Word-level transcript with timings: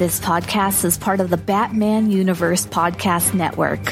This 0.00 0.18
podcast 0.18 0.86
is 0.86 0.96
part 0.96 1.20
of 1.20 1.28
the 1.28 1.36
Batman 1.36 2.10
Universe 2.10 2.64
Podcast 2.64 3.34
Network, 3.34 3.84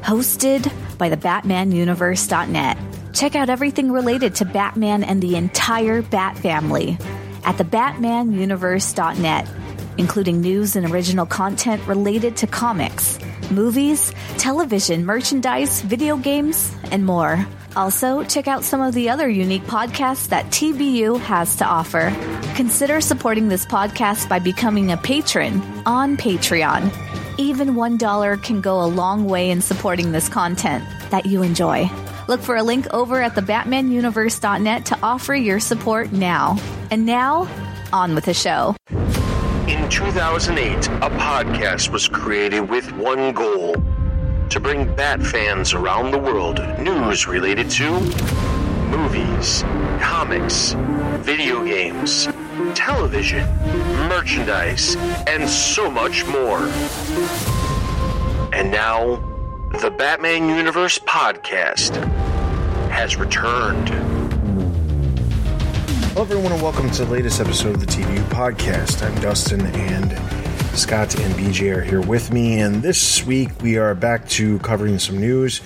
hosted 0.00 0.72
by 0.96 1.08
the 1.08 1.16
BatmanUniverse.net. 1.16 2.78
Check 3.12 3.34
out 3.34 3.50
everything 3.50 3.90
related 3.90 4.36
to 4.36 4.44
Batman 4.44 5.02
and 5.02 5.20
the 5.20 5.34
entire 5.34 6.02
Bat 6.02 6.38
family 6.38 6.96
at 7.42 7.58
the 7.58 7.64
BatmanUniverse.net, 7.64 9.48
including 9.98 10.40
news 10.40 10.76
and 10.76 10.90
original 10.90 11.26
content 11.26 11.86
related 11.86 12.36
to 12.38 12.46
comics, 12.46 13.18
movies, 13.50 14.12
television, 14.38 15.04
merchandise, 15.04 15.82
video 15.82 16.16
games, 16.16 16.74
and 16.90 17.04
more. 17.04 17.46
Also, 17.76 18.24
check 18.24 18.48
out 18.48 18.64
some 18.64 18.80
of 18.80 18.94
the 18.94 19.10
other 19.10 19.28
unique 19.28 19.64
podcasts 19.64 20.28
that 20.28 20.46
TBU 20.46 21.20
has 21.20 21.56
to 21.56 21.64
offer. 21.64 22.10
Consider 22.56 23.02
supporting 23.02 23.48
this 23.48 23.66
podcast 23.66 24.28
by 24.28 24.38
becoming 24.38 24.92
a 24.92 24.96
patron 24.96 25.60
on 25.84 26.16
Patreon. 26.16 26.90
Even 27.38 27.74
$1 27.74 28.42
can 28.42 28.62
go 28.62 28.82
a 28.82 28.86
long 28.86 29.26
way 29.26 29.50
in 29.50 29.60
supporting 29.60 30.12
this 30.12 30.28
content 30.28 30.82
that 31.10 31.26
you 31.26 31.42
enjoy. 31.42 31.90
Look 32.28 32.40
for 32.40 32.56
a 32.56 32.62
link 32.62 32.86
over 32.94 33.22
at 33.22 33.34
thebatmanuniverse.net 33.34 34.86
to 34.86 34.98
offer 35.02 35.34
your 35.34 35.60
support 35.60 36.12
now. 36.12 36.58
And 36.90 37.04
now, 37.04 37.46
on 37.92 38.14
with 38.14 38.24
the 38.24 38.34
show. 38.34 38.74
In 39.68 39.90
2008, 39.90 40.86
a 40.86 41.10
podcast 41.18 41.90
was 41.90 42.06
created 42.06 42.70
with 42.70 42.92
one 42.92 43.32
goal 43.32 43.74
to 44.48 44.60
bring 44.60 44.94
Bat 44.94 45.20
fans 45.24 45.74
around 45.74 46.12
the 46.12 46.18
world 46.18 46.60
news 46.78 47.26
related 47.26 47.68
to 47.70 47.90
movies, 48.88 49.62
comics, 50.00 50.74
video 51.18 51.64
games, 51.64 52.28
television, 52.76 53.44
merchandise, 54.08 54.94
and 55.26 55.48
so 55.48 55.90
much 55.90 56.24
more. 56.26 56.60
And 58.52 58.70
now, 58.70 59.16
the 59.80 59.90
Batman 59.90 60.48
Universe 60.48 61.00
podcast 61.00 61.96
has 62.90 63.16
returned. 63.16 64.15
Hello, 66.16 66.24
everyone, 66.24 66.52
and 66.52 66.62
welcome 66.62 66.90
to 66.92 67.04
the 67.04 67.12
latest 67.12 67.42
episode 67.42 67.74
of 67.74 67.80
the 67.80 67.86
TBU 67.86 68.24
podcast. 68.30 69.06
I'm 69.06 69.14
Dustin, 69.20 69.66
and 69.66 70.12
Scott 70.74 71.14
and 71.20 71.34
BJ 71.34 71.76
are 71.76 71.82
here 71.82 72.00
with 72.00 72.32
me. 72.32 72.58
And 72.60 72.82
this 72.82 73.22
week, 73.26 73.50
we 73.60 73.76
are 73.76 73.94
back 73.94 74.26
to 74.30 74.58
covering 74.60 74.98
some 74.98 75.18
news. 75.20 75.60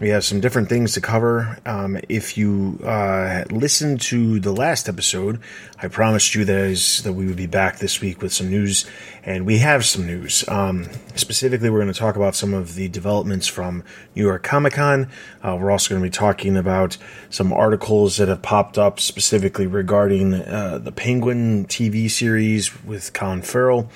We 0.00 0.10
have 0.10 0.24
some 0.24 0.38
different 0.38 0.68
things 0.68 0.92
to 0.92 1.00
cover. 1.00 1.58
Um, 1.66 1.98
if 2.08 2.38
you 2.38 2.78
uh, 2.84 3.42
listened 3.50 4.00
to 4.02 4.38
the 4.38 4.52
last 4.52 4.88
episode, 4.88 5.40
I 5.82 5.88
promised 5.88 6.36
you 6.36 6.44
that, 6.44 6.66
is, 6.66 7.02
that 7.02 7.14
we 7.14 7.26
would 7.26 7.36
be 7.36 7.46
back 7.46 7.78
this 7.78 8.00
week 8.00 8.22
with 8.22 8.32
some 8.32 8.48
news, 8.48 8.86
and 9.24 9.44
we 9.44 9.58
have 9.58 9.84
some 9.84 10.06
news. 10.06 10.48
Um, 10.48 10.86
specifically, 11.16 11.68
we're 11.68 11.80
going 11.80 11.92
to 11.92 11.98
talk 11.98 12.14
about 12.14 12.36
some 12.36 12.54
of 12.54 12.76
the 12.76 12.86
developments 12.86 13.48
from 13.48 13.82
New 14.14 14.22
York 14.22 14.44
Comic 14.44 14.74
Con. 14.74 15.08
Uh, 15.42 15.58
we're 15.60 15.72
also 15.72 15.90
going 15.90 16.00
to 16.00 16.06
be 16.06 16.16
talking 16.16 16.56
about 16.56 16.96
some 17.28 17.52
articles 17.52 18.18
that 18.18 18.28
have 18.28 18.40
popped 18.40 18.78
up 18.78 19.00
specifically 19.00 19.66
regarding 19.66 20.32
uh, 20.32 20.78
the 20.78 20.92
Penguin 20.92 21.66
TV 21.66 22.08
series 22.08 22.84
with 22.84 23.12
Colin 23.14 23.42
Farrell, 23.42 23.90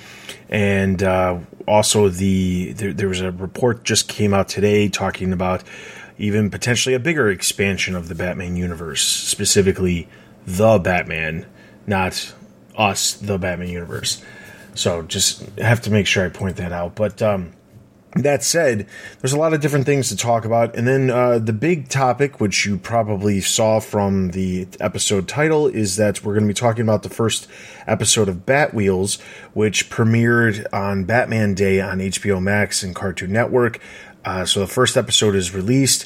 and 0.49 1.01
uh, 1.01 1.39
also 1.67 2.09
the 2.09 2.73
there, 2.73 2.93
there 2.93 3.07
was 3.07 3.21
a 3.21 3.31
report 3.31 3.83
just 3.83 4.07
came 4.07 4.33
out 4.33 4.49
today 4.49 4.89
talking 4.89 5.33
about 5.33 5.63
even 6.17 6.49
potentially 6.49 6.95
a 6.95 6.99
bigger 6.99 7.29
expansion 7.29 7.95
of 7.95 8.07
the 8.07 8.15
Batman 8.15 8.55
universe, 8.55 9.01
specifically 9.01 10.07
the 10.45 10.77
Batman, 10.77 11.45
not 11.87 12.33
us, 12.77 13.13
the 13.13 13.37
Batman 13.37 13.69
universe. 13.69 14.23
So 14.75 15.03
just 15.03 15.43
have 15.59 15.81
to 15.81 15.91
make 15.91 16.07
sure 16.07 16.25
I 16.25 16.29
point 16.29 16.57
that 16.57 16.71
out. 16.71 16.95
But 16.95 17.21
um, 17.21 17.53
that 18.15 18.43
said, 18.43 18.87
there's 19.19 19.33
a 19.33 19.39
lot 19.39 19.53
of 19.53 19.61
different 19.61 19.85
things 19.85 20.09
to 20.09 20.17
talk 20.17 20.45
about. 20.45 20.75
And 20.75 20.87
then 20.87 21.09
uh, 21.09 21.39
the 21.39 21.53
big 21.53 21.89
topic, 21.89 22.39
which 22.39 22.65
you 22.65 22.77
probably 22.77 23.41
saw 23.41 23.79
from 23.79 24.31
the 24.31 24.67
episode 24.79 25.27
title, 25.27 25.67
is 25.67 25.95
that 25.95 26.23
we're 26.23 26.33
going 26.33 26.43
to 26.43 26.47
be 26.47 26.53
talking 26.53 26.83
about 26.83 27.03
the 27.03 27.09
first 27.09 27.47
episode 27.87 28.29
of 28.29 28.45
Batwheels, 28.45 29.19
which 29.53 29.89
premiered 29.89 30.65
on 30.71 31.05
Batman 31.05 31.55
Day 31.55 31.81
on 31.81 31.99
HBO 31.99 32.41
Max 32.41 32.83
and 32.83 32.93
Cartoon 32.93 33.31
Network. 33.31 33.79
Uh, 34.23 34.45
so 34.45 34.59
the 34.59 34.67
first 34.67 34.95
episode 34.95 35.35
is 35.35 35.53
released. 35.53 36.05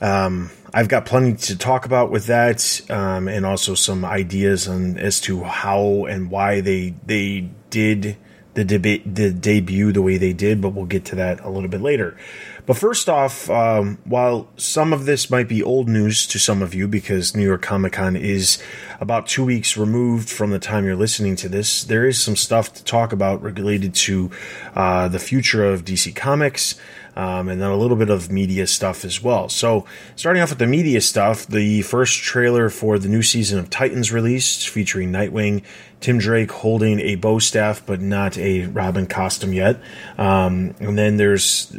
Um, 0.00 0.50
I've 0.74 0.88
got 0.88 1.04
plenty 1.04 1.34
to 1.34 1.56
talk 1.56 1.84
about 1.84 2.10
with 2.10 2.26
that, 2.26 2.80
um, 2.88 3.28
and 3.28 3.44
also 3.44 3.74
some 3.74 4.04
ideas 4.04 4.66
on 4.66 4.96
as 4.98 5.20
to 5.22 5.44
how 5.44 6.06
and 6.06 6.30
why 6.30 6.62
they 6.62 6.94
they 7.04 7.50
did 7.68 8.16
the 8.54 8.64
debate 8.64 9.14
the 9.14 9.30
debut 9.30 9.92
the 9.92 10.02
way 10.02 10.18
they 10.18 10.32
did. 10.32 10.60
But 10.60 10.70
we'll 10.70 10.86
get 10.86 11.04
to 11.06 11.16
that 11.16 11.40
a 11.40 11.50
little 11.50 11.68
bit 11.68 11.80
later. 11.80 12.16
But 12.64 12.76
first 12.76 13.08
off, 13.08 13.50
um, 13.50 13.98
while 14.04 14.48
some 14.56 14.92
of 14.92 15.04
this 15.04 15.30
might 15.30 15.48
be 15.48 15.62
old 15.62 15.88
news 15.88 16.26
to 16.28 16.38
some 16.38 16.62
of 16.62 16.74
you 16.74 16.86
because 16.86 17.34
New 17.34 17.44
York 17.44 17.62
Comic 17.62 17.94
Con 17.94 18.14
is 18.14 18.62
about 19.00 19.26
two 19.26 19.44
weeks 19.44 19.76
removed 19.76 20.30
from 20.30 20.50
the 20.50 20.60
time 20.60 20.84
you're 20.84 20.94
listening 20.94 21.34
to 21.36 21.48
this, 21.48 21.82
there 21.82 22.06
is 22.06 22.22
some 22.22 22.36
stuff 22.36 22.72
to 22.74 22.84
talk 22.84 23.12
about 23.12 23.42
related 23.42 23.94
to 23.94 24.30
uh, 24.76 25.08
the 25.08 25.18
future 25.18 25.64
of 25.64 25.84
DC 25.84 26.14
Comics 26.14 26.76
um, 27.16 27.48
and 27.48 27.60
then 27.60 27.70
a 27.70 27.76
little 27.76 27.96
bit 27.96 28.10
of 28.10 28.30
media 28.30 28.66
stuff 28.66 29.04
as 29.04 29.22
well. 29.22 29.48
So, 29.48 29.84
starting 30.16 30.42
off 30.42 30.50
with 30.50 30.58
the 30.58 30.66
media 30.66 31.00
stuff, 31.00 31.46
the 31.46 31.82
first 31.82 32.20
trailer 32.22 32.70
for 32.70 32.98
the 32.98 33.08
new 33.08 33.22
season 33.22 33.58
of 33.58 33.70
Titans 33.70 34.12
released, 34.12 34.68
featuring 34.68 35.12
Nightwing, 35.12 35.62
Tim 36.00 36.18
Drake 36.18 36.50
holding 36.50 37.00
a 37.00 37.16
bow 37.16 37.38
staff, 37.38 37.84
but 37.84 38.00
not 38.00 38.38
a 38.38 38.66
Robin 38.66 39.06
costume 39.06 39.52
yet. 39.52 39.80
Um, 40.18 40.74
and 40.80 40.98
then 40.98 41.16
there's 41.16 41.72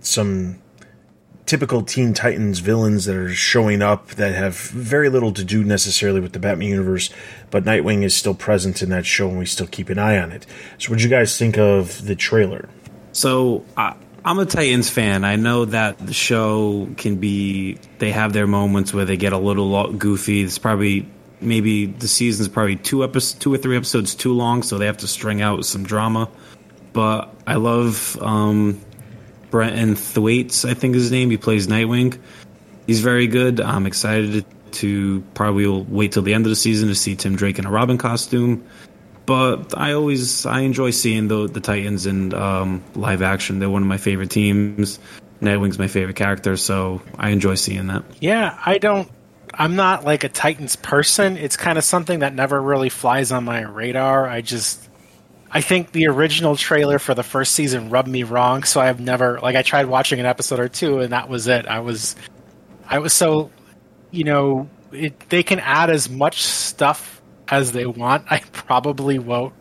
some 0.00 0.60
typical 1.46 1.82
Teen 1.82 2.14
Titans 2.14 2.58
villains 2.58 3.04
that 3.04 3.16
are 3.16 3.30
showing 3.30 3.82
up 3.82 4.08
that 4.10 4.34
have 4.34 4.56
very 4.56 5.08
little 5.08 5.32
to 5.32 5.44
do 5.44 5.62
necessarily 5.62 6.20
with 6.20 6.32
the 6.32 6.38
Batman 6.38 6.68
universe, 6.68 7.10
but 7.50 7.64
Nightwing 7.64 8.02
is 8.02 8.14
still 8.14 8.34
present 8.34 8.82
in 8.82 8.90
that 8.90 9.06
show 9.06 9.28
and 9.28 9.38
we 9.38 9.46
still 9.46 9.66
keep 9.66 9.88
an 9.88 9.98
eye 9.98 10.18
on 10.18 10.32
it. 10.32 10.46
So, 10.78 10.90
what 10.90 10.98
do 10.98 11.04
you 11.04 11.10
guys 11.10 11.38
think 11.38 11.58
of 11.58 12.06
the 12.06 12.16
trailer? 12.16 12.68
So, 13.12 13.64
uh, 13.76 13.94
I'm 14.26 14.38
a 14.38 14.46
Titans 14.46 14.88
fan. 14.88 15.22
I 15.22 15.36
know 15.36 15.66
that 15.66 15.98
the 15.98 16.14
show 16.14 16.88
can 16.96 17.16
be, 17.16 17.76
they 17.98 18.10
have 18.10 18.32
their 18.32 18.46
moments 18.46 18.94
where 18.94 19.04
they 19.04 19.18
get 19.18 19.34
a 19.34 19.38
little 19.38 19.92
goofy. 19.92 20.42
It's 20.42 20.56
probably, 20.56 21.06
maybe 21.42 21.84
the 21.84 22.08
season's 22.08 22.48
probably 22.48 22.76
two 22.76 23.04
episodes, 23.04 23.38
two 23.38 23.52
or 23.52 23.58
three 23.58 23.76
episodes 23.76 24.14
too 24.14 24.32
long, 24.32 24.62
so 24.62 24.78
they 24.78 24.86
have 24.86 24.96
to 24.98 25.06
string 25.06 25.42
out 25.42 25.66
some 25.66 25.84
drama. 25.84 26.30
But 26.94 27.34
I 27.46 27.56
love 27.56 28.16
um, 28.22 28.80
Brenton 29.50 29.94
Thwaites, 29.94 30.64
I 30.64 30.72
think 30.72 30.96
is 30.96 31.02
his 31.02 31.12
name. 31.12 31.28
He 31.28 31.36
plays 31.36 31.66
Nightwing. 31.66 32.18
He's 32.86 33.00
very 33.00 33.26
good. 33.26 33.60
I'm 33.60 33.86
excited 33.86 34.46
to 34.72 35.20
probably 35.34 35.66
wait 35.66 36.12
till 36.12 36.22
the 36.22 36.32
end 36.32 36.46
of 36.46 36.50
the 36.50 36.56
season 36.56 36.88
to 36.88 36.94
see 36.94 37.14
Tim 37.14 37.36
Drake 37.36 37.58
in 37.58 37.66
a 37.66 37.70
Robin 37.70 37.98
costume 37.98 38.64
but 39.26 39.76
I 39.76 39.92
always 39.92 40.46
I 40.46 40.60
enjoy 40.60 40.90
seeing 40.90 41.28
the 41.28 41.46
the 41.48 41.60
Titans 41.60 42.06
in 42.06 42.34
um, 42.34 42.82
live 42.94 43.22
action. 43.22 43.58
They're 43.58 43.70
one 43.70 43.82
of 43.82 43.88
my 43.88 43.96
favorite 43.96 44.30
teams. 44.30 44.98
Nightwing's 45.40 45.78
my 45.78 45.88
favorite 45.88 46.16
character, 46.16 46.56
so 46.56 47.02
I 47.18 47.30
enjoy 47.30 47.56
seeing 47.56 47.88
that. 47.88 48.04
Yeah, 48.20 48.58
I 48.64 48.78
don't. 48.78 49.10
I'm 49.52 49.76
not 49.76 50.04
like 50.04 50.24
a 50.24 50.28
Titans 50.28 50.76
person. 50.76 51.36
It's 51.36 51.56
kind 51.56 51.78
of 51.78 51.84
something 51.84 52.20
that 52.20 52.34
never 52.34 52.60
really 52.60 52.88
flies 52.88 53.30
on 53.30 53.44
my 53.44 53.62
radar. 53.62 54.26
I 54.26 54.40
just 54.40 54.88
I 55.50 55.60
think 55.60 55.92
the 55.92 56.08
original 56.08 56.56
trailer 56.56 56.98
for 56.98 57.14
the 57.14 57.22
first 57.22 57.52
season 57.52 57.90
rubbed 57.90 58.08
me 58.08 58.24
wrong, 58.24 58.64
so 58.64 58.80
I've 58.80 59.00
never 59.00 59.38
like 59.40 59.56
I 59.56 59.62
tried 59.62 59.86
watching 59.86 60.18
an 60.20 60.26
episode 60.26 60.60
or 60.60 60.68
two 60.68 61.00
and 61.00 61.12
that 61.12 61.28
was 61.28 61.46
it. 61.46 61.66
I 61.66 61.80
was 61.80 62.16
I 62.86 62.98
was 62.98 63.12
so 63.12 63.50
you 64.14 64.24
know, 64.24 64.68
it, 64.92 65.28
they 65.28 65.42
can 65.42 65.58
add 65.58 65.90
as 65.90 66.08
much 66.08 66.42
stuff 66.42 67.13
as 67.48 67.72
they 67.72 67.86
want, 67.86 68.26
I 68.30 68.40
probably 68.52 69.18
won't, 69.18 69.54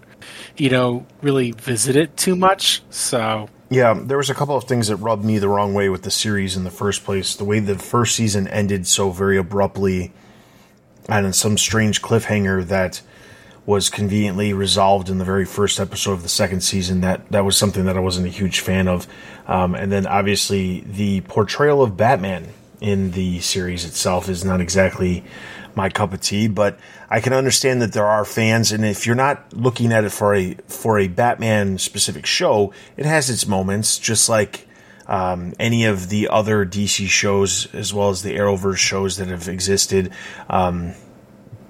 you 0.57 0.69
know, 0.69 1.05
really 1.21 1.51
visit 1.51 1.95
it 1.95 2.15
too 2.17 2.35
much. 2.35 2.83
So 2.89 3.49
yeah, 3.69 3.99
there 3.99 4.17
was 4.17 4.29
a 4.29 4.35
couple 4.35 4.55
of 4.55 4.65
things 4.65 4.87
that 4.87 4.97
rubbed 4.97 5.25
me 5.25 5.39
the 5.39 5.49
wrong 5.49 5.73
way 5.73 5.89
with 5.89 6.03
the 6.03 6.11
series 6.11 6.55
in 6.55 6.63
the 6.63 6.71
first 6.71 7.03
place. 7.03 7.35
The 7.35 7.43
way 7.43 7.59
the 7.59 7.77
first 7.77 8.15
season 8.15 8.47
ended 8.47 8.85
so 8.85 9.09
very 9.09 9.37
abruptly 9.37 10.13
and 11.09 11.25
in 11.25 11.33
some 11.33 11.57
strange 11.57 12.01
cliffhanger 12.01 12.65
that 12.67 13.01
was 13.65 13.89
conveniently 13.89 14.53
resolved 14.53 15.09
in 15.09 15.17
the 15.17 15.25
very 15.25 15.45
first 15.45 15.79
episode 15.79 16.11
of 16.11 16.23
the 16.23 16.29
second 16.29 16.61
season. 16.61 17.01
That 17.01 17.29
that 17.31 17.45
was 17.45 17.57
something 17.57 17.85
that 17.85 17.97
I 17.97 18.01
wasn't 18.01 18.27
a 18.27 18.29
huge 18.29 18.59
fan 18.59 18.87
of. 18.87 19.07
Um, 19.47 19.73
and 19.73 19.91
then 19.91 20.05
obviously 20.05 20.81
the 20.81 21.21
portrayal 21.21 21.81
of 21.81 21.97
Batman 21.97 22.49
in 22.79 23.11
the 23.11 23.39
series 23.39 23.85
itself 23.85 24.29
is 24.29 24.43
not 24.43 24.59
exactly 24.61 25.23
my 25.75 25.89
cup 25.89 26.13
of 26.13 26.21
tea, 26.21 26.47
but 26.47 26.77
I 27.09 27.19
can 27.19 27.33
understand 27.33 27.81
that 27.81 27.93
there 27.93 28.05
are 28.05 28.25
fans, 28.25 28.71
and 28.71 28.85
if 28.85 29.05
you're 29.05 29.15
not 29.15 29.53
looking 29.53 29.91
at 29.91 30.03
it 30.03 30.11
for 30.11 30.35
a 30.35 30.55
for 30.67 30.99
a 30.99 31.07
Batman 31.07 31.77
specific 31.77 32.25
show, 32.25 32.73
it 32.97 33.05
has 33.05 33.29
its 33.29 33.47
moments, 33.47 33.97
just 33.97 34.29
like 34.29 34.67
um, 35.07 35.53
any 35.59 35.85
of 35.85 36.09
the 36.09 36.29
other 36.29 36.65
DC 36.65 37.07
shows, 37.07 37.73
as 37.73 37.93
well 37.93 38.09
as 38.09 38.21
the 38.21 38.35
Arrowverse 38.35 38.77
shows 38.77 39.17
that 39.17 39.27
have 39.27 39.47
existed. 39.47 40.11
Um, 40.49 40.93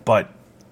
but 0.06 0.30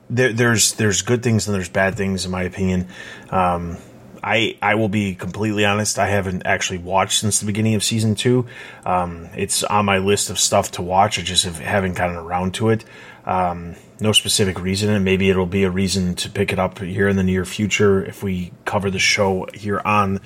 there, 0.09 0.33
there's 0.33 0.73
there's 0.73 1.01
good 1.01 1.23
things 1.23 1.47
and 1.47 1.55
there's 1.55 1.69
bad 1.69 1.95
things, 1.95 2.25
in 2.25 2.31
my 2.31 2.43
opinion. 2.43 2.87
Um, 3.29 3.77
I 4.23 4.57
I 4.61 4.75
will 4.75 4.89
be 4.89 5.15
completely 5.15 5.65
honest. 5.65 5.97
I 5.97 6.07
haven't 6.07 6.43
actually 6.45 6.79
watched 6.79 7.19
since 7.19 7.39
the 7.39 7.45
beginning 7.45 7.75
of 7.75 7.83
season 7.83 8.15
two. 8.15 8.45
Um, 8.85 9.29
it's 9.35 9.63
on 9.63 9.85
my 9.85 9.97
list 9.97 10.29
of 10.29 10.37
stuff 10.37 10.71
to 10.71 10.81
watch. 10.81 11.17
I 11.17 11.23
just 11.23 11.45
have, 11.45 11.59
haven't 11.59 11.93
gotten 11.93 12.15
around 12.15 12.53
to 12.55 12.69
it. 12.69 12.85
Um, 13.31 13.77
no 14.01 14.11
specific 14.11 14.59
reason, 14.59 14.89
and 14.89 15.05
maybe 15.05 15.29
it'll 15.29 15.45
be 15.45 15.63
a 15.63 15.69
reason 15.69 16.15
to 16.15 16.29
pick 16.29 16.51
it 16.51 16.59
up 16.59 16.79
here 16.79 17.07
in 17.07 17.15
the 17.15 17.23
near 17.23 17.45
future 17.45 18.03
if 18.03 18.21
we 18.21 18.51
cover 18.65 18.91
the 18.91 18.99
show 18.99 19.47
here 19.53 19.81
on 19.85 20.19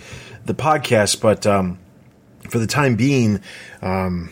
the 0.46 0.56
podcast. 0.56 1.22
But 1.22 1.46
um, 1.46 1.78
for 2.50 2.57
the 2.57 2.66
time 2.66 2.96
being, 2.96 3.42
um, 3.84 4.31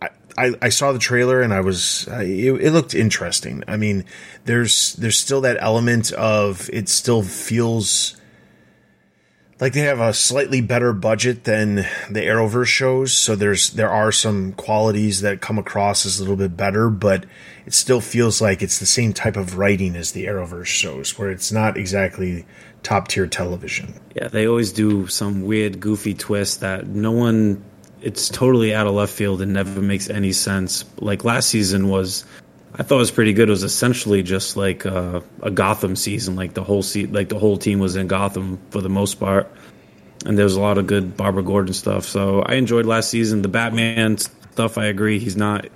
I, 0.00 0.54
I, 0.62 0.68
saw 0.70 0.92
the 0.92 0.98
trailer 0.98 1.42
and 1.42 1.52
I 1.52 1.60
was 1.60 2.08
it, 2.10 2.54
it, 2.54 2.70
looked 2.70 2.94
interesting. 2.94 3.64
I 3.68 3.76
mean, 3.76 4.06
there's 4.46 4.94
there's 4.94 5.18
still 5.18 5.42
that 5.42 5.58
element 5.60 6.10
of 6.12 6.70
it 6.72 6.88
still 6.88 7.22
feels 7.22 8.17
like 9.60 9.72
they 9.72 9.80
have 9.80 10.00
a 10.00 10.14
slightly 10.14 10.60
better 10.60 10.92
budget 10.92 11.44
than 11.44 11.76
the 11.76 12.20
Arrowverse 12.20 12.66
shows, 12.66 13.12
so 13.12 13.34
there's 13.34 13.70
there 13.70 13.90
are 13.90 14.12
some 14.12 14.52
qualities 14.52 15.22
that 15.22 15.40
come 15.40 15.58
across 15.58 16.06
as 16.06 16.18
a 16.18 16.22
little 16.22 16.36
bit 16.36 16.56
better, 16.56 16.88
but 16.88 17.24
it 17.66 17.74
still 17.74 18.00
feels 18.00 18.40
like 18.40 18.62
it's 18.62 18.78
the 18.78 18.86
same 18.86 19.12
type 19.12 19.36
of 19.36 19.58
writing 19.58 19.96
as 19.96 20.12
the 20.12 20.26
Arrowverse 20.26 20.66
shows, 20.66 21.18
where 21.18 21.30
it's 21.30 21.50
not 21.50 21.76
exactly 21.76 22.46
top 22.82 23.08
tier 23.08 23.26
television. 23.26 23.98
Yeah, 24.14 24.28
they 24.28 24.46
always 24.46 24.72
do 24.72 25.08
some 25.08 25.42
weird, 25.42 25.80
goofy 25.80 26.14
twist 26.14 26.60
that 26.60 26.86
no 26.86 27.12
one. 27.12 27.64
It's 28.00 28.28
totally 28.28 28.72
out 28.72 28.86
of 28.86 28.94
left 28.94 29.12
field 29.12 29.42
and 29.42 29.52
never 29.52 29.82
makes 29.82 30.08
any 30.08 30.32
sense. 30.32 30.84
Like 30.98 31.24
last 31.24 31.48
season 31.48 31.88
was 31.88 32.24
I 32.74 32.82
thought 32.82 32.96
it 32.96 32.98
was 32.98 33.10
pretty 33.10 33.32
good. 33.32 33.48
It 33.48 33.52
was 33.52 33.62
essentially 33.62 34.22
just 34.22 34.56
like 34.56 34.84
uh, 34.86 35.20
a 35.42 35.50
Gotham 35.50 35.96
season. 35.96 36.36
Like 36.36 36.54
the 36.54 36.62
whole 36.62 36.82
se- 36.82 37.06
like 37.06 37.28
the 37.28 37.38
whole 37.38 37.56
team 37.56 37.78
was 37.78 37.96
in 37.96 38.06
Gotham 38.06 38.58
for 38.70 38.80
the 38.80 38.88
most 38.88 39.14
part, 39.18 39.50
and 40.26 40.36
there 40.36 40.44
was 40.44 40.54
a 40.54 40.60
lot 40.60 40.78
of 40.78 40.86
good 40.86 41.16
Barbara 41.16 41.42
Gordon 41.42 41.74
stuff. 41.74 42.04
So 42.04 42.42
I 42.42 42.54
enjoyed 42.54 42.86
last 42.86 43.10
season. 43.10 43.42
The 43.42 43.48
Batman 43.48 44.18
stuff, 44.18 44.78
I 44.78 44.86
agree. 44.86 45.18
He's 45.18 45.36
not. 45.36 45.66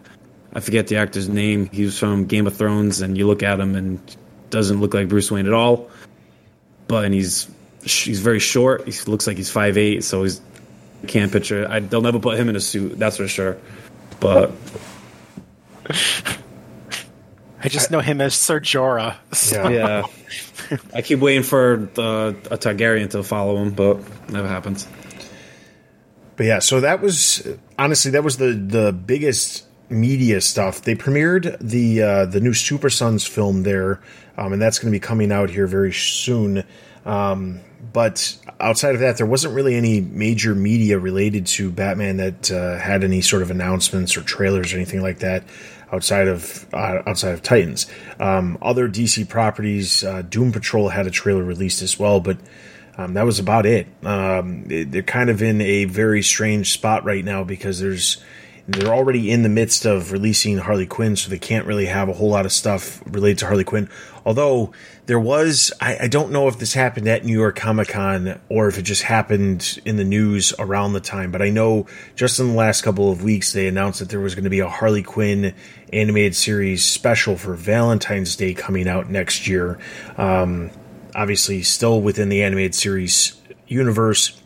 I 0.53 0.61
forget 0.61 0.87
the 0.89 0.97
actor's 0.97 1.29
name. 1.29 1.67
He 1.73 1.85
was 1.85 1.99
from 1.99 2.27
Game 2.27 2.47
of 2.47 2.57
Thrones, 2.57 3.01
and 3.01 3.17
you 3.17 3.27
look 3.27 3.43
at 3.43 3.59
him 3.59 3.75
and 3.75 4.17
doesn't 4.51 4.81
look 4.81 4.93
like 4.93 5.09
Bruce 5.09 5.31
Wayne 5.31 5.47
at 5.47 5.55
all. 5.55 5.91
But 6.89 7.07
and 7.07 7.15
he's 7.15 7.51
he's 7.83 8.21
very 8.21 8.39
short. 8.39 8.87
He 8.87 8.93
looks 9.11 9.27
like 9.27 9.39
he's 9.39 9.51
five 9.51 9.79
eight. 9.79 10.05
So 10.05 10.25
he's 10.25 10.41
can't 11.09 11.33
picture. 11.33 11.67
I, 11.69 11.81
they'll 11.81 12.03
never 12.03 12.21
put 12.21 12.39
him 12.39 12.49
in 12.49 12.55
a 12.55 12.61
suit. 12.61 12.99
That's 12.99 13.17
for 13.17 13.27
sure. 13.29 13.59
But. 14.21 14.53
I 17.63 17.69
just 17.69 17.91
know 17.91 18.01
him 18.01 18.21
as 18.21 18.35
Ser 18.35 18.61
Jorah. 18.61 19.17
So. 19.33 19.69
Yeah. 19.69 20.03
I 20.95 21.03
keep 21.03 21.21
waiting 21.21 21.43
for 21.43 21.89
the, 21.95 22.37
a 22.51 22.59
Targaryen 22.59 23.11
to 23.11 23.23
follow 23.23 23.57
him, 23.57 23.71
but 23.71 23.99
never 24.31 24.49
happens. 24.49 24.87
But 26.37 26.47
yeah, 26.47 26.59
so 26.61 26.81
that 26.81 27.01
was 27.01 27.47
honestly 27.79 28.13
that 28.13 28.25
was 28.25 28.39
the 28.39 28.53
the 28.53 28.93
biggest 28.93 29.67
media 29.91 30.41
stuff. 30.41 30.83
They 30.83 30.95
premiered 30.95 31.59
the 31.61 32.03
uh, 32.03 32.27
the 32.27 32.41
new 32.41 32.55
Super 32.55 32.91
Sons 32.91 33.27
film 33.27 33.63
there, 33.63 34.01
um, 34.37 34.53
and 34.53 34.61
that's 34.61 34.79
going 34.79 34.91
to 34.91 34.97
be 34.97 35.01
coming 35.01 35.31
out 35.31 35.51
here 35.51 35.67
very 35.67 35.93
soon. 35.93 36.65
Um, 37.05 37.61
but 37.93 38.37
outside 38.61 38.95
of 38.95 39.01
that, 39.01 39.19
there 39.19 39.27
wasn't 39.27 39.55
really 39.55 39.75
any 39.75 40.01
major 40.01 40.55
media 40.55 40.99
related 40.99 41.47
to 41.49 41.71
Batman 41.71 42.17
that 42.17 42.51
uh, 42.51 42.79
had 42.79 43.05
any 43.05 43.21
sort 43.21 43.43
of 43.43 43.51
announcements 43.51 44.17
or 44.17 44.23
trailers 44.23 44.73
or 44.73 44.77
anything 44.77 45.03
like 45.03 45.19
that 45.19 45.45
outside 45.93 46.29
of 46.29 46.67
uh, 46.73 47.03
outside 47.07 47.35
of 47.35 47.43
Titans. 47.43 47.87
Um, 48.19 48.59
other 48.63 48.89
DC 48.89 49.29
properties, 49.29 50.03
uh, 50.03 50.23
Doom 50.23 50.53
Patrol 50.53 50.89
had 50.89 51.07
a 51.07 51.11
trailer 51.11 51.43
released 51.43 51.83
as 51.83 51.99
well, 51.99 52.21
but 52.21 52.39
um, 52.97 53.15
that 53.15 53.25
was 53.25 53.39
about 53.39 53.67
it. 53.67 53.87
Um, 54.03 54.65
they're 54.67 55.03
kind 55.03 55.31
of 55.31 55.43
in 55.43 55.61
a 55.61 55.85
very 55.85 56.23
strange 56.23 56.73
spot 56.73 57.05
right 57.05 57.25
now 57.25 57.45
because 57.45 57.81
there's 57.81 58.23
they're 58.69 58.95
already 58.95 59.31
in 59.31 59.43
the 59.43 59.49
midst 59.49 59.85
of 59.85 60.13
releasing 60.13 60.59
Harley 60.59 60.87
Quinn, 60.87 61.17
so 61.17 61.29
they 61.29 61.39
can't 61.39 61.67
really 61.67 61.87
have 61.87 62.09
a 62.09 62.13
whole 62.13 62.31
lot 62.31 62.47
of 62.47 62.53
stuff 62.53 63.03
related 63.07 63.39
to 63.39 63.47
Harley 63.47 63.65
Quinn. 63.65 63.89
Although 64.25 64.73
there 65.07 65.19
was, 65.19 65.73
I, 65.81 65.99
I 66.03 66.09
don't 66.09 66.31
know 66.31 66.47
if 66.47 66.59
this 66.59 66.75
happened 66.75 67.09
at 67.09 67.25
New 67.25 67.33
York 67.33 67.57
Comic 67.57 67.89
Con 67.89 68.41
or 68.49 68.69
if 68.69 68.79
it 68.79 68.83
just 68.83 69.03
happened 69.03 69.81
in 69.85 69.97
the 69.97 70.05
news 70.05 70.55
around 70.61 70.93
the 70.93 71.01
time, 71.01 71.33
but 71.33 71.43
I 71.43 71.51
know 71.51 71.87
just 72.15 72.39
in 72.39 72.49
the 72.49 72.55
last 72.55 72.83
couple 72.83 73.11
of 73.11 73.25
weeks 73.25 73.53
they 73.53 73.67
announced 73.67 73.99
that 73.99 74.11
there 74.11 74.21
was 74.21 74.35
going 74.37 74.45
to 74.45 74.51
be 74.51 74.61
a 74.61 74.69
Harley 74.69 75.03
Quinn 75.03 75.55
animated 75.93 76.37
series 76.37 76.85
special 76.85 77.37
for 77.37 77.55
Valentine's 77.55 78.37
Day 78.37 78.55
coming 78.55 78.87
out 78.87 79.11
next 79.11 79.49
year. 79.49 79.79
Um, 80.17 80.71
obviously, 81.17 81.63
still 81.63 82.01
within 82.01 82.29
the 82.29 82.45
animated 82.45 82.77
series 82.77 83.41
universe 83.67 84.42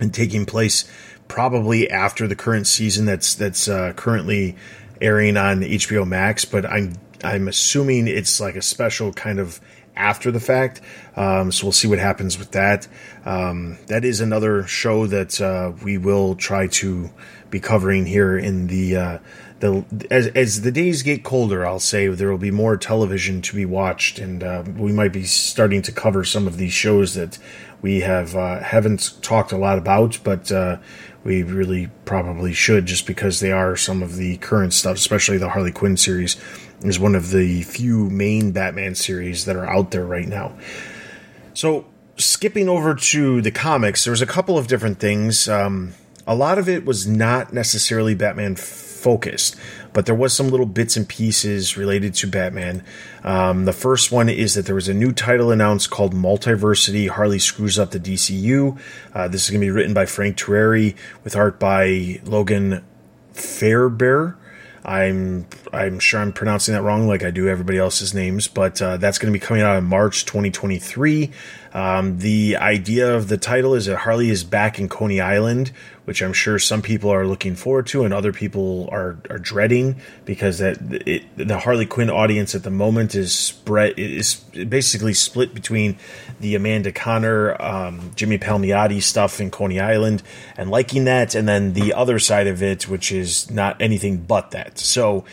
and 0.00 0.12
taking 0.12 0.46
place 0.46 0.84
probably 1.28 1.90
after 1.90 2.26
the 2.26 2.36
current 2.36 2.66
season 2.66 3.06
that's 3.06 3.34
that's 3.34 3.68
uh, 3.68 3.92
currently 3.96 4.56
airing 5.00 5.36
on 5.36 5.60
HBO 5.60 6.06
Max. 6.06 6.44
But 6.44 6.66
I'm 6.66 6.94
I'm 7.22 7.48
assuming 7.48 8.08
it's 8.08 8.40
like 8.40 8.56
a 8.56 8.62
special 8.62 9.12
kind 9.12 9.38
of 9.38 9.60
after 9.96 10.30
the 10.30 10.40
fact. 10.40 10.80
Um, 11.16 11.52
so 11.52 11.66
we'll 11.66 11.72
see 11.72 11.88
what 11.88 11.98
happens 11.98 12.38
with 12.38 12.50
that. 12.52 12.88
Um, 13.24 13.78
that 13.86 14.04
is 14.04 14.20
another 14.20 14.66
show 14.66 15.06
that 15.06 15.40
uh, 15.40 15.72
we 15.82 15.98
will 15.98 16.34
try 16.34 16.66
to 16.66 17.10
be 17.50 17.60
covering 17.60 18.06
here 18.06 18.36
in 18.36 18.66
the 18.66 18.96
uh, 18.96 19.18
the 19.60 19.84
as, 20.10 20.26
as 20.28 20.62
the 20.62 20.72
days 20.72 21.02
get 21.02 21.22
colder. 21.22 21.64
I'll 21.64 21.78
say 21.78 22.08
there 22.08 22.30
will 22.30 22.38
be 22.38 22.50
more 22.50 22.76
television 22.76 23.40
to 23.42 23.54
be 23.54 23.64
watched, 23.64 24.18
and 24.18 24.42
uh, 24.42 24.64
we 24.76 24.92
might 24.92 25.12
be 25.12 25.24
starting 25.24 25.80
to 25.82 25.92
cover 25.92 26.24
some 26.24 26.46
of 26.46 26.56
these 26.56 26.72
shows 26.72 27.14
that 27.14 27.38
we 27.84 28.00
have 28.00 28.34
uh, 28.34 28.60
haven't 28.60 29.12
talked 29.20 29.52
a 29.52 29.58
lot 29.58 29.76
about, 29.76 30.18
but 30.24 30.50
uh, 30.50 30.78
we 31.22 31.42
really 31.42 31.90
probably 32.06 32.54
should 32.54 32.86
just 32.86 33.06
because 33.06 33.40
they 33.40 33.52
are 33.52 33.76
some 33.76 34.02
of 34.02 34.16
the 34.16 34.38
current 34.38 34.72
stuff, 34.72 34.96
especially 34.96 35.36
the 35.36 35.50
Harley 35.50 35.70
Quinn 35.70 35.98
series 35.98 36.40
is 36.80 36.98
one 36.98 37.14
of 37.14 37.28
the 37.28 37.62
few 37.64 38.08
main 38.08 38.52
Batman 38.52 38.94
series 38.94 39.44
that 39.44 39.54
are 39.54 39.66
out 39.68 39.90
there 39.90 40.06
right 40.06 40.26
now. 40.26 40.56
So, 41.52 41.84
skipping 42.16 42.70
over 42.70 42.94
to 42.94 43.42
the 43.42 43.50
comics, 43.50 44.06
there's 44.06 44.22
a 44.22 44.26
couple 44.26 44.56
of 44.56 44.66
different 44.66 44.98
things. 44.98 45.46
Um, 45.46 45.92
a 46.26 46.34
lot 46.34 46.56
of 46.56 46.70
it 46.70 46.86
was 46.86 47.06
not 47.06 47.52
necessarily 47.52 48.14
Batman 48.14 48.56
focused, 48.56 49.56
but 49.94 50.04
there 50.04 50.14
was 50.14 50.34
some 50.34 50.48
little 50.48 50.66
bits 50.66 50.96
and 50.98 51.08
pieces 51.08 51.78
related 51.78 52.12
to 52.14 52.26
Batman. 52.26 52.84
Um, 53.22 53.64
the 53.64 53.72
first 53.72 54.12
one 54.12 54.28
is 54.28 54.54
that 54.54 54.66
there 54.66 54.74
was 54.74 54.88
a 54.88 54.92
new 54.92 55.12
title 55.12 55.50
announced 55.50 55.88
called 55.88 56.12
Multiversity 56.12 57.08
Harley 57.08 57.38
Screws 57.38 57.78
Up 57.78 57.92
the 57.92 58.00
DCU. 58.00 58.78
Uh, 59.14 59.28
this 59.28 59.44
is 59.44 59.50
going 59.50 59.60
to 59.60 59.66
be 59.66 59.70
written 59.70 59.94
by 59.94 60.04
Frank 60.04 60.36
Tieri 60.36 60.96
with 61.22 61.34
art 61.36 61.58
by 61.58 62.20
Logan 62.24 62.84
Faerber. 63.32 64.36
I'm 64.84 65.46
I'm 65.72 65.98
sure 65.98 66.20
I'm 66.20 66.32
pronouncing 66.32 66.74
that 66.74 66.82
wrong, 66.82 67.08
like 67.08 67.24
I 67.24 67.30
do 67.30 67.48
everybody 67.48 67.78
else's 67.78 68.12
names, 68.12 68.48
but 68.48 68.82
uh, 68.82 68.98
that's 68.98 69.18
going 69.18 69.32
to 69.32 69.38
be 69.38 69.44
coming 69.44 69.62
out 69.62 69.78
in 69.78 69.84
March 69.84 70.26
2023. 70.26 71.30
Um, 71.72 72.18
the 72.18 72.56
idea 72.58 73.16
of 73.16 73.28
the 73.28 73.38
title 73.38 73.74
is 73.74 73.86
that 73.86 73.96
Harley 73.98 74.28
is 74.28 74.44
back 74.44 74.78
in 74.78 74.88
Coney 74.88 75.20
Island, 75.20 75.72
which 76.04 76.22
I'm 76.22 76.32
sure 76.32 76.58
some 76.58 76.82
people 76.82 77.10
are 77.10 77.26
looking 77.26 77.54
forward 77.54 77.86
to, 77.88 78.04
and 78.04 78.12
other 78.12 78.32
people 78.32 78.88
are 78.92 79.16
are 79.30 79.38
dreading 79.38 79.96
because 80.24 80.58
that 80.58 80.78
it, 81.06 81.24
the 81.36 81.58
Harley 81.58 81.86
Quinn 81.86 82.10
audience 82.10 82.54
at 82.54 82.62
the 82.62 82.70
moment 82.70 83.14
is 83.14 83.34
spread 83.34 83.98
is 83.98 84.34
basically 84.34 85.14
split 85.14 85.54
between 85.54 85.96
the 86.40 86.54
Amanda 86.54 86.92
Conner, 86.92 87.60
um, 87.60 88.12
Jimmy 88.16 88.38
Palmiotti 88.38 89.02
stuff 89.02 89.40
in 89.40 89.50
Coney 89.50 89.80
Island 89.80 90.22
and 90.56 90.70
liking 90.70 91.04
that, 91.04 91.34
and 91.34 91.48
then 91.48 91.72
the 91.72 91.94
other 91.94 92.18
side 92.18 92.46
of 92.46 92.62
it, 92.62 92.88
which 92.88 93.10
is 93.10 93.50
not 93.50 93.80
anything 93.80 94.18
but 94.18 94.50
that. 94.50 94.78
So 94.78 95.24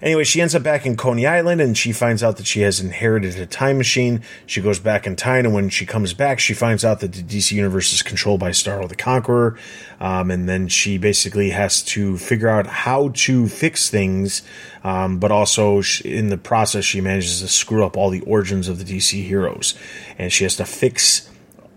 Anyway, 0.00 0.22
she 0.22 0.40
ends 0.40 0.54
up 0.54 0.62
back 0.62 0.86
in 0.86 0.96
Coney 0.96 1.26
Island 1.26 1.60
and 1.60 1.76
she 1.76 1.92
finds 1.92 2.22
out 2.22 2.36
that 2.36 2.46
she 2.46 2.60
has 2.60 2.78
inherited 2.78 3.36
a 3.38 3.46
time 3.46 3.78
machine. 3.78 4.22
She 4.46 4.60
goes 4.60 4.78
back 4.78 5.06
in 5.06 5.16
time, 5.16 5.44
and 5.44 5.54
when 5.54 5.68
she 5.70 5.86
comes 5.86 6.14
back, 6.14 6.38
she 6.38 6.54
finds 6.54 6.84
out 6.84 7.00
that 7.00 7.12
the 7.12 7.22
DC 7.22 7.52
Universe 7.52 7.92
is 7.92 8.02
controlled 8.02 8.40
by 8.40 8.50
Starro 8.50 8.88
the 8.88 8.94
Conqueror. 8.94 9.58
Um, 10.00 10.30
and 10.30 10.48
then 10.48 10.68
she 10.68 10.98
basically 10.98 11.50
has 11.50 11.82
to 11.84 12.16
figure 12.16 12.48
out 12.48 12.66
how 12.66 13.10
to 13.14 13.48
fix 13.48 13.90
things, 13.90 14.42
um, 14.84 15.18
but 15.18 15.32
also 15.32 15.80
she, 15.80 16.14
in 16.14 16.28
the 16.28 16.38
process, 16.38 16.84
she 16.84 17.00
manages 17.00 17.40
to 17.40 17.48
screw 17.48 17.84
up 17.84 17.96
all 17.96 18.10
the 18.10 18.20
origins 18.20 18.68
of 18.68 18.78
the 18.78 18.84
DC 18.84 19.24
heroes. 19.24 19.74
And 20.16 20.32
she 20.32 20.44
has 20.44 20.56
to 20.56 20.64
fix 20.64 21.28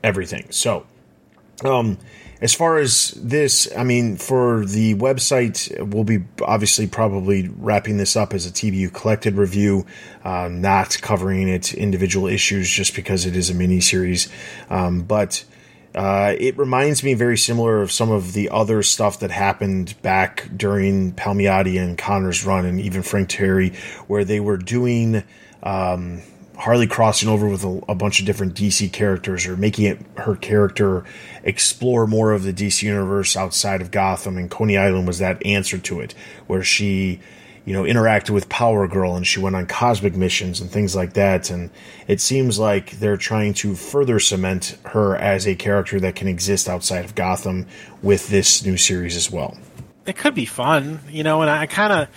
everything. 0.04 0.48
So, 0.52 0.86
um, 1.64 1.98
as 2.42 2.56
far 2.56 2.78
as 2.78 3.12
this, 3.12 3.70
I 3.78 3.84
mean, 3.84 4.18
for 4.18 4.66
the 4.66 4.96
website, 4.96 5.80
we'll 5.94 6.04
be 6.04 6.24
obviously 6.42 6.88
probably 6.88 7.48
wrapping 7.48 7.98
this 7.98 8.16
up 8.16 8.34
as 8.34 8.48
a 8.48 8.52
TBU 8.52 8.94
collected 8.94 9.36
review, 9.36 9.86
uh, 10.24 10.48
not 10.48 10.98
covering 11.02 11.48
it 11.48 11.76
individual 11.76 12.28
issues 12.28 12.68
just 12.68 12.96
because 12.96 13.28
it 13.28 13.36
is 13.36 13.52
a 13.52 13.54
mini 13.54 13.80
series. 13.80 14.28
Um, 14.72 15.04
but 15.04 15.46
uh, 15.94 16.34
it 16.40 16.58
reminds 16.58 17.04
me 17.04 17.14
very 17.14 17.38
similar 17.38 17.84
of 17.84 17.92
some 17.92 18.10
of 18.10 18.34
the 18.34 18.50
other 18.50 18.82
stuff 18.82 19.20
that 19.20 19.30
happened 19.30 20.02
back 20.02 20.50
during 20.56 21.14
Palmiotti 21.14 21.80
and 21.80 21.96
Conner's 21.96 22.44
run, 22.44 22.66
and 22.66 22.82
even 22.82 23.04
Frank 23.04 23.30
Tieri, 23.30 23.76
where 24.08 24.26
they 24.26 24.40
were 24.40 24.58
doing. 24.58 25.24
Um, 25.62 26.24
Harley 26.62 26.86
crossing 26.86 27.28
over 27.28 27.48
with 27.48 27.64
a, 27.64 27.82
a, 27.90 27.96
bunch 27.96 28.20
of 28.20 28.28
different 28.28 28.54
DC 28.54 28.94
characters 28.94 29.48
or 29.48 29.58
making 29.58 29.86
it 29.86 29.98
her 30.18 30.36
character 30.36 31.04
explore 31.44 32.06
more 32.06 32.34
of 32.34 32.44
the 32.44 32.54
DC 32.54 32.84
universe 32.84 33.36
outside 33.36 33.82
of 33.82 33.90
Gotham. 33.90 34.38
And 34.38 34.50
Coney 34.50 34.78
Island 34.78 35.08
was 35.08 35.18
that 35.18 35.44
answer 35.44 35.80
to 35.80 36.02
it, 36.02 36.14
where 36.46 36.62
she, 36.62 37.20
you 37.66 37.74
know, 37.74 37.82
interacted 37.82 38.30
with 38.30 38.48
Power 38.48 38.88
Girl 38.88 39.16
and 39.16 39.26
she 39.26 39.40
went 39.40 39.56
on 39.56 39.66
cosmic 39.66 40.16
missions 40.16 40.62
and 40.62 40.70
things 40.70 40.96
like 40.96 41.14
that. 41.14 41.50
And 41.50 41.72
it 42.08 42.22
seems 42.22 42.60
like 42.60 42.92
they're 42.92 43.18
trying 43.18 43.56
to 43.56 43.74
further 43.74 44.20
cement 44.20 44.78
her 44.86 45.16
as 45.16 45.48
a 45.48 45.56
character 45.56 46.00
that 46.02 46.16
can 46.16 46.28
exist 46.28 46.70
outside 46.70 47.06
of 47.06 47.16
Gotham 47.16 47.66
with 48.04 48.30
this 48.30 48.64
new 48.64 48.78
series 48.78 49.16
as 49.16 49.32
well. 49.32 49.58
It 50.06 50.16
could 50.16 50.36
be 50.36 50.46
fun, 50.46 51.00
you 51.10 51.24
know, 51.24 51.42
and 51.42 51.50
I 51.50 51.66
kind 51.66 51.92
of 51.92 52.08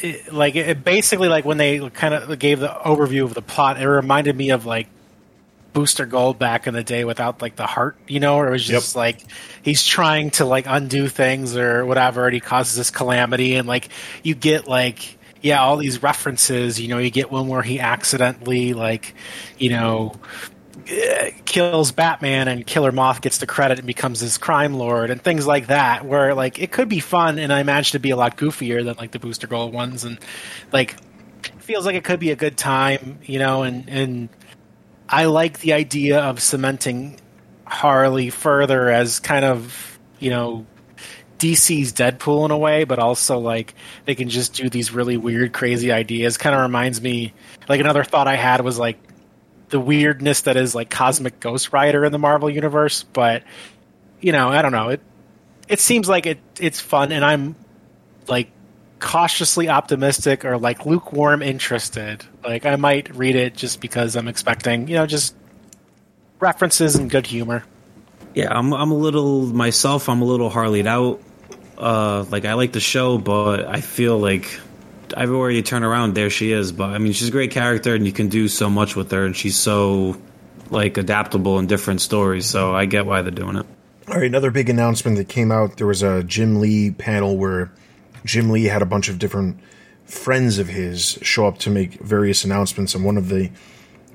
it, 0.00 0.32
like 0.32 0.56
it 0.56 0.84
basically 0.84 1.28
like 1.28 1.44
when 1.44 1.58
they 1.58 1.90
kind 1.90 2.14
of 2.14 2.38
gave 2.38 2.60
the 2.60 2.68
overview 2.68 3.24
of 3.24 3.34
the 3.34 3.42
plot, 3.42 3.80
it 3.80 3.88
reminded 3.88 4.36
me 4.36 4.50
of 4.50 4.66
like 4.66 4.88
Booster 5.72 6.06
Gold 6.06 6.38
back 6.38 6.66
in 6.66 6.74
the 6.74 6.84
day 6.84 7.04
without 7.04 7.42
like 7.42 7.56
the 7.56 7.66
heart, 7.66 7.96
you 8.06 8.20
know, 8.20 8.36
or 8.36 8.48
it 8.48 8.52
was 8.52 8.64
just 8.64 8.94
yep. 8.94 8.96
like 8.96 9.24
he's 9.62 9.84
trying 9.84 10.30
to 10.32 10.44
like 10.44 10.66
undo 10.68 11.08
things 11.08 11.56
or 11.56 11.84
whatever, 11.86 12.26
and 12.26 12.34
he 12.34 12.40
causes 12.40 12.76
this 12.76 12.90
calamity, 12.90 13.56
and 13.56 13.66
like 13.66 13.88
you 14.22 14.34
get 14.34 14.68
like 14.68 15.18
yeah, 15.42 15.60
all 15.60 15.76
these 15.76 16.02
references, 16.02 16.80
you 16.80 16.88
know, 16.88 16.98
you 16.98 17.10
get 17.10 17.30
one 17.30 17.48
where 17.48 17.62
he 17.62 17.80
accidentally 17.80 18.74
like, 18.74 19.12
you 19.58 19.70
know, 19.70 20.14
Uh, 20.90 21.30
kills 21.44 21.92
Batman 21.92 22.48
and 22.48 22.66
Killer 22.66 22.92
Moth 22.92 23.20
gets 23.20 23.38
the 23.38 23.46
credit 23.46 23.78
and 23.78 23.86
becomes 23.86 24.18
his 24.18 24.36
crime 24.36 24.74
lord 24.74 25.10
and 25.10 25.22
things 25.22 25.46
like 25.46 25.68
that 25.68 26.04
where 26.04 26.34
like 26.34 26.58
it 26.58 26.72
could 26.72 26.88
be 26.88 26.98
fun 26.98 27.38
and 27.38 27.52
I 27.52 27.60
imagine 27.60 27.92
to 27.92 28.00
be 28.00 28.10
a 28.10 28.16
lot 28.16 28.36
goofier 28.36 28.84
than 28.84 28.96
like 28.96 29.12
the 29.12 29.20
Booster 29.20 29.46
Gold 29.46 29.72
ones 29.72 30.02
and 30.02 30.18
like 30.72 30.96
feels 31.58 31.86
like 31.86 31.94
it 31.94 32.04
could 32.04 32.20
be 32.20 32.30
a 32.30 32.36
good 32.36 32.56
time, 32.56 33.18
you 33.24 33.38
know, 33.38 33.62
and 33.62 33.88
and 33.88 34.28
I 35.08 35.26
like 35.26 35.60
the 35.60 35.72
idea 35.72 36.20
of 36.20 36.40
cementing 36.40 37.20
Harley 37.64 38.30
further 38.30 38.90
as 38.90 39.20
kind 39.20 39.44
of, 39.44 39.98
you 40.18 40.30
know, 40.30 40.66
DC's 41.38 41.92
Deadpool 41.92 42.44
in 42.44 42.50
a 42.50 42.58
way, 42.58 42.84
but 42.84 42.98
also 42.98 43.38
like 43.38 43.74
they 44.04 44.14
can 44.14 44.28
just 44.28 44.54
do 44.54 44.68
these 44.68 44.92
really 44.92 45.16
weird, 45.16 45.52
crazy 45.52 45.92
ideas. 45.92 46.38
Kind 46.38 46.54
of 46.54 46.62
reminds 46.62 47.00
me, 47.00 47.32
like 47.68 47.80
another 47.80 48.04
thought 48.04 48.28
I 48.28 48.36
had 48.36 48.60
was 48.62 48.78
like 48.78 48.98
the 49.72 49.80
weirdness 49.80 50.42
that 50.42 50.56
is 50.58 50.74
like 50.74 50.90
Cosmic 50.90 51.40
Ghost 51.40 51.72
Rider 51.72 52.04
in 52.04 52.12
the 52.12 52.18
Marvel 52.18 52.50
universe, 52.50 53.04
but 53.04 53.42
you 54.20 54.30
know, 54.30 54.48
I 54.48 54.60
don't 54.60 54.70
know. 54.70 54.90
It 54.90 55.00
it 55.66 55.80
seems 55.80 56.08
like 56.08 56.26
it 56.26 56.38
it's 56.60 56.78
fun 56.78 57.10
and 57.10 57.24
I'm 57.24 57.56
like 58.28 58.50
cautiously 59.00 59.70
optimistic 59.70 60.44
or 60.44 60.58
like 60.58 60.84
lukewarm 60.84 61.40
interested. 61.42 62.22
Like 62.44 62.66
I 62.66 62.76
might 62.76 63.16
read 63.16 63.34
it 63.34 63.56
just 63.56 63.80
because 63.80 64.14
I'm 64.14 64.28
expecting, 64.28 64.88
you 64.88 64.94
know, 64.94 65.06
just 65.06 65.34
references 66.38 66.94
and 66.94 67.10
good 67.10 67.26
humor. 67.26 67.64
Yeah, 68.34 68.56
I'm 68.56 68.74
I'm 68.74 68.90
a 68.90 68.96
little 68.96 69.46
myself, 69.46 70.10
I'm 70.10 70.20
a 70.20 70.26
little 70.26 70.50
Harleyed 70.50 70.86
out. 70.86 71.22
Uh 71.78 72.26
like 72.30 72.44
I 72.44 72.52
like 72.52 72.72
the 72.72 72.80
show, 72.80 73.16
but 73.16 73.64
I 73.64 73.80
feel 73.80 74.18
like 74.18 74.60
everywhere 75.16 75.50
you 75.50 75.62
turn 75.62 75.82
around, 75.82 76.14
there 76.14 76.30
she 76.30 76.52
is. 76.52 76.72
But 76.72 76.90
I 76.90 76.98
mean, 76.98 77.12
she's 77.12 77.28
a 77.28 77.32
great 77.32 77.50
character, 77.50 77.94
and 77.94 78.06
you 78.06 78.12
can 78.12 78.28
do 78.28 78.48
so 78.48 78.70
much 78.70 78.96
with 78.96 79.10
her, 79.10 79.24
and 79.24 79.36
she's 79.36 79.56
so 79.56 80.16
like 80.70 80.96
adaptable 80.96 81.58
in 81.58 81.66
different 81.66 82.00
stories. 82.00 82.46
So 82.46 82.74
I 82.74 82.86
get 82.86 83.06
why 83.06 83.22
they're 83.22 83.30
doing 83.30 83.56
it. 83.56 83.66
All 84.08 84.16
right, 84.16 84.24
another 84.24 84.50
big 84.50 84.68
announcement 84.68 85.16
that 85.16 85.28
came 85.28 85.52
out. 85.52 85.76
There 85.76 85.86
was 85.86 86.02
a 86.02 86.22
Jim 86.24 86.60
Lee 86.60 86.90
panel 86.90 87.36
where 87.36 87.72
Jim 88.24 88.50
Lee 88.50 88.64
had 88.64 88.82
a 88.82 88.86
bunch 88.86 89.08
of 89.08 89.18
different 89.18 89.58
friends 90.04 90.58
of 90.58 90.68
his 90.68 91.18
show 91.22 91.46
up 91.46 91.58
to 91.58 91.70
make 91.70 91.94
various 91.94 92.44
announcements, 92.44 92.94
and 92.94 93.04
one 93.04 93.16
of 93.16 93.28
the 93.28 93.50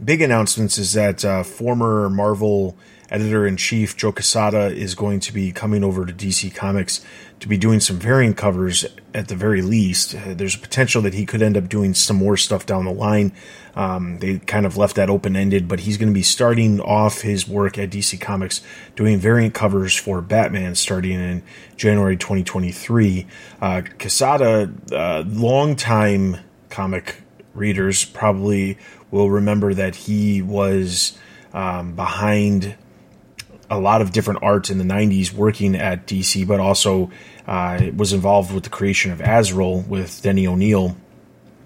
big 0.04 0.22
announcements 0.22 0.78
is 0.78 0.94
that 0.94 1.24
uh, 1.26 1.44
former 1.44 2.10
Marvel 2.10 2.78
editor 3.10 3.48
in 3.48 3.58
chief 3.58 3.96
Joe 3.96 4.12
Quesada 4.12 4.68
is 4.68 4.96
going 4.96 5.20
to 5.22 5.34
be 5.34 5.52
coming 5.52 5.84
over 5.84 6.06
to 6.06 6.14
DC 6.14 6.54
Comics 6.54 7.04
to 7.40 7.48
be 7.48 7.58
doing 7.58 7.80
some 7.80 7.98
variant 7.98 8.36
covers 8.36 8.86
at 9.14 9.28
the 9.28 9.36
very 9.36 9.62
least. 9.62 10.16
Uh, 10.16 10.34
there's 10.34 10.56
a 10.56 10.60
potential 10.60 11.02
that 11.04 11.14
he 11.14 11.26
could 11.26 11.42
end 11.42 11.56
up 11.56 11.70
doing 11.70 11.94
some 11.94 12.18
more 12.18 12.36
stuff 12.36 12.66
down 12.66 12.86
the 12.86 12.92
line. 12.92 13.32
Um, 13.76 14.18
they 14.20 14.40
kind 14.40 14.66
of 14.66 14.76
left 14.76 14.96
that 14.96 15.10
open 15.10 15.36
ended, 15.36 15.68
but 15.68 15.82
he's 15.82 15.98
going 15.98 16.10
to 16.10 16.14
be 16.14 16.24
starting 16.24 16.82
off 16.82 17.22
his 17.22 17.48
work 17.48 17.78
at 17.78 17.92
DC 17.92 18.20
Comics 18.20 18.62
doing 18.96 19.20
variant 19.20 19.54
covers 19.54 19.96
for 19.96 20.20
Batman 20.22 20.74
starting 20.74 21.20
in 21.20 21.44
January 21.76 22.18
2023. 22.18 23.28
Uh, 23.62 23.84
Quesada, 24.00 24.72
uh, 24.92 25.24
longtime 25.28 26.38
comic 26.70 27.22
readers 27.54 28.04
probably 28.04 28.78
will 29.12 29.30
remember 29.30 29.74
that 29.76 29.96
he 29.96 30.42
was 30.42 31.18
um, 31.54 31.96
behind 31.96 32.76
a 33.70 33.80
lot 33.80 34.02
of 34.02 34.12
different 34.12 34.44
art 34.44 34.70
in 34.70 34.78
the 34.78 34.84
90s 34.84 35.34
working 35.34 35.76
at 35.76 36.08
DC, 36.08 36.48
but 36.48 36.60
also 36.60 37.12
uh, 37.48 37.82
was 37.96 38.14
involved 38.14 38.54
with 38.54 38.64
the 38.64 38.70
creation 38.70 39.12
of 39.12 39.22
Azrael 39.22 39.82
with 39.82 40.22
Denny 40.22 40.48
O'Neil, 40.48 40.96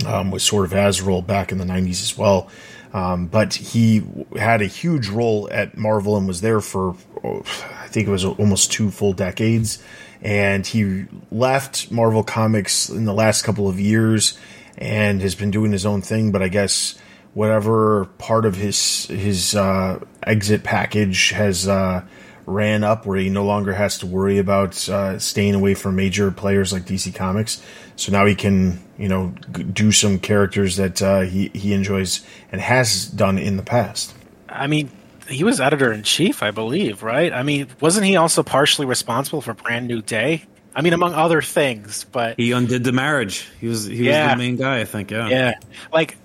um, 0.05 0.31
with 0.31 0.41
Sword 0.41 0.65
of 0.65 0.73
Azrael 0.73 1.21
back 1.21 1.51
in 1.51 1.57
the 1.57 1.65
90s 1.65 2.01
as 2.01 2.17
well. 2.17 2.49
Um, 2.93 3.27
but 3.27 3.53
he 3.53 4.03
had 4.37 4.61
a 4.61 4.65
huge 4.65 5.07
role 5.07 5.47
at 5.51 5.77
Marvel 5.77 6.17
and 6.17 6.27
was 6.27 6.41
there 6.41 6.59
for, 6.59 6.95
oh, 7.23 7.39
I 7.79 7.87
think 7.87 8.07
it 8.07 8.11
was 8.11 8.25
almost 8.25 8.71
two 8.71 8.91
full 8.91 9.13
decades. 9.13 9.81
And 10.21 10.67
he 10.67 11.05
left 11.31 11.91
Marvel 11.91 12.23
Comics 12.23 12.89
in 12.89 13.05
the 13.05 13.13
last 13.13 13.43
couple 13.43 13.67
of 13.67 13.79
years 13.79 14.37
and 14.77 15.21
has 15.21 15.35
been 15.35 15.51
doing 15.51 15.71
his 15.71 15.85
own 15.85 16.01
thing. 16.01 16.31
But 16.31 16.41
I 16.41 16.47
guess 16.47 16.97
whatever 17.33 18.05
part 18.17 18.45
of 18.45 18.55
his 18.55 19.05
his 19.07 19.55
uh, 19.55 19.99
exit 20.23 20.63
package 20.63 21.31
has 21.31 21.67
uh, 21.67 22.03
ran 22.45 22.83
up, 22.83 23.05
where 23.05 23.17
he 23.17 23.29
no 23.29 23.45
longer 23.45 23.73
has 23.73 23.97
to 23.99 24.05
worry 24.05 24.37
about 24.37 24.87
uh, 24.89 25.19
staying 25.19 25.55
away 25.55 25.73
from 25.73 25.95
major 25.95 26.31
players 26.31 26.73
like 26.73 26.83
DC 26.83 27.13
Comics. 27.13 27.61
So 27.95 28.11
now 28.11 28.25
he 28.25 28.35
can, 28.35 28.79
you 28.97 29.07
know, 29.07 29.29
do 29.73 29.91
some 29.91 30.19
characters 30.19 30.77
that 30.77 31.01
uh, 31.01 31.21
he 31.21 31.49
he 31.53 31.73
enjoys 31.73 32.25
and 32.51 32.61
has 32.61 33.05
done 33.05 33.37
in 33.37 33.57
the 33.57 33.63
past. 33.63 34.13
I 34.49 34.67
mean, 34.67 34.91
he 35.27 35.43
was 35.43 35.61
editor 35.61 35.91
in 35.91 36.03
chief, 36.03 36.43
I 36.43 36.51
believe, 36.51 37.03
right? 37.03 37.31
I 37.31 37.43
mean, 37.43 37.67
wasn't 37.79 38.05
he 38.05 38.15
also 38.17 38.43
partially 38.43 38.85
responsible 38.85 39.41
for 39.41 39.53
Brand 39.53 39.87
New 39.87 40.01
Day? 40.01 40.45
I 40.73 40.81
mean, 40.81 40.93
among 40.93 41.13
other 41.13 41.41
things, 41.41 42.05
but 42.11 42.39
he 42.39 42.53
undid 42.53 42.83
the 42.83 42.93
marriage. 42.93 43.49
He 43.59 43.67
was 43.67 43.85
he 43.85 44.07
was 44.07 44.15
the 44.15 44.35
main 44.37 44.55
guy, 44.55 44.79
I 44.79 44.85
think. 44.85 45.11
Yeah, 45.11 45.27
yeah. 45.27 45.53
Like 45.91 46.17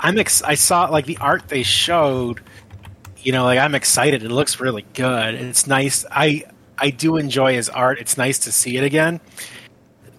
I'm 0.00 0.18
ex- 0.18 0.42
I 0.42 0.54
saw 0.54 0.86
like 0.86 1.06
the 1.06 1.18
art 1.18 1.48
they 1.48 1.62
showed. 1.62 2.40
You 3.18 3.32
know, 3.32 3.44
like 3.44 3.58
I'm 3.58 3.74
excited. 3.74 4.22
It 4.22 4.30
looks 4.30 4.60
really 4.60 4.84
good. 4.94 5.34
It's 5.34 5.66
nice. 5.66 6.04
I 6.10 6.44
I 6.78 6.90
do 6.90 7.16
enjoy 7.16 7.54
his 7.54 7.68
art. 7.68 7.98
It's 7.98 8.18
nice 8.18 8.40
to 8.40 8.52
see 8.52 8.76
it 8.76 8.84
again. 8.84 9.20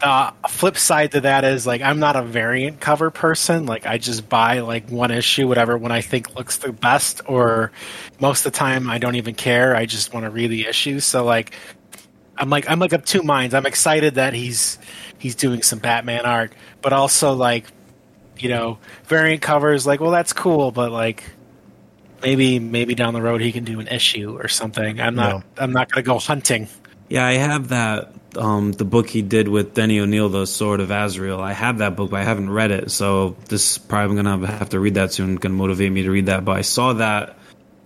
Uh, 0.02 0.32
flip 0.50 0.78
side 0.78 1.12
to 1.12 1.22
that 1.22 1.44
is 1.44 1.66
like 1.66 1.82
I'm 1.82 2.00
not 2.00 2.16
a 2.16 2.22
variant 2.22 2.80
cover 2.80 3.12
person. 3.12 3.66
Like 3.66 3.86
I 3.86 3.98
just 3.98 4.28
buy 4.28 4.60
like 4.60 4.90
one 4.90 5.12
issue, 5.12 5.48
whatever 5.48 5.78
one 5.78 5.92
I 5.92 6.02
think 6.02 6.36
looks 6.36 6.58
the 6.58 6.72
best, 6.74 7.22
or 7.28 7.72
most 8.20 8.46
of 8.46 8.52
the 8.52 8.58
time 8.58 8.90
I 8.90 8.98
don't 8.98 9.16
even 9.16 9.36
care. 9.36 9.76
I 9.76 9.86
just 9.86 10.14
want 10.14 10.26
to 10.26 10.30
read 10.30 10.52
the 10.52 10.68
issue. 10.68 11.00
So 11.00 11.24
like 11.24 11.56
I'm 12.38 12.50
like 12.50 12.70
I'm 12.70 12.80
like 12.80 12.94
of 12.94 13.06
two 13.06 13.24
minds. 13.24 13.54
I'm 13.54 13.66
excited 13.66 14.16
that 14.16 14.34
he's 14.34 14.78
he's 15.18 15.36
doing 15.36 15.62
some 15.62 15.80
Batman 15.80 16.26
art, 16.26 16.54
but 16.82 16.94
also 16.94 17.34
like 17.34 17.66
you 18.40 18.50
know, 18.50 18.78
variant 19.06 19.42
covers, 19.42 19.86
like, 19.86 20.00
well, 20.00 20.12
that's 20.12 20.34
cool, 20.34 20.72
but 20.72 20.92
like, 20.92 21.24
maybe 22.22 22.60
maybe 22.60 22.96
down 22.96 23.14
the 23.14 23.22
road 23.22 23.42
he 23.42 23.52
can 23.52 23.64
do 23.64 23.80
an 23.80 23.88
issue 23.88 24.38
or 24.38 24.48
something. 24.48 25.00
I'm 25.00 25.16
not 25.16 25.30
no. 25.30 25.44
I'm 25.58 25.72
not 25.72 25.92
going 25.92 26.04
to 26.04 26.08
go 26.08 26.20
hunting. 26.20 26.68
Yeah, 27.08 27.26
I 27.26 27.34
have 27.34 27.70
that 27.70 28.14
um, 28.38 28.72
the 28.72 28.86
book 28.86 29.10
he 29.10 29.22
did 29.22 29.48
with 29.48 29.74
Denny 29.74 30.00
O'Neil, 30.00 30.30
The 30.30 30.46
Sword 30.46 30.80
of 30.80 30.92
Azrael. 30.92 31.40
I 31.40 31.54
have 31.54 31.80
that 31.80 31.96
book, 31.96 32.12
but 32.12 32.20
I 32.20 32.24
haven't 32.24 32.50
read 32.50 32.72
it. 32.72 32.92
So 32.92 33.36
this 33.48 33.78
probably 33.78 34.18
I'm 34.18 34.24
going 34.24 34.42
to 34.42 34.48
have 34.48 34.70
to 34.70 34.80
read 34.80 34.96
that 34.96 35.14
soon. 35.14 35.36
Going 35.36 35.54
to 35.54 35.58
motivate 35.58 35.92
me 35.92 36.04
to 36.04 36.12
read 36.12 36.28
that. 36.28 36.46
But 36.46 36.58
I 36.58 36.62
saw 36.62 36.94
that 36.94 37.38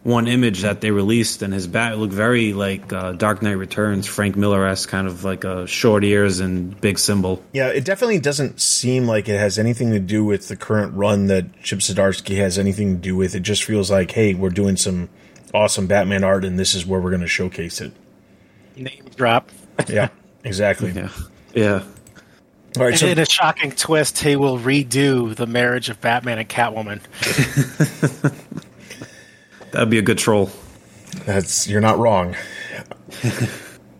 one 0.03 0.27
image 0.27 0.61
that 0.61 0.79
they 0.81 0.91
released, 0.91 1.41
and 1.41 1.53
his 1.53 1.67
bat 1.67 1.97
looked 1.97 2.13
very 2.13 2.53
like 2.53 2.91
uh, 2.93 3.11
Dark 3.13 3.41
Knight 3.41 3.57
Returns, 3.57 4.07
Frank 4.07 4.35
Miller 4.37 4.65
esque, 4.65 4.87
kind 4.87 5.07
of 5.07 5.23
like 5.25 5.43
a 5.43 5.67
short 5.67 6.03
ears 6.03 6.39
and 6.39 6.79
big 6.79 6.97
symbol. 6.97 7.43
Yeah, 7.51 7.67
it 7.67 7.83
definitely 7.83 8.19
doesn't 8.19 8.61
seem 8.61 9.07
like 9.07 9.27
it 9.27 9.37
has 9.37 9.59
anything 9.59 9.91
to 9.91 9.99
do 9.99 10.23
with 10.23 10.47
the 10.47 10.55
current 10.55 10.93
run 10.95 11.27
that 11.27 11.61
Chip 11.61 11.79
Zdarsky 11.79 12.37
has 12.37 12.57
anything 12.57 12.95
to 12.95 13.01
do 13.01 13.15
with. 13.15 13.35
It 13.35 13.41
just 13.41 13.63
feels 13.63 13.91
like, 13.91 14.11
hey, 14.11 14.33
we're 14.33 14.49
doing 14.49 14.77
some 14.77 15.09
awesome 15.53 15.87
Batman 15.87 16.23
art, 16.23 16.45
and 16.45 16.57
this 16.57 16.75
is 16.75 16.85
where 16.85 17.01
we're 17.01 17.11
going 17.11 17.21
to 17.21 17.27
showcase 17.27 17.81
it. 17.81 17.91
Name 18.77 19.03
drop. 19.15 19.49
yeah, 19.89 20.09
exactly. 20.45 20.91
Yeah, 20.91 21.09
yeah. 21.53 21.83
All 22.77 22.85
right, 22.85 22.97
so- 22.97 23.07
in 23.07 23.19
a 23.19 23.25
shocking 23.25 23.71
twist, 23.71 24.19
he 24.19 24.37
will 24.37 24.57
redo 24.57 25.35
the 25.35 25.47
marriage 25.47 25.89
of 25.89 25.99
Batman 25.99 26.37
and 26.39 26.47
Catwoman. 26.47 27.01
That'd 29.71 29.89
be 29.89 29.99
a 29.99 30.03
good 30.03 30.17
troll. 30.17 30.49
That's 31.25 31.67
you're 31.67 31.81
not 31.81 31.97
wrong. 31.97 32.35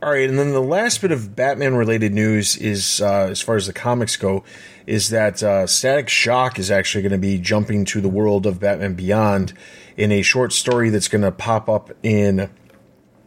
All 0.02 0.12
right, 0.12 0.30
and 0.30 0.40
then 0.40 0.54
the 0.54 0.62
last 0.62 1.02
bit 1.02 1.12
of 1.12 1.36
Batman 1.36 1.76
related 1.76 2.14
news 2.14 2.56
is, 2.56 3.02
uh, 3.02 3.28
as 3.30 3.42
far 3.42 3.58
as 3.58 3.68
the 3.68 3.74
comics 3.74 4.16
go, 4.16 4.46
is 4.88 5.10
that 5.10 5.44
uh, 5.44 5.68
Static 5.68 6.08
Shock 6.08 6.58
is 6.58 6.72
actually 6.72 7.02
going 7.02 7.12
to 7.12 7.18
be 7.18 7.38
jumping 7.38 7.84
to 7.86 8.00
the 8.00 8.08
world 8.08 8.46
of 8.46 8.62
Batman 8.62 8.94
Beyond 8.94 9.54
in 9.98 10.14
a 10.14 10.22
short 10.22 10.54
story 10.54 10.90
that's 10.90 11.10
going 11.10 11.24
to 11.24 11.34
pop 11.34 11.68
up 11.68 11.92
in 12.02 12.50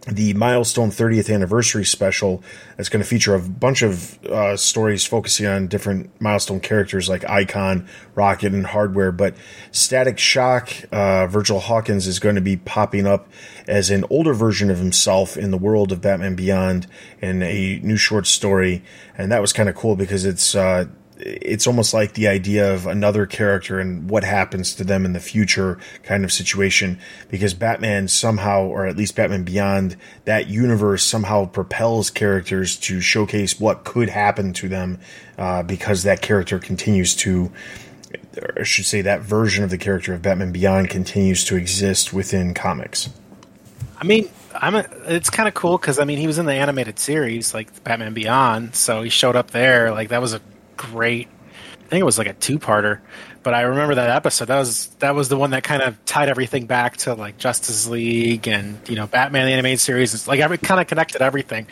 the 0.09 0.35
milestone 0.35 0.91
30th 0.91 1.33
anniversary 1.33 1.85
special 1.85 2.43
that's 2.77 2.89
going 2.89 3.03
to 3.03 3.09
feature 3.09 3.37
a 3.37 3.41
bunch 3.41 3.83
of 3.83 4.23
uh, 4.25 4.57
stories 4.57 5.07
focusing 5.07 5.47
on 5.47 5.69
different 5.69 6.11
milestone 6.21 6.59
characters 6.59 7.09
like 7.09 7.25
icon 7.31 7.89
rocket 8.17 8.53
and 8.53 8.67
hardware 8.67 9.13
but 9.13 9.37
static 9.71 10.19
shock 10.19 10.73
uh, 10.91 11.29
virgil 11.29 11.61
hawkins 11.61 12.09
is 12.09 12.19
going 12.19 12.35
to 12.35 12.41
be 12.41 12.57
popping 12.57 13.07
up 13.07 13.29
as 13.69 13.91
an 13.91 14.05
older 14.11 14.35
version 14.35 14.71
of 14.71 14.79
himself 14.79 15.37
in 15.37 15.53
the 15.53 15.59
world 15.59 15.93
of 15.93 16.01
batman 16.01 16.35
beyond 16.35 16.89
in 17.21 17.41
a 17.43 17.79
new 17.85 17.97
short 17.97 18.27
story 18.27 18.83
and 19.17 19.31
that 19.31 19.41
was 19.41 19.53
kind 19.53 19.69
of 19.69 19.77
cool 19.77 19.95
because 19.95 20.25
it's 20.25 20.57
uh, 20.57 20.85
it's 21.25 21.67
almost 21.67 21.95
like 21.95 22.15
the 22.15 22.29
idea 22.29 22.75
of 22.75 22.87
another 22.87 23.27
character 23.27 23.79
and 23.79 24.11
what 24.11 24.25
happens 24.25 24.75
to 24.75 24.85
them 24.85 25.05
in 25.05 25.13
the 25.13 25.21
future 25.21 25.79
kind 26.03 26.25
of 26.25 26.33
situation 26.33 26.99
because 27.29 27.55
Batman 27.55 28.09
somehow, 28.09 28.65
or 28.65 28.87
at 28.87 28.97
least 28.97 29.15
Batman 29.15 29.45
Beyond, 29.45 29.97
that 30.25 30.49
universe 30.49 31.05
somehow 31.05 31.47
propels 31.47 32.11
characters 32.11 32.77
to 32.81 33.01
showcase 33.01 33.61
what 33.61 33.85
could 33.85 34.09
happen 34.09 34.53
to 34.55 34.69
them 34.69 34.99
uh, 35.39 35.63
because 35.63 36.03
that 36.03 36.23
character 36.23 36.59
continues 36.59 37.15
to. 37.17 37.53
I 38.59 38.63
should 38.63 38.87
say 38.87 39.03
that 39.03 39.21
version 39.23 39.65
of 39.65 39.71
the 39.71 39.79
character 39.79 40.13
of 40.13 40.23
Batman 40.23 40.53
Beyond 40.53 40.91
continues 40.91 41.45
to 41.45 41.57
exist 41.57 42.13
within 42.13 42.53
comics. 42.55 43.09
I 43.99 44.05
mean, 44.05 44.29
I'm 44.55 44.75
a, 44.75 44.85
it's 45.07 45.31
kind 45.31 45.49
of 45.49 45.55
cool 45.55 45.79
because 45.79 45.99
I 45.99 46.05
mean 46.05 46.19
he 46.19 46.27
was 46.27 46.39
in 46.39 46.47
the 46.47 46.53
animated 46.53 46.99
series 46.99 47.55
like 47.55 47.85
Batman 47.85 48.15
Beyond, 48.15 48.75
so 48.75 49.03
he 49.03 49.11
showed 49.11 49.37
up 49.37 49.51
there. 49.51 49.93
Like 49.93 50.11
that 50.11 50.21
was 50.21 50.35
a 50.35 50.41
great. 50.91 51.29
I 51.29 51.89
think 51.89 52.01
it 52.01 52.05
was 52.05 52.17
like 52.17 52.27
a 52.27 52.33
two-parter, 52.33 53.01
but 53.43 53.53
I 53.53 53.63
remember 53.63 53.95
that 53.97 54.09
episode. 54.09 54.47
That 54.47 54.59
was 54.59 54.87
that 55.01 55.15
was 55.15 55.29
the 55.29 55.37
one 55.37 55.51
that 55.51 55.63
kind 55.63 55.83
of 55.83 56.03
tied 56.07 56.29
everything 56.31 56.67
back 56.67 56.97
to 56.99 57.15
like 57.15 57.37
Justice 57.37 57.87
League 57.87 58.49
and 58.49 58.79
you 58.89 58.97
know 58.97 59.07
Batman 59.07 59.47
the 59.47 59.53
animated 59.53 59.81
series. 59.81 60.15
It's 60.15 60.27
like 60.27 60.41
every 60.41 60.59
kind 60.59 60.81
of 60.81 60.87
connected 60.87 61.21
everything. 61.21 61.67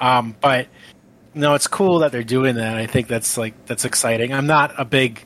Um, 0.00 0.34
but 0.40 0.68
no, 1.34 1.54
it's 1.54 1.66
cool 1.66 1.98
that 1.98 2.12
they're 2.12 2.24
doing 2.24 2.56
that. 2.56 2.76
I 2.76 2.86
think 2.86 3.08
that's 3.08 3.36
like 3.36 3.66
that's 3.66 3.84
exciting. 3.84 4.32
I'm 4.32 4.46
not 4.46 4.72
a 4.78 4.84
big 4.84 5.22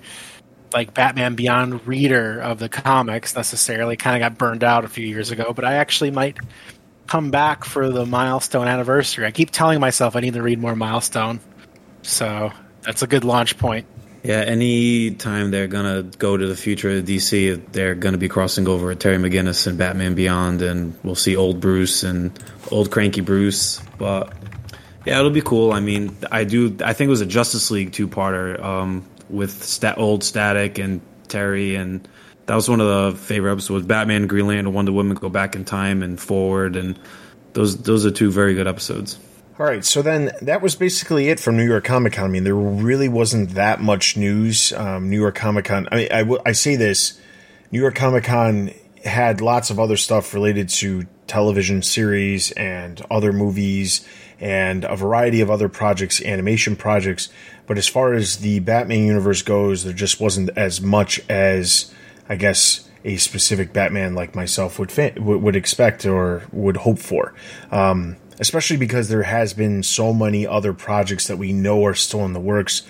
like 0.73 0.94
Batman 0.94 1.37
Beyond 1.37 1.87
reader 1.87 2.40
of 2.40 2.59
the 2.59 2.68
comics 2.68 3.37
necessarily. 3.37 3.97
Kind 3.97 4.16
of 4.16 4.28
got 4.28 4.38
burned 4.38 4.64
out 4.64 4.85
a 4.85 4.88
few 4.88 5.06
years 5.06 5.30
ago, 5.30 5.52
but 5.52 5.64
I 5.64 5.75
actually 5.75 6.11
might 6.11 6.38
come 7.06 7.30
back 7.30 7.64
for 7.64 7.90
the 7.90 8.06
milestone 8.06 8.68
anniversary. 8.68 9.26
I 9.26 9.30
keep 9.30 9.50
telling 9.50 9.80
myself 9.80 10.16
I 10.16 10.20
need 10.20 10.35
to 10.35 10.42
read 10.42 10.59
more 10.59 10.76
milestone. 10.76 11.40
So 12.02 12.52
that's 12.82 13.02
a 13.02 13.06
good 13.06 13.25
launch 13.25 13.58
point. 13.58 13.87
Yeah, 14.22 14.40
any 14.40 15.12
time 15.12 15.50
they're 15.50 15.66
gonna 15.66 16.02
go 16.02 16.37
to 16.37 16.46
the 16.46 16.56
future 16.56 16.90
of 16.90 17.04
DC, 17.04 17.72
they're 17.72 17.94
gonna 17.94 18.18
be 18.18 18.28
crossing 18.28 18.68
over 18.68 18.94
Terry 18.94 19.16
McGinnis 19.16 19.66
and 19.66 19.78
Batman 19.78 20.14
Beyond, 20.14 20.60
and 20.60 20.94
we'll 21.02 21.14
see 21.14 21.37
old 21.37 21.60
Bruce 21.60 22.02
and 22.02 22.30
old 22.70 22.90
cranky 22.90 23.22
Bruce. 23.22 23.80
But 23.96 24.34
yeah, 25.06 25.18
it'll 25.18 25.30
be 25.30 25.40
cool. 25.40 25.72
I 25.72 25.80
mean, 25.80 26.14
I 26.30 26.44
do. 26.44 26.76
I 26.84 26.92
think 26.92 27.08
it 27.08 27.10
was 27.10 27.22
a 27.22 27.26
Justice 27.26 27.70
League 27.70 27.92
two-parter 27.92 28.62
um, 28.62 29.06
with 29.30 29.62
stat, 29.64 29.96
old 29.96 30.22
Static 30.22 30.78
and 30.78 31.00
Terry, 31.28 31.75
and 31.75 32.06
that 32.44 32.54
was 32.54 32.68
one 32.68 32.80
of 32.80 33.14
the 33.14 33.18
favorite 33.18 33.52
episodes. 33.52 33.87
Batman, 33.87 34.26
Green 34.26 34.46
Lantern, 34.46 34.75
Wonder 34.75 34.92
Woman 34.92 35.16
go 35.16 35.30
back 35.30 35.56
in 35.56 35.64
time 35.64 36.02
and 36.02 36.20
forward, 36.20 36.76
and 36.76 36.99
those 37.54 37.82
those 37.82 38.04
are 38.04 38.10
two 38.10 38.30
very 38.30 38.54
good 38.54 38.66
episodes. 38.66 39.18
All 39.61 39.67
right, 39.67 39.85
so 39.85 40.00
then 40.00 40.33
that 40.40 40.62
was 40.62 40.75
basically 40.75 41.29
it 41.29 41.38
from 41.38 41.59
New 41.59 41.67
York 41.67 41.85
Comic 41.85 42.14
Con. 42.14 42.25
I 42.25 42.29
mean, 42.29 42.45
there 42.45 42.55
really 42.55 43.11
wasn't 43.11 43.50
that 43.57 43.79
much 43.79 44.17
news. 44.17 44.73
Um, 44.73 45.11
New 45.11 45.21
York 45.21 45.35
Comic 45.35 45.67
Con. 45.67 45.87
I 45.93 45.97
mean, 45.97 46.09
I, 46.11 46.21
w- 46.21 46.40
I 46.47 46.52
say 46.52 46.76
this: 46.76 47.21
New 47.71 47.79
York 47.79 47.95
Comic 47.95 48.25
Con 48.25 48.71
had 49.05 49.43
lots 49.43 49.69
of 49.69 49.79
other 49.79 49.99
stuff 49.99 50.33
related 50.33 50.71
to 50.71 51.07
television 51.26 51.83
series 51.83 52.52
and 52.52 53.02
other 53.11 53.35
movies 53.35 54.09
and 54.40 54.85
a 54.85 54.97
variety 54.97 55.43
of 55.43 55.50
other 55.50 55.69
projects, 55.69 56.23
animation 56.23 56.75
projects. 56.75 57.29
But 57.66 57.77
as 57.77 57.87
far 57.87 58.14
as 58.14 58.38
the 58.38 58.61
Batman 58.61 59.05
universe 59.05 59.42
goes, 59.42 59.85
there 59.85 59.92
just 59.92 60.23
wasn't 60.23 60.49
as 60.57 60.81
much 60.81 61.20
as 61.29 61.92
I 62.31 62.37
guess 62.37 62.88
a 63.05 63.18
specific 63.18 63.75
Batman 63.75 64.14
like 64.14 64.35
myself 64.35 64.79
would 64.79 64.90
fa- 64.90 65.12
would 65.18 65.55
expect 65.55 66.07
or 66.07 66.44
would 66.51 66.79
hope 66.79 66.99
for. 66.99 67.35
Um, 67.70 68.16
especially 68.40 68.79
because 68.79 69.09
there 69.09 69.22
has 69.22 69.53
been 69.53 69.83
so 69.83 70.12
many 70.12 70.46
other 70.46 70.72
projects 70.72 71.29
that 71.29 71.37
we 71.37 71.53
know 71.53 71.85
are 71.85 71.94
still 71.94 72.24
in 72.24 72.33
the 72.33 72.40
works. 72.40 72.83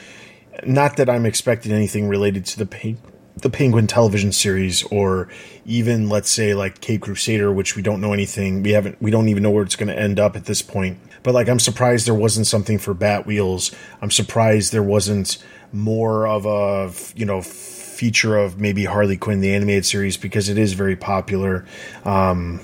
Not 0.65 0.97
that 0.97 1.11
I'm 1.11 1.27
expecting 1.27 1.73
anything 1.73 2.09
related 2.09 2.47
to 2.47 2.59
the 2.59 2.97
the 3.43 3.51
Penguin 3.51 3.87
television 3.87 4.33
series 4.33 4.83
or 4.85 5.29
even 5.65 6.09
let's 6.09 6.31
say 6.31 6.55
like 6.55 6.81
Cape 6.81 7.03
Crusader, 7.03 7.53
which 7.53 7.75
we 7.75 7.83
don't 7.83 8.01
know 8.01 8.13
anything. 8.13 8.63
We 8.63 8.71
haven't 8.71 9.01
we 9.01 9.11
don't 9.11 9.29
even 9.29 9.43
know 9.43 9.51
where 9.51 9.65
it's 9.65 9.77
going 9.77 9.89
to 9.89 9.99
end 9.99 10.21
up 10.21 10.37
at 10.37 10.45
this 10.45 10.63
point. 10.63 10.99
But 11.23 11.35
like 11.35 11.49
I'm 11.49 11.59
surprised 11.59 12.07
there 12.07 12.15
wasn't 12.15 12.47
something 12.47 12.79
for 12.79 12.95
Bat 12.95 13.27
Wheels. 13.27 13.75
I'm 14.01 14.11
surprised 14.11 14.73
there 14.73 14.83
wasn't 14.83 15.39
more 15.73 16.27
of 16.27 16.47
a 16.47 16.93
you 17.17 17.25
know 17.25 17.41
feature 17.43 18.37
of 18.37 18.61
maybe 18.61 18.85
Harley 18.85 19.17
Quinn 19.17 19.41
the 19.41 19.55
animated 19.55 19.87
series 19.87 20.17
because 20.17 20.49
it 20.49 20.59
is 20.59 20.73
very 20.75 20.97
popular. 20.97 21.67
Um, 22.05 22.61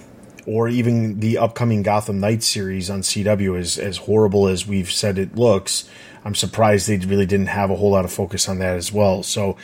or 0.47 0.69
even 0.69 1.21
the 1.21 1.39
upcoming 1.39 1.83
Gotham 1.83 2.21
Knights 2.21 2.47
series 2.47 2.89
on 2.89 3.03
CW, 3.03 3.59
as 3.59 3.79
as 3.79 3.99
horrible 3.99 4.47
as 4.47 4.67
we've 4.67 4.91
said 4.91 5.19
it 5.19 5.37
looks, 5.37 5.89
I'm 6.25 6.35
surprised 6.35 6.89
they 6.89 6.97
really 6.99 7.27
didn't 7.27 7.47
have 7.47 7.71
a 7.71 7.77
whole 7.77 7.91
lot 7.91 8.05
of 8.05 8.13
focus 8.13 8.49
on 8.49 8.59
that 8.61 8.77
as 8.77 8.93
well. 8.93 9.23
So 9.23 9.57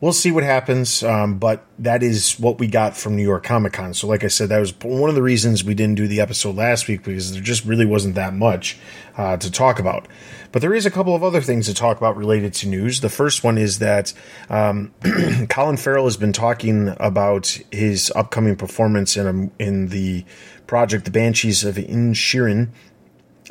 we'll 0.00 0.12
see 0.12 0.30
what 0.30 0.44
happens. 0.44 1.02
Um, 1.02 1.38
but 1.38 1.64
that 1.78 2.02
is 2.02 2.38
what 2.38 2.58
we 2.58 2.66
got 2.66 2.96
from 2.96 3.16
New 3.16 3.22
York 3.22 3.42
Comic 3.42 3.72
Con. 3.72 3.94
So, 3.94 4.06
like 4.06 4.22
I 4.22 4.28
said, 4.28 4.50
that 4.50 4.58
was 4.58 4.78
one 4.80 5.08
of 5.08 5.14
the 5.14 5.22
reasons 5.22 5.64
we 5.64 5.74
didn't 5.74 5.94
do 5.94 6.06
the 6.06 6.20
episode 6.20 6.56
last 6.56 6.88
week 6.88 7.04
because 7.04 7.32
there 7.32 7.42
just 7.42 7.64
really 7.64 7.86
wasn't 7.86 8.14
that 8.16 8.34
much 8.34 8.78
uh, 9.16 9.36
to 9.38 9.50
talk 9.50 9.78
about. 9.78 10.06
But 10.54 10.60
there 10.60 10.72
is 10.72 10.86
a 10.86 10.90
couple 10.92 11.16
of 11.16 11.24
other 11.24 11.40
things 11.40 11.66
to 11.66 11.74
talk 11.74 11.96
about 11.96 12.16
related 12.16 12.54
to 12.54 12.68
news. 12.68 13.00
The 13.00 13.08
first 13.08 13.42
one 13.42 13.58
is 13.58 13.80
that 13.80 14.12
um, 14.48 14.94
Colin 15.48 15.76
Farrell 15.76 16.04
has 16.04 16.16
been 16.16 16.32
talking 16.32 16.94
about 17.00 17.58
his 17.72 18.12
upcoming 18.14 18.54
performance 18.54 19.16
in 19.16 19.26
a, 19.58 19.60
in 19.60 19.88
the 19.88 20.24
project 20.68 21.06
The 21.06 21.10
Banshees 21.10 21.64
of 21.64 21.74
Inisherin, 21.74 22.68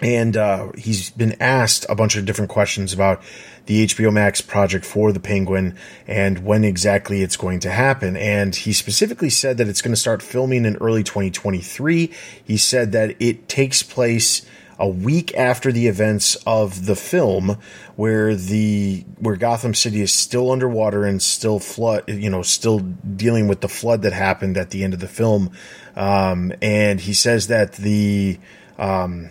and 0.01 0.37
uh, 0.37 0.71
he's 0.77 1.09
been 1.09 1.35
asked 1.41 1.85
a 1.89 1.95
bunch 1.95 2.15
of 2.15 2.23
different 2.23 2.49
questions 2.49 2.93
about 2.93 3.21
the 3.65 3.85
HBO 3.85 4.13
Max 4.13 4.39
project 4.39 4.85
for 4.85 5.11
the 5.11 5.19
Penguin 5.19 5.75
and 6.07 6.45
when 6.45 6.63
exactly 6.63 7.21
it's 7.21 7.35
going 7.35 7.59
to 7.59 7.69
happen. 7.69 8.15
And 8.15 8.55
he 8.55 8.71
specifically 8.71 9.29
said 9.29 9.57
that 9.57 9.67
it's 9.67 9.81
going 9.81 9.93
to 9.93 9.99
start 9.99 10.21
filming 10.21 10.63
in 10.63 10.77
early 10.77 11.03
2023. 11.03 12.13
He 12.45 12.55
said 12.55 12.93
that 12.93 13.21
it 13.21 13.49
takes 13.49 13.83
place 13.83 14.45
a 14.79 14.87
week 14.87 15.33
after 15.35 15.71
the 15.71 15.87
events 15.87 16.35
of 16.47 16.85
the 16.85 16.95
film 16.95 17.57
where 17.95 18.35
the 18.35 19.05
where 19.19 19.35
Gotham 19.35 19.73
City 19.73 20.01
is 20.01 20.11
still 20.11 20.51
underwater 20.51 21.05
and 21.05 21.21
still 21.21 21.59
flood 21.59 22.03
you 22.07 22.29
know 22.29 22.41
still 22.41 22.79
dealing 22.79 23.47
with 23.47 23.61
the 23.61 23.69
flood 23.69 24.01
that 24.03 24.13
happened 24.13 24.57
at 24.57 24.71
the 24.71 24.83
end 24.83 24.93
of 24.93 24.99
the 24.99 25.07
film. 25.07 25.51
Um, 25.95 26.53
and 26.61 26.99
he 26.99 27.13
says 27.13 27.47
that 27.47 27.73
the 27.73 28.39
um, 28.77 29.29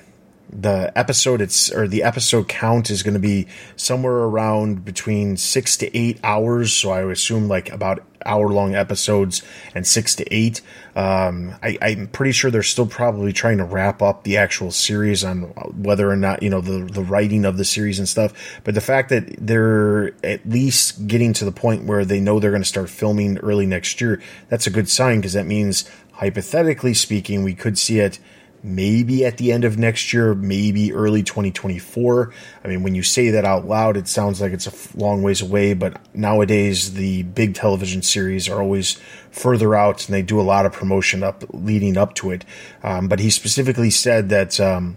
the 0.53 0.93
episode 0.95 1.41
it's 1.41 1.73
or 1.73 1.89
the 1.89 2.03
episode 2.03 2.47
count 2.49 2.91
is 2.91 3.03
going 3.03 3.15
to 3.15 3.21
be 3.21 3.47
somewhere 3.75 4.13
around 4.13 4.85
between 4.85 5.37
six 5.37 5.77
to 5.79 5.97
eight 5.97 6.21
hours. 6.23 6.73
So 6.73 6.91
i 6.91 7.11
assume 7.11 7.49
like 7.49 7.73
about 7.73 8.05
hour 8.27 8.49
long 8.49 8.75
episodes 8.75 9.43
and 9.75 9.87
six 9.87 10.15
to 10.17 10.35
eight. 10.35 10.61
Um, 10.95 11.55
I, 11.63 11.79
i'm 11.81 12.07
pretty 12.09 12.33
sure 12.33 12.51
they're 12.51 12.63
still 12.63 12.87
probably 12.87 13.33
trying 13.33 13.57
to 13.57 13.65
wrap 13.65 14.03
up 14.03 14.25
the 14.25 14.37
actual 14.37 14.71
series 14.71 15.25
on 15.25 15.45
whether 15.83 16.11
or 16.11 16.17
not 16.17 16.43
you 16.43 16.51
know 16.51 16.61
the 16.61 16.85
the 16.85 17.03
writing 17.03 17.45
of 17.45 17.57
the 17.57 17.65
series 17.65 17.99
and 17.99 18.09
stuff. 18.09 18.61
But 18.65 18.75
the 18.75 18.81
fact 18.81 19.09
that 19.09 19.35
they're 19.39 20.15
at 20.23 20.47
least 20.47 21.07
getting 21.07 21.33
to 21.35 21.45
the 21.45 21.53
point 21.53 21.85
where 21.85 22.05
they 22.05 22.21
know 22.21 22.41
they're 22.41 22.51
going 22.51 22.63
to 22.63 22.69
start 22.69 22.91
filming 22.91 23.39
early 23.39 23.67
next 23.67 24.01
year 24.01 24.21
that's 24.49 24.67
a 24.67 24.71
good 24.71 24.89
sign 24.89 25.19
because 25.19 25.33
that 25.33 25.47
means 25.47 25.89
hypothetically 26.13 26.95
speaking 26.95 27.43
we 27.43 27.55
could 27.55 27.79
see 27.79 27.99
it 27.99 28.19
maybe 28.63 29.25
at 29.25 29.39
the 29.39 29.53
end 29.53 29.65
of 29.65 29.79
next 29.79 30.13
year, 30.13 30.35
maybe 30.35 30.93
early 30.93 31.23
2024. 31.23 32.33
I 32.65 32.69
mean, 32.69 32.83
when 32.83 32.95
you 32.95 33.03
say 33.03 33.31
that 33.31 33.45
out 33.45 33.67
loud, 33.67 33.97
it 33.97 34.09
sounds 34.09 34.41
like 34.41 34.53
it's 34.53 34.67
a 34.67 34.99
long 34.99 35.23
ways 35.23 35.43
away, 35.43 35.75
but 35.75 36.01
nowadays 36.15 36.95
the 36.95 37.25
big 37.25 37.55
television 37.55 38.03
series 38.03 38.49
are 38.49 38.63
always 38.63 39.01
further 39.31 39.75
out 39.75 40.07
and 40.07 40.15
they 40.15 40.23
do 40.23 40.41
a 40.41 40.43
lot 40.43 40.67
of 40.67 40.73
promotion 40.73 41.23
up 41.23 41.45
leading 41.53 41.97
up 41.97 42.15
to 42.15 42.31
it. 42.31 42.45
Um, 42.83 43.09
but 43.09 43.19
he 43.19 43.31
specifically 43.31 43.91
said 43.91 44.29
that, 44.29 44.61
um, 44.61 44.97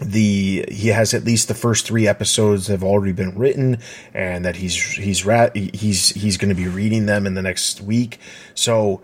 the 0.00 0.64
he 0.70 0.88
has 0.88 1.14
at 1.14 1.24
least 1.24 1.46
the 1.46 1.54
first 1.54 1.86
three 1.86 2.08
episodes 2.08 2.66
have 2.66 2.82
already 2.82 3.12
been 3.12 3.38
written 3.38 3.78
and 4.12 4.44
that 4.44 4.56
he's 4.56 4.74
he's 4.74 5.24
rat 5.24 5.54
he's 5.54 6.08
he's 6.10 6.36
going 6.36 6.48
to 6.48 6.54
be 6.54 6.66
reading 6.66 7.06
them 7.06 7.26
in 7.26 7.34
the 7.34 7.42
next 7.42 7.80
week 7.80 8.18
so 8.54 9.00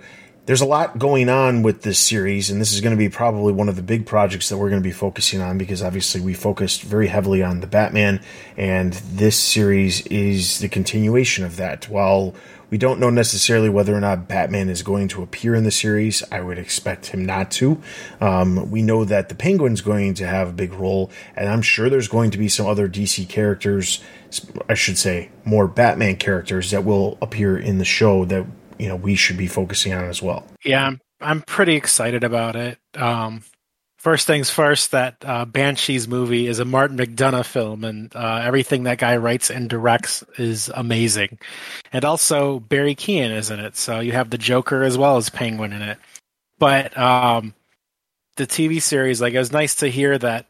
there's 0.51 0.61
a 0.61 0.67
lot 0.67 0.99
going 0.99 1.29
on 1.29 1.63
with 1.63 1.83
this 1.83 2.01
series, 2.01 2.51
and 2.51 2.61
this 2.61 2.73
is 2.73 2.81
going 2.81 2.91
to 2.91 2.99
be 2.99 3.09
probably 3.09 3.53
one 3.53 3.69
of 3.69 3.77
the 3.77 3.83
big 3.83 4.05
projects 4.05 4.49
that 4.49 4.59
we're 4.59 4.69
going 4.69 4.83
to 4.83 4.89
be 4.89 4.91
focusing 4.91 5.41
on 5.41 5.57
because 5.57 5.81
obviously 5.81 6.21
we 6.21 6.35
focused 6.35 6.83
very 6.83 7.07
heavily 7.07 7.41
on 7.41 7.61
the 7.61 7.69
Batman, 7.69 8.21
and 8.57 8.95
this 8.95 9.39
series 9.39 10.05
is 10.09 10.59
the 10.59 10.69
continuation 10.69 11.45
of 11.45 11.55
that. 11.55 11.89
While 11.89 12.35
we 12.69 12.79
don't 12.79 12.99
know 12.99 13.11
necessarily 13.11 13.69
whether 13.69 13.95
or 13.95 14.01
not 14.01 14.27
Batman 14.27 14.69
is 14.69 14.83
going 14.83 15.07
to 15.09 15.23
appear 15.23 15.55
in 15.55 15.63
the 15.63 15.71
series. 15.71 16.25
I 16.33 16.41
would 16.41 16.59
expect 16.59 17.07
him 17.07 17.25
not 17.25 17.53
to. 17.53 17.81
Um, 18.21 18.73
we 18.73 18.83
know 18.83 19.05
that 19.05 19.29
the 19.29 19.37
Penguin's 19.37 19.81
going 19.81 20.15
to 20.15 20.27
have 20.27 20.49
a 20.49 20.53
big 20.53 20.73
role, 20.73 21.13
and 21.37 21.49
I'm 21.49 21.63
sure 21.63 21.89
there's 21.89 22.09
going 22.09 22.33
to 22.33 22.39
be 22.39 22.49
some 22.49 22.67
other 22.67 22.89
DC 22.89 23.29
characters, 23.29 24.01
I 24.69 24.75
should 24.75 24.99
say, 24.99 25.31
more 25.45 25.69
Batman 25.69 26.17
characters 26.17 26.73
that 26.73 26.85
will 26.85 27.19
appear 27.23 27.57
in 27.57 27.79
the 27.79 27.85
show 27.85 28.25
that 28.25 28.47
you 28.81 28.89
know 28.89 28.97
we 28.97 29.15
should 29.15 29.37
be 29.37 29.47
focusing 29.47 29.93
on 29.93 30.05
as 30.05 30.23
well. 30.23 30.47
Yeah, 30.65 30.87
I'm 30.87 31.01
I'm 31.21 31.43
pretty 31.43 31.77
excited 31.77 32.25
about 32.25 32.57
it. 32.57 32.79
Um, 32.95 33.43
first 33.99 34.27
things 34.27 34.49
first, 34.49 34.93
that 34.93 35.17
uh, 35.23 35.45
Banshees 35.45 36.09
movie 36.09 36.47
is 36.47 36.59
a 36.59 36.65
Martin 36.65 36.97
McDonagh 36.97 37.45
film, 37.45 37.85
and 37.85 38.15
uh, 38.17 38.41
everything 38.43 38.85
that 38.85 38.99
guy 38.99 39.17
writes 39.19 39.51
and 39.51 39.69
directs 39.69 40.25
is 40.39 40.71
amazing. 40.75 41.39
And 41.93 42.05
also 42.05 42.61
Barry 42.61 42.95
Keoghan 42.95 43.37
is 43.37 43.51
in 43.51 43.61
it, 43.61 43.77
so 43.77 44.01
you 44.01 44.13
have 44.13 44.31
the 44.31 44.39
Joker 44.39 44.83
as 44.83 44.97
well 44.97 45.19
as 45.19 45.29
Penguin 45.29 45.73
in 45.73 45.83
it. 45.83 45.99
But 46.59 46.97
um, 46.97 47.55
the 48.37 48.47
TV 48.47 48.81
series, 48.81 49.21
like, 49.21 49.35
it 49.35 49.39
was 49.39 49.53
nice 49.53 49.77
to 49.77 49.89
hear 49.89 50.19
that. 50.19 50.47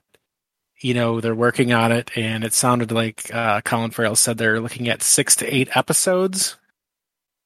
You 0.83 0.95
know 0.95 1.21
they're 1.21 1.35
working 1.35 1.75
on 1.75 1.93
it, 1.93 2.11
and 2.17 2.43
it 2.43 2.55
sounded 2.55 2.91
like 2.91 3.31
uh, 3.35 3.61
Colin 3.61 3.91
Farrell 3.91 4.17
said 4.17 4.39
they're 4.39 4.61
looking 4.61 4.89
at 4.89 5.03
six 5.03 5.37
to 5.37 5.55
eight 5.55 5.77
episodes. 5.77 6.57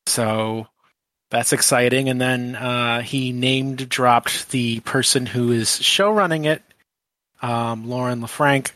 So 0.07 0.69
that's 1.35 1.53
exciting. 1.53 2.09
And 2.09 2.21
then 2.21 2.55
uh, 2.55 3.01
he 3.03 3.33
named 3.33 3.89
dropped 3.89 4.51
the 4.51 4.79
person 4.81 5.27
who 5.27 5.51
is 5.51 5.83
show 5.83 6.13
running 6.13 6.45
it, 6.45 6.63
um, 7.43 7.89
Lauren 7.89 8.21
LeFranc, 8.21 8.71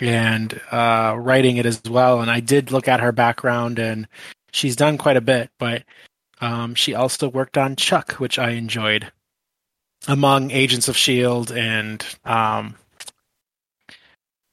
and 0.00 0.60
uh, 0.72 1.14
writing 1.16 1.56
it 1.56 1.66
as 1.66 1.80
well. 1.88 2.20
And 2.20 2.28
I 2.28 2.40
did 2.40 2.72
look 2.72 2.88
at 2.88 2.98
her 2.98 3.12
background, 3.12 3.78
and 3.78 4.08
she's 4.50 4.74
done 4.74 4.98
quite 4.98 5.16
a 5.16 5.20
bit, 5.20 5.50
but 5.58 5.84
um, 6.40 6.74
she 6.74 6.94
also 6.94 7.28
worked 7.28 7.56
on 7.56 7.76
Chuck, 7.76 8.14
which 8.14 8.40
I 8.40 8.50
enjoyed, 8.50 9.12
among 10.08 10.50
Agents 10.50 10.88
of 10.88 10.96
S.H.I.E.L.D. 10.96 11.56
and 11.56 12.04
um, 12.24 12.74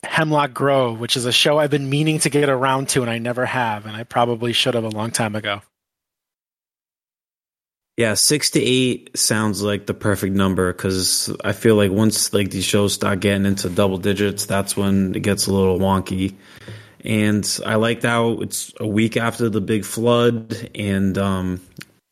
Hemlock 0.03 0.53
Grove, 0.53 0.99
which 0.99 1.17
is 1.17 1.25
a 1.25 1.31
show 1.31 1.57
I've 1.57 1.71
been 1.71 1.89
meaning 1.89 2.19
to 2.19 2.29
get 2.29 2.49
around 2.49 2.89
to, 2.89 3.01
and 3.01 3.09
I 3.09 3.17
never 3.17 3.47
have, 3.47 3.87
and 3.87 3.95
I 3.95 4.03
probably 4.03 4.53
should 4.53 4.75
have 4.75 4.83
a 4.83 4.89
long 4.89 5.09
time 5.09 5.35
ago. 5.35 5.63
Yeah, 7.97 8.13
six 8.13 8.51
to 8.51 8.61
eight 8.61 9.17
sounds 9.17 9.63
like 9.63 9.87
the 9.87 9.93
perfect 9.95 10.35
number 10.35 10.71
because 10.71 11.35
I 11.43 11.51
feel 11.53 11.75
like 11.75 11.91
once 11.91 12.31
like 12.31 12.51
these 12.51 12.63
shows 12.63 12.93
start 12.93 13.21
getting 13.21 13.47
into 13.47 13.69
double 13.69 13.97
digits, 13.97 14.45
that's 14.45 14.77
when 14.77 15.15
it 15.15 15.21
gets 15.21 15.47
a 15.47 15.53
little 15.53 15.79
wonky. 15.79 16.35
And 17.03 17.59
I 17.65 17.75
liked 17.75 18.03
how 18.03 18.33
it's 18.33 18.71
a 18.79 18.85
week 18.85 19.17
after 19.17 19.49
the 19.49 19.61
big 19.61 19.83
flood, 19.83 20.69
and 20.75 21.17
um, 21.17 21.61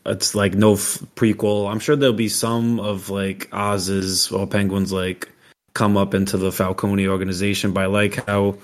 it's 0.08 0.34
like 0.34 0.56
no 0.56 0.74
f- 0.74 1.04
prequel. 1.16 1.70
I'm 1.70 1.80
sure 1.80 1.96
there'll 1.96 2.16
be 2.16 2.30
some 2.30 2.80
of 2.80 3.12
like 3.12 3.48
Oz's 3.52 4.32
or 4.32 4.48
Penguin's 4.48 4.92
like 4.92 5.30
come 5.76 5.98
up 5.98 6.16
into 6.16 6.38
the 6.38 6.52
Falcone 6.52 7.08
organization, 7.08 7.74
but 7.74 7.84
I 7.84 7.88
like 7.88 8.26
how 8.26 8.58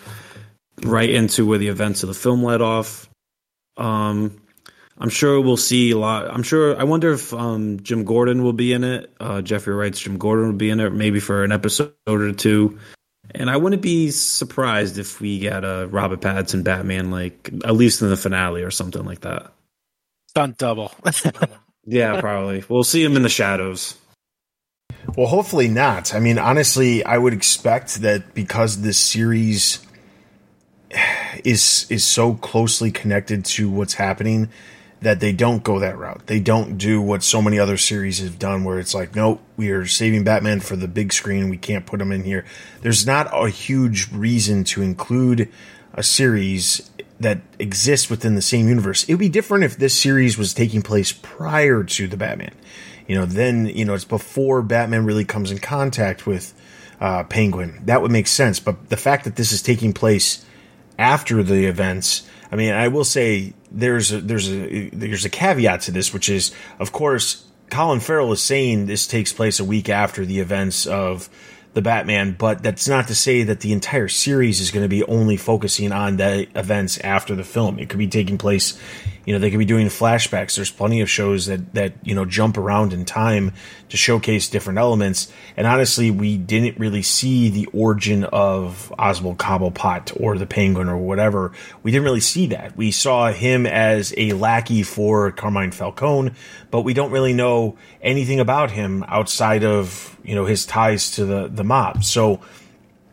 right 0.82 1.10
into 1.10 1.46
where 1.46 1.60
the 1.60 1.68
events 1.68 2.02
of 2.02 2.08
the 2.08 2.16
film 2.16 2.44
led 2.44 2.62
off. 2.62 3.08
Um, 3.78 4.41
I'm 5.02 5.10
sure 5.10 5.42
we'll 5.42 5.58
see 5.58 5.90
a 5.90 5.98
lot. 5.98 6.30
I'm 6.30 6.44
sure. 6.44 6.80
I 6.80 6.84
wonder 6.84 7.12
if 7.12 7.34
um, 7.34 7.80
Jim 7.82 8.06
Gordon 8.06 8.44
will 8.44 8.54
be 8.54 8.72
in 8.72 8.84
it. 8.84 9.12
Uh, 9.20 9.42
Jeffrey 9.42 9.74
Wright's 9.74 10.00
Jim 10.00 10.20
Gordon 10.20 10.46
will 10.46 10.58
be 10.58 10.70
in 10.70 10.80
it, 10.80 10.94
maybe 10.94 11.20
for 11.20 11.44
an 11.44 11.52
episode 11.52 11.92
or 12.08 12.32
two. 12.34 12.78
And 13.34 13.50
I 13.50 13.58
wouldn't 13.58 13.82
be 13.82 14.12
surprised 14.12 15.00
if 15.00 15.20
we 15.20 15.40
get 15.40 15.64
a 15.64 15.88
Robert 15.90 16.22
Pattinson 16.22 16.64
Batman, 16.64 17.10
like 17.10 17.50
at 17.66 17.74
least 17.74 18.04
in 18.04 18.12
the 18.12 18.18
finale 18.18 18.62
or 18.62 18.70
something 18.70 19.04
like 19.04 19.22
that. 19.22 19.52
Stunt 20.28 20.60
double. 20.60 20.92
yeah, 21.86 22.22
probably. 22.22 22.64
We'll 22.70 22.84
see 22.84 23.04
him 23.04 23.16
in 23.16 23.24
the 23.24 23.30
shadows. 23.30 23.98
Well, 25.18 25.26
hopefully 25.26 25.68
not. 25.68 26.14
I 26.14 26.20
mean, 26.20 26.38
honestly, 26.38 27.04
I 27.04 27.18
would 27.18 27.34
expect 27.34 28.02
that 28.02 28.36
because 28.36 28.82
this 28.82 29.00
series 29.00 29.84
is 31.44 31.88
is 31.90 32.06
so 32.06 32.36
closely 32.36 32.92
connected 32.92 33.46
to 33.46 33.68
what's 33.68 33.96
happening 33.96 34.50
that 35.02 35.20
they 35.20 35.32
don't 35.32 35.64
go 35.64 35.80
that 35.80 35.98
route. 35.98 36.28
They 36.28 36.40
don't 36.40 36.78
do 36.78 37.02
what 37.02 37.24
so 37.24 37.42
many 37.42 37.58
other 37.58 37.78
series 37.78 38.20
have 38.20 38.38
done, 38.38 38.64
where 38.64 38.80
it's 38.80 38.94
like, 38.94 39.16
nope, 39.16 39.42
we 39.58 39.72
are 39.72 39.86
saving 39.86 40.24
Batman 40.24 40.60
for 40.60 40.76
the 40.76 40.88
big 40.88 41.12
screen. 41.12 41.50
We 41.50 41.58
can't 41.58 41.86
put 41.86 42.00
him 42.00 42.12
in 42.12 42.24
here. 42.24 42.46
There's 42.82 43.06
not 43.06 43.30
a 43.34 43.50
huge 43.50 44.12
reason 44.12 44.64
to 44.66 44.82
include 44.82 45.50
a 45.94 46.04
series 46.04 46.90
that 47.20 47.42
exists 47.60 48.10
within 48.10 48.36
the 48.36 48.42
same 48.42 48.68
universe. 48.68 49.04
It 49.06 49.14
would 49.14 49.20
be 49.20 49.30
different 49.30 49.64
if 49.64 49.78
this 49.78 49.98
series 49.98 50.38
was 50.38 50.54
taking 50.54 50.82
place 50.82 51.12
prior 51.12 51.84
to 51.84 52.08
the 52.08 52.18
Batman. 52.18 52.54
You 53.08 53.16
know, 53.16 53.26
then 53.26 53.66
you 53.66 53.86
know 53.86 53.96
it's 53.96 54.06
before 54.06 54.62
Batman 54.62 55.06
really 55.06 55.26
comes 55.26 55.52
in 55.52 55.58
contact 55.58 56.28
with 56.28 56.54
uh, 57.00 57.24
Penguin. 57.24 57.82
That 57.86 58.02
would 58.02 58.12
make 58.12 58.28
sense. 58.28 58.60
But 58.60 58.90
the 58.90 58.98
fact 58.98 59.24
that 59.26 59.36
this 59.36 59.52
is 59.52 59.62
taking 59.62 59.94
place 59.94 60.46
after 60.98 61.42
the 61.42 61.66
events 61.66 62.24
I 62.52 62.58
mean, 62.58 62.74
I 62.74 62.90
will 62.90 63.06
say 63.06 63.54
there's 63.72 64.12
a, 64.12 64.22
there's 64.22 64.52
a 64.52 64.90
there's 64.90 65.26
a 65.26 65.30
caveat 65.30 65.82
to 65.82 65.92
this, 65.92 66.14
which 66.14 66.30
is, 66.30 66.54
of 66.80 66.92
course, 66.92 67.46
Colin 67.70 68.02
Farrell 68.02 68.32
is 68.34 68.42
saying 68.42 68.86
this 68.86 69.08
takes 69.08 69.32
place 69.32 69.60
a 69.60 69.66
week 69.66 69.90
after 69.90 70.26
the 70.26 70.40
events 70.40 70.86
of 70.86 71.30
the 71.74 71.82
Batman, 71.82 72.36
but 72.38 72.62
that's 72.62 72.88
not 72.88 73.08
to 73.08 73.16
say 73.16 73.44
that 73.44 73.62
the 73.62 73.72
entire 73.72 74.10
series 74.10 74.60
is 74.60 74.72
going 74.72 74.84
to 74.84 74.90
be 74.90 75.04
only 75.06 75.38
focusing 75.38 75.94
on 75.94 76.18
the 76.18 76.48
events 76.54 76.98
after 77.00 77.34
the 77.34 77.46
film. 77.46 77.80
It 77.80 77.88
could 77.88 78.00
be 78.00 78.08
taking 78.08 78.38
place 78.38 78.78
you 79.26 79.34
know 79.34 79.40
they 79.40 79.50
could 79.50 79.60
be 79.60 79.66
doing 79.66 79.88
flashbacks. 79.88 80.56
There's 80.56 80.72
plenty 80.72 81.02
of 81.02 81.10
shows 81.10 81.46
that 81.46 81.74
that 81.74 81.94
you 82.04 82.16
know 82.16 82.26
jump 82.26 82.58
around 82.58 82.94
in 82.94 83.06
time 83.06 83.54
to 83.90 83.98
showcase 83.98 84.50
different 84.50 84.80
elements. 84.80 85.32
And 85.56 85.68
honestly 85.68 86.12
we 86.12 86.38
didn't 86.38 86.80
really 86.80 87.02
see 87.02 87.50
the 87.50 87.68
origin 87.68 88.24
of 88.26 88.94
oswald 88.98 89.38
cobblepot 89.38 90.20
or 90.22 90.38
the 90.38 90.46
penguin 90.48 90.90
or 90.90 90.98
whatever. 90.98 91.52
We 91.84 91.92
didn't 91.92 92.06
really 92.06 92.22
see 92.22 92.48
that. 92.48 92.76
We 92.76 92.92
saw 92.92 93.32
him 93.32 93.66
as 93.66 94.14
a 94.18 94.34
lackey 94.34 94.84
for 94.84 95.32
carmine 95.32 95.72
falcone 95.72 96.32
but 96.72 96.82
we 96.82 96.94
don't 96.94 97.12
really 97.12 97.34
know 97.34 97.78
anything 98.02 98.40
about 98.40 98.72
him 98.72 99.04
outside 99.08 99.64
of 99.64 100.18
you 100.24 100.36
know 100.36 100.46
his 100.46 100.66
ties 100.66 101.12
to 101.12 101.26
the 101.26 101.48
the 101.48 101.64
mob. 101.64 102.04
So 102.04 102.42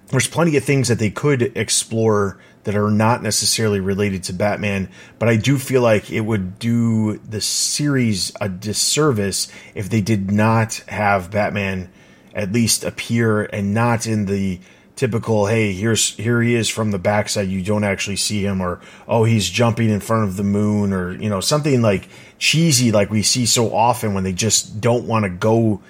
there's 0.08 0.28
plenty 0.28 0.56
of 0.56 0.64
things 0.64 0.88
that 0.88 0.98
they 0.98 1.10
could 1.10 1.42
explore 1.56 2.38
that 2.64 2.74
are 2.74 2.90
not 2.90 3.22
necessarily 3.22 3.80
related 3.80 4.24
to 4.24 4.32
Batman, 4.32 4.88
but 5.18 5.28
I 5.28 5.36
do 5.36 5.58
feel 5.58 5.82
like 5.82 6.10
it 6.10 6.20
would 6.20 6.58
do 6.58 7.18
the 7.18 7.40
series 7.40 8.32
a 8.40 8.48
disservice 8.48 9.48
if 9.74 9.88
they 9.88 10.00
did 10.00 10.30
not 10.30 10.74
have 10.88 11.30
Batman 11.30 11.90
at 12.34 12.52
least 12.52 12.84
appear 12.84 13.42
and 13.42 13.74
not 13.74 14.06
in 14.06 14.26
the 14.26 14.60
typical 14.94 15.46
hey 15.46 15.72
here's 15.72 16.16
here 16.16 16.42
he 16.42 16.56
is 16.56 16.68
from 16.68 16.90
the 16.90 16.98
backside 16.98 17.46
you 17.46 17.62
don't 17.62 17.84
actually 17.84 18.16
see 18.16 18.44
him 18.44 18.60
or 18.60 18.80
oh 19.06 19.22
he's 19.22 19.48
jumping 19.48 19.90
in 19.90 20.00
front 20.00 20.24
of 20.24 20.36
the 20.36 20.42
moon 20.42 20.92
or 20.92 21.12
you 21.12 21.30
know 21.30 21.38
something 21.38 21.80
like 21.80 22.08
cheesy 22.38 22.90
like 22.90 23.08
we 23.08 23.22
see 23.22 23.46
so 23.46 23.72
often 23.72 24.12
when 24.12 24.24
they 24.24 24.32
just 24.32 24.80
don't 24.80 25.06
want 25.06 25.22
to 25.22 25.28
go 25.28 25.80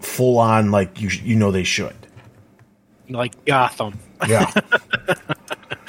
full 0.00 0.38
on 0.38 0.70
like 0.70 1.00
you 1.00 1.08
you 1.22 1.36
know 1.36 1.50
they 1.50 1.64
should. 1.64 1.94
Like 3.08 3.44
Gotham. 3.44 3.98
Yeah 4.28 4.50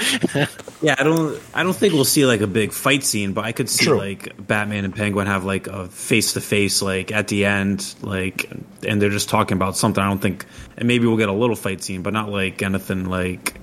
yeah, 0.81 0.95
I 0.97 1.03
don't. 1.03 1.39
I 1.53 1.63
don't 1.63 1.75
think 1.75 1.93
we'll 1.93 2.05
see 2.05 2.25
like 2.25 2.41
a 2.41 2.47
big 2.47 2.73
fight 2.73 3.03
scene, 3.03 3.33
but 3.33 3.45
I 3.45 3.51
could 3.51 3.69
see 3.69 3.85
True. 3.85 3.97
like 3.97 4.35
Batman 4.45 4.85
and 4.85 4.95
Penguin 4.95 5.27
have 5.27 5.45
like 5.45 5.67
a 5.67 5.87
face 5.87 6.33
to 6.33 6.41
face, 6.41 6.81
like 6.81 7.11
at 7.11 7.27
the 7.27 7.45
end, 7.45 7.93
like, 8.01 8.49
and 8.87 9.01
they're 9.01 9.09
just 9.09 9.29
talking 9.29 9.57
about 9.57 9.77
something. 9.77 10.03
I 10.03 10.07
don't 10.07 10.21
think, 10.21 10.45
and 10.77 10.87
maybe 10.87 11.05
we'll 11.07 11.17
get 11.17 11.29
a 11.29 11.33
little 11.33 11.55
fight 11.55 11.83
scene, 11.83 12.01
but 12.01 12.13
not 12.13 12.29
like 12.29 12.61
anything 12.61 13.05
like, 13.05 13.55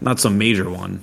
not 0.00 0.20
some 0.20 0.38
major 0.38 0.68
one. 0.68 1.02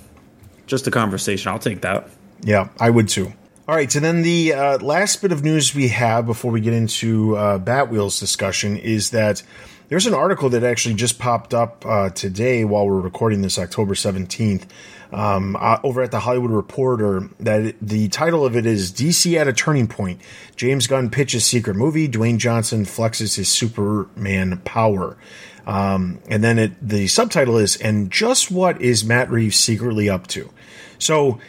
Just 0.68 0.88
a 0.88 0.92
conversation. 0.92 1.52
I'll 1.52 1.60
take 1.60 1.82
that. 1.82 2.10
Yeah, 2.42 2.70
I 2.80 2.90
would 2.90 3.10
too. 3.10 3.34
All 3.68 3.76
right, 3.76 3.92
so 3.92 4.00
then 4.00 4.22
the 4.22 4.54
uh, 4.54 4.78
last 4.78 5.22
bit 5.22 5.34
of 5.34 5.44
news 5.44 5.76
we 5.76 5.90
have 5.90 6.26
before 6.26 6.52
we 6.52 6.62
get 6.62 6.74
into 6.74 7.36
uh, 7.36 7.60
Batwheels 7.60 8.18
discussion 8.18 8.78
is 8.78 9.10
that 9.10 9.44
there's 9.90 10.06
an 10.06 10.14
article 10.14 10.50
that 10.50 10.64
actually 10.64 10.96
just 10.96 11.20
popped 11.20 11.54
up 11.54 11.86
uh, 11.86 12.10
today 12.10 12.66
while 12.66 12.88
we're 12.88 13.00
recording 13.00 13.42
this, 13.42 13.58
October 13.58 13.94
17th, 13.94 14.66
um, 15.12 15.56
uh, 15.58 15.80
over 15.84 16.02
at 16.02 16.12
the 16.12 16.20
Hollywood 16.20 16.52
Reporter. 16.52 17.30
That 17.40 17.62
it, 17.62 17.76
the 17.82 18.10
title 18.10 18.46
of 18.46 18.56
it 18.56 18.66
is 18.66 18.92
DC 18.92 19.38
at 19.40 19.48
a 19.48 19.54
Turning 19.54 19.88
Point. 19.88 20.22
James 20.56 20.88
Gunn 20.88 21.10
pitches 21.10 21.46
secret 21.46 21.76
movie. 21.76 22.10
Dwayne 22.10 22.38
Johnson 22.38 22.84
flexes 22.84 23.36
his 23.38 23.50
Superman 23.50 24.58
power. 24.66 25.18
Um, 25.66 26.20
and 26.30 26.44
then 26.44 26.60
it, 26.60 26.72
the 26.82 27.08
subtitle 27.08 27.58
is, 27.58 27.76
and 27.78 28.10
just 28.10 28.50
what 28.50 28.82
is 28.82 29.04
Matt 29.04 29.30
Reeves 29.30 29.58
secretly 29.58 30.10
up 30.10 30.28
to? 30.28 30.50
So, 30.98 31.40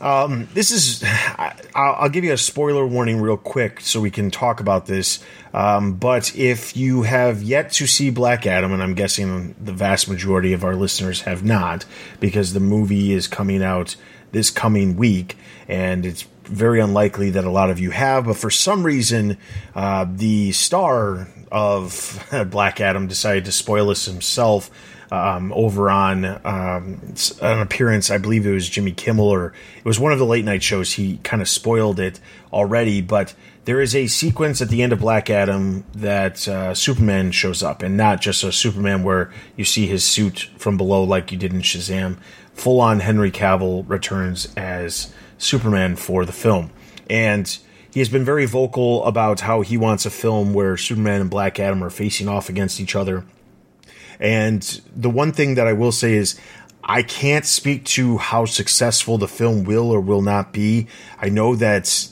Um, 0.00 0.48
this 0.54 0.70
is. 0.70 1.02
I, 1.04 1.54
I'll 1.74 2.08
give 2.08 2.24
you 2.24 2.32
a 2.32 2.38
spoiler 2.38 2.86
warning 2.86 3.20
real 3.20 3.36
quick 3.36 3.80
so 3.80 4.00
we 4.00 4.10
can 4.10 4.30
talk 4.30 4.60
about 4.60 4.86
this. 4.86 5.20
Um, 5.52 5.94
but 5.94 6.36
if 6.36 6.76
you 6.76 7.02
have 7.02 7.42
yet 7.42 7.72
to 7.72 7.86
see 7.86 8.10
Black 8.10 8.46
Adam, 8.46 8.72
and 8.72 8.82
I'm 8.82 8.94
guessing 8.94 9.54
the 9.60 9.72
vast 9.72 10.08
majority 10.08 10.52
of 10.52 10.64
our 10.64 10.76
listeners 10.76 11.22
have 11.22 11.44
not, 11.44 11.84
because 12.20 12.52
the 12.52 12.60
movie 12.60 13.12
is 13.12 13.26
coming 13.26 13.62
out 13.62 13.96
this 14.30 14.50
coming 14.50 14.96
week, 14.96 15.36
and 15.66 16.06
it's 16.06 16.22
very 16.44 16.80
unlikely 16.80 17.30
that 17.30 17.44
a 17.44 17.50
lot 17.50 17.70
of 17.70 17.78
you 17.78 17.90
have. 17.90 18.26
But 18.26 18.36
for 18.36 18.50
some 18.50 18.84
reason, 18.84 19.36
uh, 19.74 20.06
the 20.08 20.52
star 20.52 21.28
of 21.50 22.24
Black 22.50 22.80
Adam 22.80 23.06
decided 23.06 23.44
to 23.46 23.52
spoil 23.52 23.90
us 23.90 24.04
himself 24.04 24.70
um, 25.10 25.52
over 25.52 25.90
on 25.90 26.24
um, 26.24 27.14
an 27.40 27.60
appearance. 27.60 28.10
I 28.10 28.18
believe 28.18 28.46
it 28.46 28.52
was 28.52 28.68
Jimmy 28.68 28.92
Kimmel 28.92 29.28
or 29.28 29.52
it 29.78 29.84
was 29.84 29.98
one 29.98 30.12
of 30.12 30.18
the 30.18 30.26
late 30.26 30.44
night 30.44 30.62
shows. 30.62 30.92
He 30.92 31.18
kind 31.18 31.42
of 31.42 31.48
spoiled 31.48 31.98
it 32.00 32.20
already, 32.52 33.00
but 33.00 33.34
there 33.64 33.80
is 33.80 33.94
a 33.94 34.06
sequence 34.06 34.62
at 34.62 34.68
the 34.68 34.82
end 34.82 34.92
of 34.92 35.00
Black 35.00 35.28
Adam 35.28 35.84
that 35.94 36.48
uh, 36.48 36.74
Superman 36.74 37.32
shows 37.32 37.62
up, 37.62 37.82
and 37.82 37.96
not 37.96 38.20
just 38.20 38.42
a 38.42 38.50
Superman 38.50 39.02
where 39.02 39.30
you 39.56 39.64
see 39.64 39.86
his 39.86 40.04
suit 40.04 40.50
from 40.56 40.76
below 40.76 41.04
like 41.04 41.32
you 41.32 41.38
did 41.38 41.52
in 41.52 41.60
Shazam. 41.60 42.16
Full 42.54 42.80
on 42.80 43.00
Henry 43.00 43.30
Cavill 43.30 43.84
returns 43.86 44.52
as 44.56 45.12
Superman 45.36 45.96
for 45.96 46.24
the 46.24 46.32
film, 46.32 46.70
and 47.10 47.58
he 47.90 48.00
has 48.00 48.08
been 48.08 48.24
very 48.24 48.46
vocal 48.46 49.04
about 49.04 49.40
how 49.40 49.60
he 49.60 49.76
wants 49.76 50.06
a 50.06 50.10
film 50.10 50.54
where 50.54 50.76
Superman 50.76 51.20
and 51.20 51.30
Black 51.30 51.60
Adam 51.60 51.84
are 51.84 51.90
facing 51.90 52.26
off 52.26 52.48
against 52.48 52.80
each 52.80 52.96
other 52.96 53.24
and 54.20 54.62
the 54.94 55.10
one 55.10 55.32
thing 55.32 55.54
that 55.54 55.66
I 55.66 55.72
will 55.72 55.92
say 55.92 56.14
is, 56.14 56.38
I 56.82 57.02
can't 57.02 57.44
speak 57.44 57.84
to 57.86 58.16
how 58.16 58.46
successful 58.46 59.18
the 59.18 59.28
film 59.28 59.64
will 59.64 59.90
or 59.90 60.00
will 60.00 60.22
not 60.22 60.52
be. 60.52 60.86
I 61.20 61.28
know 61.28 61.54
that 61.56 62.08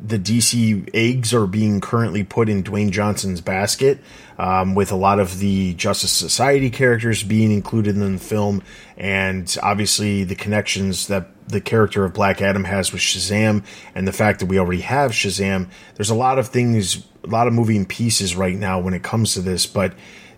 the 0.00 0.18
DC 0.18 0.88
eggs 0.92 1.32
are 1.32 1.46
being 1.46 1.80
currently 1.80 2.24
put 2.24 2.48
in 2.48 2.62
Dwayne 2.62 2.90
Johnson's 2.90 3.40
basket, 3.40 4.00
um, 4.38 4.74
with 4.74 4.92
a 4.92 4.96
lot 4.96 5.20
of 5.20 5.38
the 5.38 5.74
Justice 5.74 6.12
Society 6.12 6.70
characters 6.70 7.22
being 7.22 7.50
included 7.50 7.96
in 7.96 8.14
the 8.14 8.18
film, 8.18 8.62
and 8.96 9.56
obviously 9.62 10.24
the 10.24 10.34
connections 10.34 11.06
that 11.08 11.28
the 11.48 11.60
character 11.60 12.04
of 12.04 12.12
Black 12.12 12.40
Adam 12.40 12.64
has 12.64 12.92
with 12.92 13.02
Shazam, 13.02 13.64
and 13.94 14.08
the 14.08 14.12
fact 14.12 14.40
that 14.40 14.46
we 14.46 14.58
already 14.58 14.82
have 14.82 15.12
Shazam. 15.12 15.68
There's 15.94 16.10
a 16.10 16.14
lot 16.14 16.38
of 16.38 16.48
things, 16.48 17.06
a 17.22 17.28
lot 17.28 17.46
of 17.46 17.52
moving 17.52 17.86
pieces 17.86 18.34
right 18.34 18.56
now 18.56 18.80
when 18.80 18.94
it 18.94 19.02
comes 19.02 19.34
to 19.34 19.40
this, 19.40 19.66
but 19.66 19.94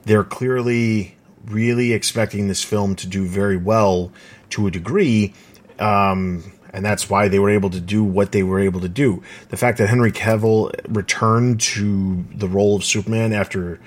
they're 0.07 0.25
clearly 0.25 1.16
really 1.47 1.92
expecting 1.92 2.49
this 2.49 2.64
film 2.64 2.97
to 2.97 3.07
do 3.07 3.27
very 3.27 3.57
well 3.57 4.11
to 4.51 4.66
a 4.66 4.71
degree. 4.71 5.35
Um, 5.79 6.53
and 6.73 6.85
that's 6.85 7.09
why 7.11 7.29
they 7.29 7.38
were 7.38 7.51
able 7.51 7.71
to 7.71 7.81
do 7.81 8.03
what 8.03 8.33
they 8.33 8.42
were 8.42 8.61
able 8.61 8.81
to 8.81 8.88
do. 8.88 9.23
The 9.49 9.57
fact 9.57 9.79
that 9.79 9.88
Henry 9.88 10.12
Cavill 10.12 10.73
returned 10.88 11.61
to 11.61 12.25
the 12.35 12.49
role 12.49 12.77
of 12.77 12.85
Superman 12.85 13.33
after 13.33 13.81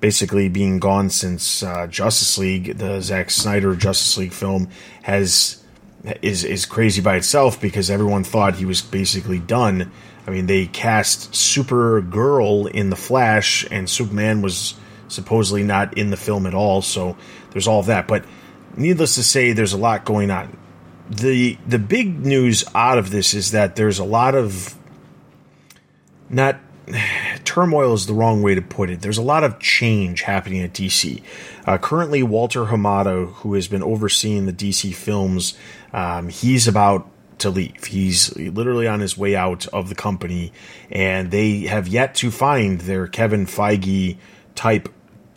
basically 0.00 0.48
being 0.48 0.78
gone 0.78 1.10
since 1.10 1.62
uh, 1.62 1.86
Justice 1.88 2.38
League, 2.38 2.78
the 2.78 3.00
Zack 3.00 3.30
Snyder 3.30 3.74
Justice 3.74 4.16
League 4.16 4.32
film, 4.32 4.68
has 5.02 5.62
is 6.22 6.44
is 6.44 6.64
crazy 6.64 7.02
by 7.02 7.16
itself 7.16 7.60
because 7.60 7.90
everyone 7.90 8.22
thought 8.22 8.54
he 8.54 8.64
was 8.64 8.82
basically 8.82 9.40
done. 9.40 9.90
I 10.26 10.30
mean, 10.30 10.46
they 10.46 10.66
cast 10.66 11.32
Supergirl 11.32 12.70
in 12.70 12.90
the 12.90 12.96
Flash, 12.96 13.66
and 13.70 13.88
Superman 13.90 14.42
was 14.42 14.74
supposedly 15.08 15.62
not 15.62 15.96
in 15.96 16.10
the 16.10 16.16
film 16.16 16.46
at 16.46 16.54
all. 16.54 16.82
So 16.82 17.16
there's 17.50 17.66
all 17.66 17.80
of 17.80 17.86
that. 17.86 18.08
But 18.08 18.24
needless 18.76 19.14
to 19.16 19.22
say, 19.22 19.52
there's 19.52 19.72
a 19.72 19.78
lot 19.78 20.04
going 20.04 20.30
on. 20.30 20.56
the 21.10 21.58
The 21.66 21.78
big 21.78 22.24
news 22.24 22.64
out 22.74 22.98
of 22.98 23.10
this 23.10 23.34
is 23.34 23.50
that 23.52 23.76
there's 23.76 23.98
a 23.98 24.04
lot 24.04 24.34
of 24.34 24.74
not 26.30 26.60
turmoil 27.44 27.94
is 27.94 28.06
the 28.06 28.14
wrong 28.14 28.42
way 28.42 28.54
to 28.54 28.62
put 28.62 28.90
it. 28.90 29.00
There's 29.00 29.18
a 29.18 29.22
lot 29.22 29.44
of 29.44 29.58
change 29.58 30.22
happening 30.22 30.62
at 30.62 30.72
DC. 30.72 31.22
Uh, 31.66 31.78
currently, 31.78 32.22
Walter 32.22 32.66
Hamada, 32.66 33.32
who 33.34 33.54
has 33.54 33.68
been 33.68 33.82
overseeing 33.82 34.46
the 34.46 34.52
DC 34.52 34.94
films, 34.94 35.56
um, 35.92 36.28
he's 36.28 36.68
about 36.68 37.10
to 37.38 37.50
leave. 37.50 37.84
He's 37.84 38.36
literally 38.36 38.88
on 38.88 39.00
his 39.00 39.16
way 39.16 39.36
out 39.36 39.66
of 39.68 39.88
the 39.88 39.94
company, 39.94 40.52
and 40.90 41.30
they 41.30 41.60
have 41.62 41.88
yet 41.88 42.14
to 42.16 42.30
find 42.30 42.80
their 42.80 43.06
Kevin 43.06 43.46
Feige 43.46 44.16
type 44.54 44.88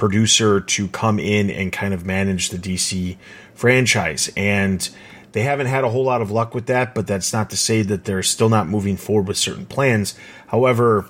producer 0.01 0.59
to 0.59 0.87
come 0.87 1.19
in 1.19 1.51
and 1.51 1.71
kind 1.71 1.93
of 1.93 2.03
manage 2.07 2.49
the 2.49 2.57
DC 2.57 3.15
franchise. 3.53 4.31
And 4.35 4.89
they 5.33 5.43
haven't 5.43 5.67
had 5.67 5.83
a 5.83 5.89
whole 5.89 6.03
lot 6.03 6.23
of 6.23 6.31
luck 6.31 6.55
with 6.55 6.65
that, 6.65 6.95
but 6.95 7.05
that's 7.05 7.31
not 7.31 7.51
to 7.51 7.55
say 7.55 7.83
that 7.83 8.05
they're 8.05 8.23
still 8.23 8.49
not 8.49 8.67
moving 8.67 8.97
forward 8.97 9.27
with 9.27 9.37
certain 9.37 9.67
plans. 9.67 10.15
However, 10.47 11.07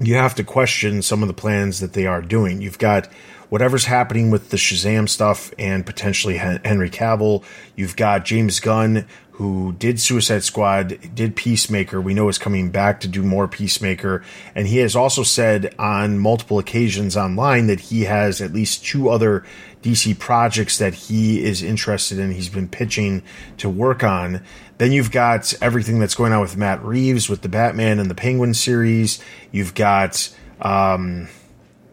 you 0.00 0.14
have 0.14 0.36
to 0.36 0.44
question 0.44 1.02
some 1.02 1.22
of 1.22 1.26
the 1.26 1.34
plans 1.34 1.80
that 1.80 1.94
they 1.94 2.06
are 2.06 2.22
doing. 2.22 2.62
You've 2.62 2.78
got 2.78 3.08
whatever's 3.48 3.86
happening 3.86 4.30
with 4.30 4.50
the 4.50 4.56
Shazam 4.56 5.08
stuff 5.08 5.52
and 5.58 5.84
potentially 5.84 6.36
Henry 6.36 6.90
Cavill. 6.90 7.42
You've 7.74 7.96
got 7.96 8.24
James 8.24 8.60
Gunn 8.60 9.04
who 9.42 9.72
did 9.72 9.98
Suicide 9.98 10.44
Squad, 10.44 10.96
did 11.16 11.34
Peacemaker. 11.34 12.00
We 12.00 12.14
know 12.14 12.28
is 12.28 12.38
coming 12.38 12.70
back 12.70 13.00
to 13.00 13.08
do 13.08 13.24
more 13.24 13.48
Peacemaker. 13.48 14.22
And 14.54 14.68
he 14.68 14.78
has 14.78 14.94
also 14.94 15.24
said 15.24 15.74
on 15.80 16.20
multiple 16.20 16.60
occasions 16.60 17.16
online 17.16 17.66
that 17.66 17.80
he 17.80 18.04
has 18.04 18.40
at 18.40 18.52
least 18.52 18.86
two 18.86 19.08
other 19.08 19.44
DC 19.82 20.16
projects 20.16 20.78
that 20.78 20.94
he 20.94 21.42
is 21.42 21.60
interested 21.60 22.20
in. 22.20 22.30
He's 22.30 22.50
been 22.50 22.68
pitching 22.68 23.24
to 23.58 23.68
work 23.68 24.04
on. 24.04 24.44
Then 24.78 24.92
you've 24.92 25.10
got 25.10 25.52
everything 25.60 25.98
that's 25.98 26.14
going 26.14 26.32
on 26.32 26.40
with 26.40 26.56
Matt 26.56 26.80
Reeves 26.84 27.28
with 27.28 27.42
the 27.42 27.48
Batman 27.48 27.98
and 27.98 28.08
the 28.08 28.14
Penguin 28.14 28.54
series. 28.54 29.20
You've 29.50 29.74
got, 29.74 30.32
um, 30.60 31.26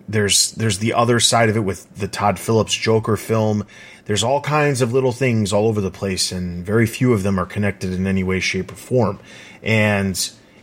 there's 0.07 0.51
there's 0.51 0.77
the 0.77 0.93
other 0.93 1.19
side 1.19 1.49
of 1.49 1.57
it 1.57 1.61
with 1.61 1.91
the 1.95 2.07
Todd 2.07 2.37
Phillips 2.37 2.75
Joker 2.75 3.17
film. 3.17 3.65
There's 4.09 4.23
all 4.23 4.41
kinds 4.41 4.81
of 4.81 4.91
little 4.91 5.11
things 5.11 5.53
all 5.53 5.67
over 5.67 5.81
the 5.81 5.91
place, 5.91 6.31
and 6.31 6.65
very 6.65 6.87
few 6.87 7.13
of 7.13 7.21
them 7.21 7.39
are 7.39 7.45
connected 7.45 7.93
in 7.93 8.07
any 8.07 8.23
way, 8.23 8.39
shape, 8.39 8.71
or 8.71 8.75
form. 8.75 9.19
And 9.61 10.15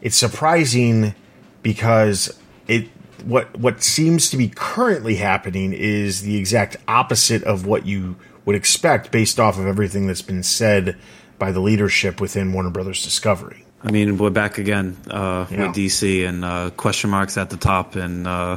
it's 0.02 0.16
surprising 0.16 1.14
because 1.62 2.36
it 2.66 2.88
what 3.24 3.56
what 3.56 3.84
seems 3.84 4.30
to 4.30 4.36
be 4.36 4.48
currently 4.48 5.14
happening 5.14 5.72
is 5.72 6.22
the 6.22 6.36
exact 6.36 6.76
opposite 6.88 7.44
of 7.44 7.66
what 7.66 7.86
you 7.86 8.16
would 8.46 8.56
expect 8.56 9.12
based 9.12 9.38
off 9.38 9.60
of 9.60 9.66
everything 9.68 10.08
that's 10.08 10.22
been 10.22 10.42
said 10.42 10.96
by 11.38 11.52
the 11.52 11.60
leadership 11.60 12.20
within 12.20 12.52
Warner 12.52 12.70
Brothers 12.70 13.04
Discovery. 13.04 13.64
I 13.84 13.92
mean, 13.92 14.18
we're 14.18 14.30
back 14.30 14.58
again 14.58 14.96
uh, 15.08 15.46
yeah. 15.48 15.68
with 15.68 15.76
DC 15.76 16.28
and 16.28 16.44
uh, 16.44 16.70
question 16.70 17.10
marks 17.10 17.38
at 17.38 17.50
the 17.50 17.56
top, 17.56 17.94
and 17.94 18.26
uh, 18.26 18.56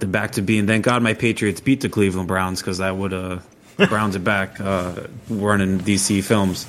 they're 0.00 0.08
back 0.08 0.32
to 0.32 0.42
being. 0.42 0.66
Thank 0.66 0.84
God 0.84 1.00
my 1.00 1.14
Patriots 1.14 1.60
beat 1.60 1.80
the 1.80 1.88
Cleveland 1.88 2.26
Browns 2.26 2.60
because 2.60 2.78
that 2.78 2.96
would 2.96 3.12
have 3.12 3.46
Browns 3.76 4.16
it 4.16 4.24
back 4.24 4.60
uh, 4.60 5.06
running 5.28 5.80
DC 5.80 6.22
films. 6.22 6.66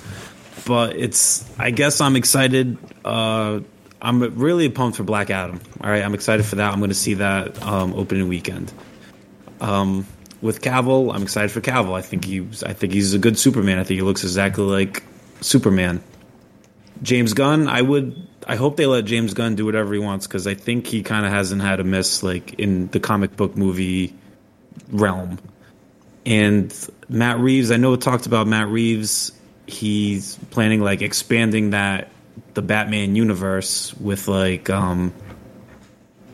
But 0.65 0.95
it's, 0.95 1.49
I 1.59 1.71
guess 1.71 2.01
I'm 2.01 2.15
excited. 2.15 2.77
Uh, 3.03 3.61
I'm 4.01 4.37
really 4.37 4.69
pumped 4.69 4.97
for 4.97 5.03
Black 5.03 5.29
Adam. 5.29 5.59
All 5.81 5.89
right, 5.89 6.03
I'm 6.03 6.13
excited 6.13 6.45
for 6.45 6.55
that. 6.57 6.71
I'm 6.71 6.79
going 6.79 6.89
to 6.89 6.95
see 6.95 7.15
that 7.15 7.61
um, 7.63 7.93
opening 7.93 8.27
weekend. 8.27 8.71
Um, 9.59 10.07
with 10.41 10.61
Cavill, 10.61 11.13
I'm 11.13 11.21
excited 11.21 11.51
for 11.51 11.61
Cavill. 11.61 11.93
I 11.93 12.01
think 12.01 12.25
he's, 12.25 12.63
I 12.63 12.73
think 12.73 12.93
he's 12.93 13.13
a 13.13 13.19
good 13.19 13.37
Superman. 13.37 13.77
I 13.77 13.83
think 13.83 13.99
he 13.99 14.01
looks 14.01 14.23
exactly 14.23 14.63
like 14.63 15.03
Superman. 15.41 16.03
James 17.03 17.33
Gunn, 17.33 17.67
I 17.67 17.81
would, 17.81 18.27
I 18.47 18.55
hope 18.55 18.75
they 18.77 18.85
let 18.85 19.05
James 19.05 19.33
Gunn 19.33 19.55
do 19.55 19.65
whatever 19.65 19.93
he 19.93 19.99
wants 19.99 20.27
because 20.27 20.47
I 20.47 20.55
think 20.55 20.87
he 20.87 21.03
kind 21.03 21.25
of 21.25 21.31
hasn't 21.31 21.61
had 21.61 21.79
a 21.79 21.83
miss 21.83 22.23
like 22.23 22.55
in 22.55 22.87
the 22.87 22.99
comic 22.99 23.35
book 23.35 23.55
movie 23.55 24.15
realm. 24.91 25.39
And 26.25 26.73
Matt 27.09 27.39
Reeves, 27.39 27.71
I 27.71 27.77
know 27.77 27.93
it 27.93 28.01
talked 28.01 28.25
about 28.25 28.47
Matt 28.47 28.67
Reeves. 28.67 29.31
He's 29.67 30.37
planning 30.49 30.81
like 30.81 31.01
expanding 31.01 31.71
that 31.71 32.09
the 32.53 32.61
Batman 32.61 33.15
universe 33.15 33.93
with 33.95 34.27
like 34.27 34.69
um, 34.69 35.13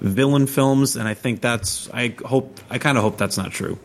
villain 0.01 0.47
films, 0.47 0.95
and 0.95 1.07
I 1.07 1.13
think 1.13 1.41
that's 1.41 1.89
I 1.93 2.15
hope 2.25 2.59
I 2.69 2.77
kind 2.77 2.97
of 2.97 3.03
hope 3.03 3.17
that's 3.17 3.37
not 3.37 3.51
true. 3.51 3.79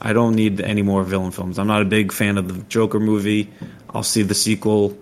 I 0.00 0.12
don't 0.12 0.34
need 0.34 0.60
any 0.60 0.82
more 0.82 1.02
villain 1.04 1.30
films. 1.30 1.58
I'm 1.58 1.66
not 1.66 1.82
a 1.82 1.86
big 1.86 2.12
fan 2.12 2.38
of 2.38 2.48
the 2.48 2.62
Joker 2.64 3.00
movie. 3.00 3.50
I'll 3.90 4.02
see 4.02 4.22
the 4.22 4.34
sequel, 4.34 4.96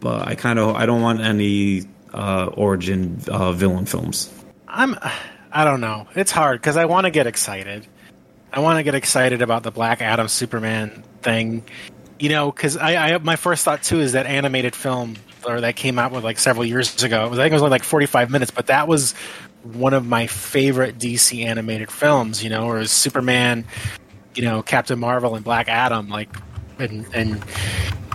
but 0.00 0.26
I 0.26 0.34
kind 0.34 0.58
of 0.58 0.74
I 0.74 0.86
don't 0.86 1.02
want 1.02 1.20
any 1.20 1.84
uh, 2.12 2.46
origin 2.54 3.20
uh, 3.28 3.52
villain 3.52 3.86
films. 3.86 4.32
I'm 4.66 4.96
I 5.52 5.64
don't 5.64 5.80
know. 5.80 6.06
It's 6.14 6.32
hard 6.32 6.60
because 6.60 6.76
I 6.76 6.84
want 6.84 7.06
to 7.06 7.10
get 7.10 7.26
excited 7.26 7.86
I 8.52 8.60
want 8.60 8.78
to 8.78 8.82
get 8.82 8.94
excited 8.94 9.42
about 9.42 9.62
the 9.62 9.70
Black 9.70 10.00
Adam 10.00 10.28
Superman 10.28 11.02
thing. 11.22 11.64
You 12.18 12.30
know, 12.30 12.50
because 12.50 12.76
I, 12.76 13.14
I 13.14 13.18
my 13.18 13.36
first 13.36 13.64
thought 13.64 13.82
too 13.82 14.00
is 14.00 14.12
that 14.12 14.26
animated 14.26 14.74
film 14.74 15.16
or 15.46 15.60
that 15.60 15.76
came 15.76 15.98
out 15.98 16.10
with 16.12 16.24
like 16.24 16.38
several 16.38 16.64
years 16.64 17.02
ago. 17.02 17.26
It 17.26 17.30
was 17.30 17.38
I 17.38 17.42
think 17.44 17.52
it 17.52 17.54
was 17.54 17.62
only 17.62 17.70
like 17.70 17.84
forty 17.84 18.06
five 18.06 18.30
minutes, 18.30 18.50
but 18.50 18.66
that 18.66 18.88
was 18.88 19.12
one 19.62 19.94
of 19.94 20.06
my 20.06 20.26
favorite 20.26 20.98
DC 20.98 21.44
animated 21.44 21.90
films. 21.92 22.42
You 22.42 22.50
know, 22.50 22.68
or 22.68 22.84
Superman, 22.86 23.64
you 24.34 24.42
know, 24.42 24.62
Captain 24.62 24.98
Marvel 24.98 25.36
and 25.36 25.44
Black 25.44 25.68
Adam, 25.68 26.08
like, 26.08 26.34
and 26.80 27.06
and 27.14 27.44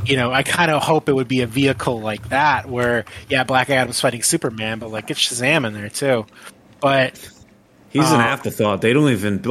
you 0.05 0.17
know, 0.17 0.33
I 0.33 0.43
kind 0.43 0.69
of 0.69 0.83
hope 0.83 1.07
it 1.07 1.13
would 1.13 1.29
be 1.29 1.41
a 1.41 1.47
vehicle 1.47 2.01
like 2.01 2.27
that 2.27 2.67
where, 2.69 3.05
yeah, 3.29 3.45
Black 3.45 3.69
Adam's 3.69 4.01
fighting 4.01 4.21
Superman, 4.21 4.79
but 4.79 4.91
like 4.91 5.07
get 5.07 5.15
Shazam 5.15 5.65
in 5.65 5.73
there 5.73 5.87
too. 5.87 6.25
But 6.81 7.17
He's 7.93 8.11
an 8.11 8.19
Uh, 8.19 8.23
afterthought. 8.23 8.81
They 8.81 8.91
don't 8.91 9.11
even. 9.11 9.41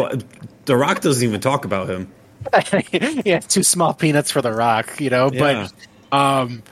The 0.64 0.76
Rock 0.76 1.00
doesn't 1.00 1.26
even 1.26 1.40
talk 1.40 1.64
about 1.64 1.88
him. 1.88 2.12
yeah, 3.24 3.40
two 3.40 3.62
small 3.62 3.94
peanuts 3.94 4.30
for 4.30 4.42
the 4.42 4.52
Rock, 4.52 5.00
you 5.00 5.10
know. 5.10 5.30
Yeah. 5.32 5.68
But 6.10 6.16
um, 6.16 6.62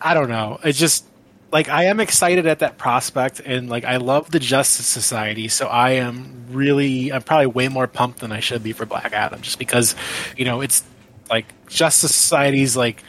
I 0.00 0.14
don't 0.14 0.28
know. 0.28 0.58
It's 0.64 0.78
just 0.78 1.04
like 1.52 1.68
I 1.68 1.84
am 1.84 2.00
excited 2.00 2.46
at 2.46 2.60
that 2.60 2.78
prospect, 2.78 3.40
and 3.40 3.68
like 3.68 3.84
I 3.84 3.96
love 3.96 4.30
the 4.30 4.38
Justice 4.38 4.86
Society, 4.86 5.48
so 5.48 5.66
I 5.66 5.92
am 5.92 6.46
really, 6.50 7.12
I'm 7.12 7.22
probably 7.22 7.46
way 7.46 7.68
more 7.68 7.86
pumped 7.86 8.20
than 8.20 8.32
I 8.32 8.40
should 8.40 8.62
be 8.62 8.72
for 8.72 8.86
Black 8.86 9.12
Adam, 9.12 9.40
just 9.40 9.58
because, 9.58 9.94
you 10.36 10.44
know, 10.44 10.60
it's 10.60 10.82
like 11.30 11.46
Justice 11.68 12.14
Society's 12.14 12.76
like 12.76 13.02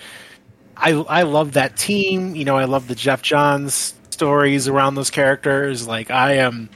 I 0.79 0.91
I 0.91 1.23
love 1.23 1.53
that 1.53 1.75
team. 1.75 2.35
You 2.35 2.45
know, 2.45 2.57
I 2.57 2.65
love 2.65 2.87
the 2.87 2.95
Geoff 2.95 3.21
Johns 3.21 3.93
stories 4.09 4.67
around 4.67 4.95
those 4.95 5.09
characters. 5.09 5.87
Like 5.87 6.09
I 6.09 6.35
am 6.35 6.69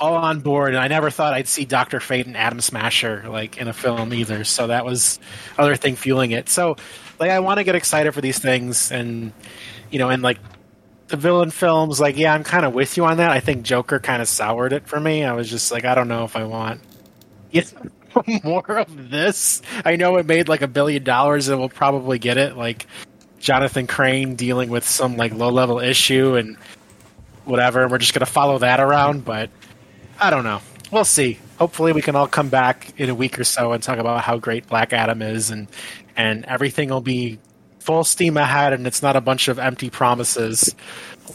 all 0.00 0.14
on 0.14 0.40
board, 0.40 0.74
and 0.74 0.78
I 0.82 0.88
never 0.88 1.10
thought 1.10 1.34
I'd 1.34 1.48
see 1.48 1.64
Doctor 1.64 2.00
Fate 2.00 2.26
and 2.26 2.36
Atom 2.36 2.60
Smasher 2.60 3.24
like 3.28 3.58
in 3.58 3.68
a 3.68 3.72
film 3.72 4.12
either. 4.14 4.44
So 4.44 4.68
that 4.68 4.84
was 4.84 5.18
other 5.56 5.76
thing 5.76 5.96
fueling 5.96 6.30
it. 6.30 6.48
So 6.48 6.76
like 7.18 7.30
I 7.30 7.40
want 7.40 7.58
to 7.58 7.64
get 7.64 7.74
excited 7.74 8.12
for 8.12 8.20
these 8.20 8.38
things, 8.38 8.90
and 8.92 9.32
you 9.90 9.98
know, 9.98 10.08
and 10.10 10.22
like 10.22 10.38
the 11.08 11.16
villain 11.16 11.50
films, 11.50 12.00
like 12.00 12.16
yeah, 12.16 12.32
I'm 12.32 12.44
kind 12.44 12.64
of 12.64 12.74
with 12.74 12.96
you 12.96 13.04
on 13.04 13.16
that. 13.18 13.30
I 13.30 13.40
think 13.40 13.62
Joker 13.62 13.98
kind 13.98 14.22
of 14.22 14.28
soured 14.28 14.72
it 14.72 14.86
for 14.86 15.00
me. 15.00 15.24
I 15.24 15.32
was 15.32 15.50
just 15.50 15.72
like, 15.72 15.84
I 15.84 15.94
don't 15.94 16.08
know 16.08 16.24
if 16.24 16.36
I 16.36 16.44
want. 16.44 16.80
You 17.50 17.62
more 18.44 18.78
of 18.78 19.10
this. 19.10 19.62
I 19.84 19.96
know 19.96 20.16
it 20.16 20.26
made 20.26 20.48
like 20.48 20.62
a 20.62 20.68
billion 20.68 21.04
dollars, 21.04 21.48
and 21.48 21.58
we'll 21.58 21.68
probably 21.68 22.18
get 22.18 22.36
it. 22.36 22.56
Like 22.56 22.86
Jonathan 23.38 23.86
Crane 23.86 24.36
dealing 24.36 24.70
with 24.70 24.86
some 24.86 25.16
like 25.16 25.32
low 25.32 25.50
level 25.50 25.78
issue 25.80 26.36
and 26.36 26.56
whatever. 27.44 27.82
And 27.82 27.90
we're 27.90 27.98
just 27.98 28.14
gonna 28.14 28.26
follow 28.26 28.58
that 28.58 28.80
around, 28.80 29.24
but 29.24 29.50
I 30.20 30.30
don't 30.30 30.44
know. 30.44 30.60
We'll 30.90 31.04
see. 31.04 31.38
Hopefully, 31.58 31.92
we 31.92 32.02
can 32.02 32.16
all 32.16 32.26
come 32.26 32.48
back 32.48 32.98
in 32.98 33.10
a 33.10 33.14
week 33.14 33.38
or 33.38 33.44
so 33.44 33.72
and 33.72 33.82
talk 33.82 33.98
about 33.98 34.22
how 34.22 34.38
great 34.38 34.66
Black 34.66 34.92
Adam 34.92 35.22
is, 35.22 35.50
and 35.50 35.68
and 36.16 36.44
everything 36.46 36.88
will 36.88 37.00
be 37.00 37.38
full 37.78 38.04
steam 38.04 38.36
ahead, 38.36 38.72
and 38.72 38.86
it's 38.86 39.02
not 39.02 39.16
a 39.16 39.20
bunch 39.20 39.48
of 39.48 39.58
empty 39.58 39.90
promises 39.90 40.74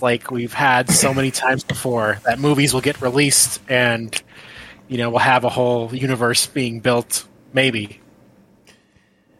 like 0.01 0.31
we've 0.31 0.53
had 0.53 0.89
so 0.89 1.13
many 1.13 1.31
times 1.43 1.63
before. 1.63 2.19
That 2.25 2.39
movies 2.39 2.73
will 2.73 2.81
get 2.81 3.01
released, 3.01 3.61
and 3.69 4.19
you 4.87 4.97
know 4.97 5.09
we'll 5.09 5.19
have 5.19 5.43
a 5.43 5.49
whole 5.49 5.93
universe 5.93 6.47
being 6.47 6.79
built. 6.79 7.27
Maybe 7.53 8.01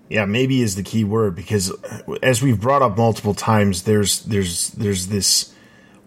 Yeah, 0.10 0.26
maybe 0.26 0.62
is 0.62 0.76
the 0.76 0.84
key 0.84 1.04
word 1.04 1.36
because 1.36 1.72
uh, 1.72 2.18
as 2.22 2.44
we've 2.44 2.62
brought 2.62 2.84
up 2.84 2.98
multiple 2.98 3.34
times, 3.34 3.84
there's 3.84 4.22
there's 4.26 4.70
there's 4.72 5.08
this 5.08 5.54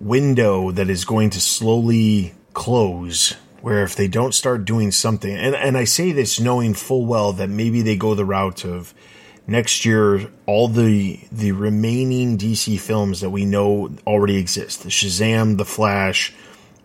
window 0.01 0.70
that 0.70 0.88
is 0.88 1.05
going 1.05 1.31
to 1.31 1.40
slowly 1.40 2.35
close 2.57 3.37
where 3.61 3.85
if 3.85 3.95
they 3.95 4.09
don't 4.09 4.35
start 4.35 4.64
doing 4.64 4.90
something 4.90 5.37
and, 5.37 5.55
and 5.55 5.77
I 5.77 5.85
say 5.85 6.11
this 6.11 6.40
knowing 6.40 6.73
full 6.75 7.05
well 7.05 7.33
that 7.35 7.51
maybe 7.51 7.83
they 7.83 7.97
go 7.97 8.14
the 8.14 8.25
route 8.25 8.64
of 8.64 8.95
next 9.47 9.85
year 9.85 10.31
all 10.47 10.69
the 10.69 11.21
the 11.31 11.53
remaining 11.53 12.37
DC 12.38 12.81
films 12.81 13.21
that 13.21 13.31
we 13.31 13.45
know 13.45 13.90
already 14.07 14.37
exist, 14.37 14.83
the 14.83 14.88
Shazam, 14.88 15.57
the 15.57 15.64
Flash, 15.64 16.35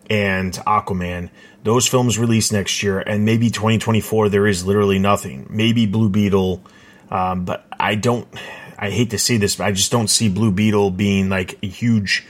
and 0.08 0.52
Aquaman. 0.66 1.30
Those 1.64 1.86
films 1.86 2.18
release 2.18 2.50
next 2.50 2.82
year, 2.82 2.98
and 3.00 3.24
maybe 3.24 3.50
2024 3.50 4.28
there 4.28 4.46
is 4.46 4.66
literally 4.66 4.98
nothing. 4.98 5.46
Maybe 5.48 5.86
Blue 5.86 6.08
Beetle, 6.08 6.62
um, 7.10 7.44
but 7.44 7.66
I 7.78 7.94
don't. 7.94 8.28
I 8.78 8.90
hate 8.90 9.10
to 9.10 9.18
say 9.18 9.36
this, 9.36 9.56
but 9.56 9.64
I 9.64 9.72
just 9.72 9.92
don't 9.92 10.08
see 10.08 10.28
Blue 10.28 10.50
Beetle 10.50 10.90
being 10.90 11.28
like 11.28 11.56
a 11.62 11.68
huge, 11.68 12.26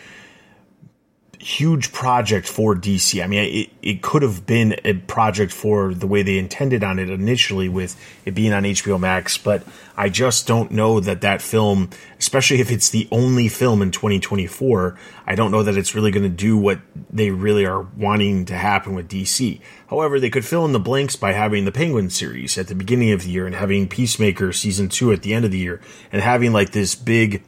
huge 1.43 1.93
project 1.93 2.47
for 2.47 2.77
DC. 2.77 3.23
I 3.23 3.27
mean, 3.27 3.43
it, 3.43 3.71
it 3.83 4.03
could 4.03 4.23
have 4.23 4.47
been 4.47 4.77
a 4.85 4.95
project 4.95 5.53
for 5.53 5.93
the 5.93 6.07
way 6.07 6.23
they 6.23 6.39
intended 6.39 6.85
on 6.85 7.01
it 7.01 7.11
initially 7.11 7.69
with 7.69 7.97
it 8.25 8.33
being 8.33 8.53
on 8.53 8.63
HBO 8.63 9.01
Max, 9.01 9.37
but 9.39 9.65
I 9.97 10.09
just 10.09 10.47
don't 10.47 10.71
know 10.71 11.01
that 11.01 11.21
that 11.23 11.43
film, 11.43 11.91
especially 12.21 12.61
if 12.61 12.71
it's 12.71 12.91
the 12.91 13.09
only 13.11 13.49
film 13.49 13.83
in 13.83 13.91
2024, 13.91 14.97
I 15.27 15.35
don't 15.35 15.51
know 15.51 15.65
that 15.65 15.77
it's 15.77 15.97
really 15.97 16.13
going 16.13 16.23
to 16.23 16.29
do 16.29 16.57
what 16.57 16.79
they 17.11 17.31
really 17.31 17.67
are 17.67 17.83
wanting 17.97 18.45
to 18.45 18.55
happen 18.55 18.95
with 18.95 19.09
DC. 19.09 19.61
However, 19.89 20.21
they 20.21 20.31
could 20.31 20.45
fill 20.45 20.65
in 20.65 20.73
the 20.73 20.79
blanks 20.79 21.17
by 21.17 21.33
having 21.33 21.65
the 21.65 21.73
Penguin 21.73 22.09
series 22.09 22.57
at 22.57 22.69
the 22.69 22.77
beginning 22.77 23.11
of 23.11 23.25
the 23.25 23.31
year 23.31 23.47
and 23.47 23.57
having 23.57 23.89
Peacemaker 23.89 24.53
season 24.53 24.89
two 24.89 25.13
at 25.13 25.23
the 25.23 25.35
end 25.35 25.45
of 25.45 25.51
the 25.51 25.59
year 25.59 25.81
and 26.13 26.23
having 26.23 26.53
like 26.53 26.71
this 26.71 26.95
big 26.95 27.43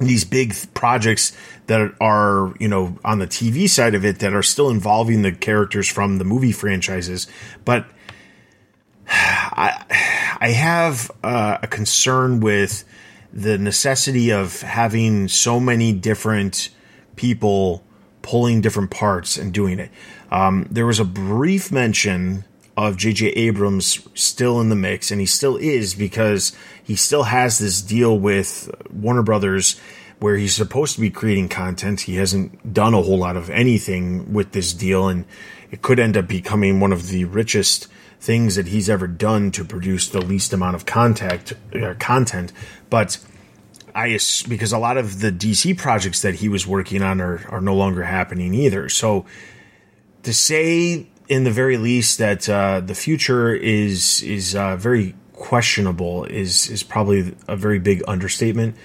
these 0.00 0.24
big 0.24 0.52
th- 0.52 0.72
projects 0.74 1.36
that 1.66 1.92
are 2.00 2.54
you 2.58 2.68
know 2.68 2.98
on 3.04 3.18
the 3.18 3.26
TV 3.26 3.68
side 3.68 3.94
of 3.94 4.04
it 4.04 4.20
that 4.20 4.32
are 4.32 4.42
still 4.42 4.70
involving 4.70 5.22
the 5.22 5.32
characters 5.32 5.88
from 5.88 6.18
the 6.18 6.24
movie 6.24 6.52
franchises, 6.52 7.26
but 7.64 7.86
I 9.08 9.84
I 10.40 10.48
have 10.50 11.10
uh, 11.22 11.58
a 11.62 11.66
concern 11.66 12.40
with 12.40 12.84
the 13.32 13.58
necessity 13.58 14.32
of 14.32 14.62
having 14.62 15.28
so 15.28 15.60
many 15.60 15.92
different 15.92 16.70
people 17.16 17.84
pulling 18.22 18.60
different 18.60 18.90
parts 18.90 19.36
and 19.36 19.52
doing 19.52 19.78
it. 19.78 19.90
Um, 20.30 20.66
there 20.70 20.86
was 20.86 21.00
a 21.00 21.04
brief 21.04 21.72
mention 21.72 22.44
of 22.86 22.96
J.J. 22.96 23.30
Abrams 23.30 24.06
still 24.14 24.60
in 24.60 24.68
the 24.68 24.76
mix, 24.76 25.10
and 25.10 25.20
he 25.20 25.26
still 25.26 25.56
is 25.56 25.94
because 25.94 26.52
he 26.82 26.94
still 26.94 27.24
has 27.24 27.58
this 27.58 27.82
deal 27.82 28.16
with 28.16 28.70
Warner 28.92 29.24
Brothers 29.24 29.80
where 30.20 30.36
he's 30.36 30.54
supposed 30.54 30.94
to 30.94 31.00
be 31.00 31.10
creating 31.10 31.48
content. 31.48 32.02
He 32.02 32.16
hasn't 32.16 32.72
done 32.72 32.94
a 32.94 33.02
whole 33.02 33.18
lot 33.18 33.36
of 33.36 33.50
anything 33.50 34.32
with 34.32 34.52
this 34.52 34.72
deal, 34.72 35.08
and 35.08 35.24
it 35.72 35.82
could 35.82 35.98
end 35.98 36.16
up 36.16 36.28
becoming 36.28 36.78
one 36.78 36.92
of 36.92 37.08
the 37.08 37.24
richest 37.24 37.88
things 38.20 38.54
that 38.54 38.68
he's 38.68 38.88
ever 38.88 39.08
done 39.08 39.50
to 39.52 39.64
produce 39.64 40.08
the 40.08 40.20
least 40.20 40.52
amount 40.52 40.76
of 40.76 40.86
contact 40.86 41.54
uh, 41.74 41.94
content. 41.98 42.52
But 42.90 43.18
I 43.92 44.18
because 44.48 44.72
a 44.72 44.78
lot 44.78 44.96
of 44.96 45.20
the 45.20 45.32
DC 45.32 45.76
projects 45.76 46.22
that 46.22 46.36
he 46.36 46.48
was 46.48 46.64
working 46.64 47.02
on 47.02 47.20
are 47.20 47.44
are 47.48 47.60
no 47.60 47.74
longer 47.74 48.04
happening 48.04 48.54
either. 48.54 48.88
So 48.88 49.26
to 50.22 50.32
say 50.32 51.08
in 51.28 51.44
the 51.44 51.50
very 51.50 51.76
least 51.76 52.18
that 52.18 52.48
uh, 52.48 52.80
the 52.80 52.94
future 52.94 53.54
is 53.54 54.22
is 54.22 54.54
uh, 54.54 54.76
very 54.76 55.14
questionable 55.34 56.24
is 56.24 56.68
is 56.70 56.82
probably 56.82 57.34
a 57.46 57.56
very 57.56 57.78
big 57.78 58.02
understatement. 58.08 58.76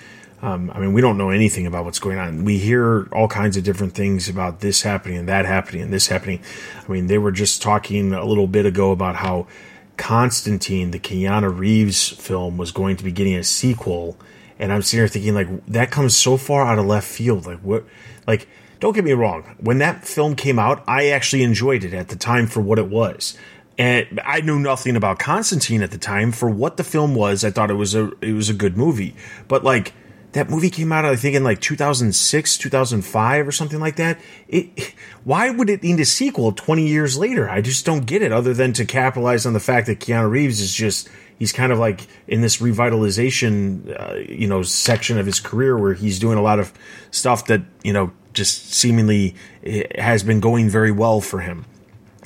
Um, 0.41 0.71
I 0.75 0.79
mean, 0.79 0.91
we 0.91 0.99
don't 0.99 1.17
know 1.17 1.29
anything 1.29 1.65
about 1.65 1.85
what's 1.85 1.99
going 1.99 2.17
on. 2.17 2.43
We 2.43 2.57
hear 2.57 3.07
all 3.13 3.29
kinds 3.29 3.55
of 3.55 3.63
different 3.63 3.93
things 3.93 4.27
about 4.27 4.59
this 4.59 4.81
happening 4.81 5.17
and 5.17 5.29
that 5.29 5.45
happening 5.45 5.83
and 5.83 5.93
this 5.93 6.07
happening. 6.07 6.41
I 6.85 6.91
mean, 6.91 7.07
they 7.07 7.17
were 7.17 7.31
just 7.31 7.61
talking 7.61 8.13
a 8.13 8.25
little 8.25 8.47
bit 8.47 8.65
ago 8.65 8.91
about 8.91 9.15
how 9.15 9.47
Constantine, 9.95 10.91
the 10.91 10.99
Keanu 10.99 11.57
Reeves 11.57 12.09
film, 12.09 12.57
was 12.57 12.73
going 12.73 12.97
to 12.97 13.05
be 13.05 13.11
getting 13.13 13.35
a 13.35 13.43
sequel, 13.43 14.17
and 14.59 14.73
I'm 14.73 14.81
sitting 14.81 14.99
here 14.99 15.07
thinking 15.07 15.33
like 15.33 15.65
that 15.67 15.91
comes 15.91 16.15
so 16.17 16.35
far 16.35 16.65
out 16.65 16.77
of 16.77 16.85
left 16.85 17.07
field. 17.07 17.45
Like 17.45 17.59
what? 17.59 17.85
Like 18.27 18.49
don't 18.83 18.91
get 18.91 19.05
me 19.05 19.13
wrong. 19.13 19.43
When 19.61 19.77
that 19.77 20.05
film 20.05 20.35
came 20.35 20.59
out, 20.59 20.83
I 20.89 21.07
actually 21.07 21.43
enjoyed 21.43 21.85
it 21.85 21.93
at 21.93 22.09
the 22.09 22.17
time 22.17 22.47
for 22.47 22.59
what 22.59 22.77
it 22.77 22.89
was. 22.89 23.37
And 23.77 24.19
I 24.25 24.41
knew 24.41 24.59
nothing 24.59 24.97
about 24.97 25.19
Constantine 25.19 25.81
at 25.81 25.91
the 25.91 25.97
time. 25.97 26.33
For 26.33 26.49
what 26.49 26.75
the 26.75 26.83
film 26.83 27.15
was, 27.15 27.45
I 27.45 27.49
thought 27.49 27.71
it 27.71 27.75
was 27.75 27.95
a 27.95 28.11
it 28.19 28.33
was 28.33 28.49
a 28.49 28.53
good 28.53 28.75
movie. 28.75 29.15
But 29.47 29.63
like 29.63 29.93
that 30.33 30.49
movie 30.49 30.69
came 30.69 30.91
out, 30.91 31.05
I 31.05 31.15
think 31.15 31.33
in 31.33 31.45
like 31.45 31.61
2006, 31.61 32.57
2005 32.57 33.47
or 33.47 33.53
something 33.53 33.79
like 33.79 33.95
that. 33.95 34.19
It 34.49 34.93
why 35.23 35.49
would 35.49 35.69
it 35.69 35.81
need 35.81 36.01
a 36.01 36.05
sequel 36.05 36.51
20 36.51 36.85
years 36.85 37.17
later? 37.17 37.49
I 37.49 37.61
just 37.61 37.85
don't 37.85 38.05
get 38.05 38.21
it. 38.21 38.33
Other 38.33 38.53
than 38.53 38.73
to 38.73 38.83
capitalize 38.83 39.45
on 39.45 39.53
the 39.53 39.61
fact 39.61 39.87
that 39.87 40.01
Keanu 40.01 40.29
Reeves 40.29 40.59
is 40.59 40.73
just 40.73 41.07
he's 41.39 41.53
kind 41.53 41.71
of 41.71 41.79
like 41.79 42.05
in 42.27 42.41
this 42.41 42.57
revitalization, 42.57 43.97
uh, 43.97 44.15
you 44.15 44.49
know, 44.49 44.61
section 44.61 45.17
of 45.17 45.25
his 45.25 45.39
career 45.39 45.77
where 45.77 45.93
he's 45.93 46.19
doing 46.19 46.37
a 46.37 46.41
lot 46.41 46.59
of 46.59 46.73
stuff 47.11 47.45
that 47.45 47.61
you 47.81 47.93
know 47.93 48.11
just 48.33 48.73
seemingly 48.73 49.35
eh, 49.63 49.83
has 50.01 50.23
been 50.23 50.39
going 50.39 50.69
very 50.69 50.91
well 50.91 51.21
for 51.21 51.39
him. 51.39 51.65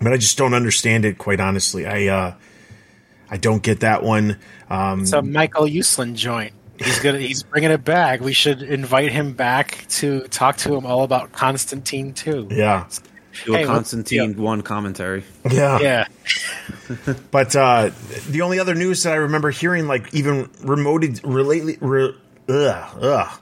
But 0.01 0.13
I 0.13 0.17
just 0.17 0.37
don't 0.37 0.53
understand 0.53 1.05
it, 1.05 1.17
quite 1.17 1.39
honestly. 1.39 1.85
I 1.85 2.07
uh, 2.07 2.33
I 3.29 3.37
don't 3.37 3.63
get 3.63 3.79
that 3.81 4.03
one. 4.03 4.37
Um, 4.69 5.01
it's 5.01 5.13
a 5.13 5.21
Michael 5.21 5.65
Uslan 5.65 6.15
joint. 6.15 6.53
He's 6.79 6.99
gonna 6.99 7.17
he's 7.19 7.41
bringing 7.43 7.71
it 7.71 7.83
back. 7.83 8.21
We 8.21 8.33
should 8.33 8.61
invite 8.61 9.11
him 9.11 9.33
back 9.33 9.85
to 9.89 10.21
talk 10.27 10.57
to 10.57 10.75
him 10.75 10.85
all 10.85 11.03
about 11.03 11.31
Constantine 11.31 12.13
too. 12.13 12.47
yeah, 12.51 12.87
Do 13.45 13.55
a 13.55 13.57
Hey, 13.57 13.65
what- 13.65 13.73
Constantine 13.73 14.37
one 14.37 14.61
commentary. 14.61 15.23
yeah, 15.49 15.79
Yeah, 15.79 16.07
But 17.31 17.55
uh, 17.55 17.89
the 18.29 18.41
only 18.41 18.59
other 18.59 18.75
news 18.75 19.01
that 19.03 19.13
I 19.13 19.15
remember 19.15 19.49
hearing, 19.49 19.87
like 19.87 20.13
even 20.13 20.49
remotely 20.61 21.15
related, 21.23 21.79
re, 21.81 22.13
ugh, 22.47 22.97
ugh, 23.01 23.39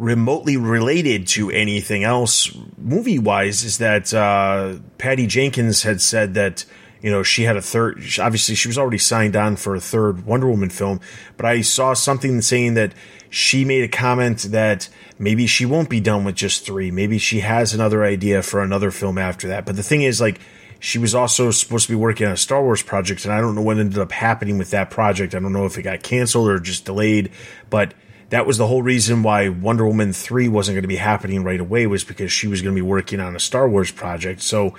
remotely 0.00 0.56
related 0.56 1.26
to 1.28 1.50
anything 1.50 2.04
else 2.04 2.50
movie 2.78 3.18
wise, 3.18 3.62
is 3.62 3.78
that 3.78 4.12
uh, 4.14 4.76
Patty 4.98 5.26
Jenkins 5.26 5.82
had 5.82 6.00
said 6.00 6.34
that 6.34 6.64
you 7.02 7.10
know, 7.10 7.22
she 7.22 7.44
had 7.44 7.56
a 7.56 7.62
third. 7.62 8.02
Obviously, 8.18 8.54
she 8.54 8.68
was 8.68 8.76
already 8.76 8.98
signed 8.98 9.34
on 9.34 9.56
for 9.56 9.74
a 9.74 9.80
third 9.80 10.26
Wonder 10.26 10.48
Woman 10.48 10.68
film, 10.68 11.00
but 11.36 11.46
I 11.46 11.62
saw 11.62 11.94
something 11.94 12.42
saying 12.42 12.74
that 12.74 12.94
she 13.30 13.64
made 13.64 13.84
a 13.84 13.88
comment 13.88 14.42
that 14.50 14.88
maybe 15.18 15.46
she 15.46 15.64
won't 15.64 15.88
be 15.88 16.00
done 16.00 16.24
with 16.24 16.34
just 16.34 16.66
three. 16.66 16.90
Maybe 16.90 17.18
she 17.18 17.40
has 17.40 17.72
another 17.72 18.04
idea 18.04 18.42
for 18.42 18.62
another 18.62 18.90
film 18.90 19.16
after 19.16 19.48
that. 19.48 19.64
But 19.64 19.76
the 19.76 19.82
thing 19.82 20.02
is, 20.02 20.20
like, 20.20 20.40
she 20.78 20.98
was 20.98 21.14
also 21.14 21.50
supposed 21.50 21.86
to 21.86 21.92
be 21.92 21.96
working 21.96 22.26
on 22.26 22.32
a 22.32 22.36
Star 22.36 22.62
Wars 22.62 22.82
project, 22.82 23.24
and 23.24 23.32
I 23.32 23.40
don't 23.40 23.54
know 23.54 23.62
what 23.62 23.78
ended 23.78 23.98
up 23.98 24.12
happening 24.12 24.58
with 24.58 24.70
that 24.72 24.90
project. 24.90 25.34
I 25.34 25.38
don't 25.38 25.52
know 25.52 25.66
if 25.66 25.78
it 25.78 25.82
got 25.82 26.02
canceled 26.02 26.48
or 26.48 26.58
just 26.58 26.84
delayed, 26.84 27.30
but 27.70 27.94
that 28.30 28.46
was 28.46 28.58
the 28.58 28.66
whole 28.66 28.82
reason 28.82 29.22
why 29.22 29.48
Wonder 29.48 29.86
Woman 29.86 30.12
3 30.12 30.48
wasn't 30.48 30.76
going 30.76 30.82
to 30.82 30.88
be 30.88 30.96
happening 30.96 31.44
right 31.44 31.60
away 31.60 31.86
was 31.86 32.04
because 32.04 32.32
she 32.32 32.46
was 32.46 32.62
going 32.62 32.74
to 32.74 32.80
be 32.80 32.86
working 32.86 33.20
on 33.20 33.36
a 33.36 33.40
Star 33.40 33.68
Wars 33.68 33.90
project. 33.90 34.40
So 34.40 34.74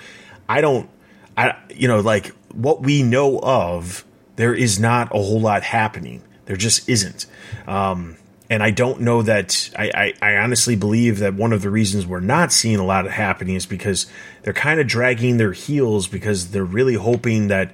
I 0.48 0.60
don't 0.60 0.90
I 1.36 1.56
you 1.74 1.88
know 1.88 2.00
like 2.00 2.28
what 2.52 2.82
we 2.82 3.02
know 3.02 3.38
of 3.40 4.04
there 4.36 4.54
is 4.54 4.80
not 4.80 5.08
a 5.14 5.18
whole 5.18 5.40
lot 5.40 5.62
happening. 5.62 6.22
There 6.46 6.56
just 6.56 6.88
isn't. 6.88 7.26
Um, 7.66 8.16
and 8.50 8.62
I 8.62 8.70
don't 8.70 9.00
know 9.00 9.22
that 9.22 9.70
I, 9.78 9.90
I, 9.94 10.32
I, 10.32 10.36
honestly 10.36 10.76
believe 10.76 11.20
that 11.20 11.32
one 11.32 11.52
of 11.54 11.62
the 11.62 11.70
reasons 11.70 12.06
we're 12.06 12.20
not 12.20 12.52
seeing 12.52 12.76
a 12.76 12.84
lot 12.84 13.06
of 13.06 13.12
happening 13.12 13.54
is 13.54 13.64
because 13.64 14.06
they're 14.42 14.52
kind 14.52 14.78
of 14.78 14.86
dragging 14.86 15.36
their 15.38 15.52
heels 15.52 16.06
because 16.06 16.50
they're 16.50 16.64
really 16.64 16.94
hoping 16.94 17.48
that 17.48 17.72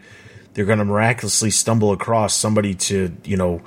they're 0.55 0.67
going 0.67 0.79
to 0.79 0.85
miraculously 0.85 1.51
stumble 1.51 1.93
across 1.93 2.35
somebody 2.35 2.75
to 2.75 3.17
you 3.25 3.37
know 3.37 3.63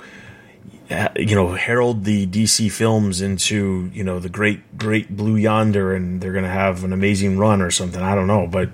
you 1.16 1.34
know 1.34 1.54
herald 1.54 2.04
the 2.04 2.26
DC 2.26 2.70
films 2.70 3.20
into 3.20 3.90
you 3.92 4.04
know 4.04 4.18
the 4.18 4.28
great 4.28 4.76
great 4.76 5.14
blue 5.14 5.36
yonder 5.36 5.94
and 5.94 6.20
they're 6.20 6.32
going 6.32 6.44
to 6.44 6.50
have 6.50 6.84
an 6.84 6.92
amazing 6.92 7.38
run 7.38 7.60
or 7.62 7.70
something. 7.70 8.02
I 8.02 8.14
don't 8.14 8.26
know 8.26 8.46
but 8.46 8.70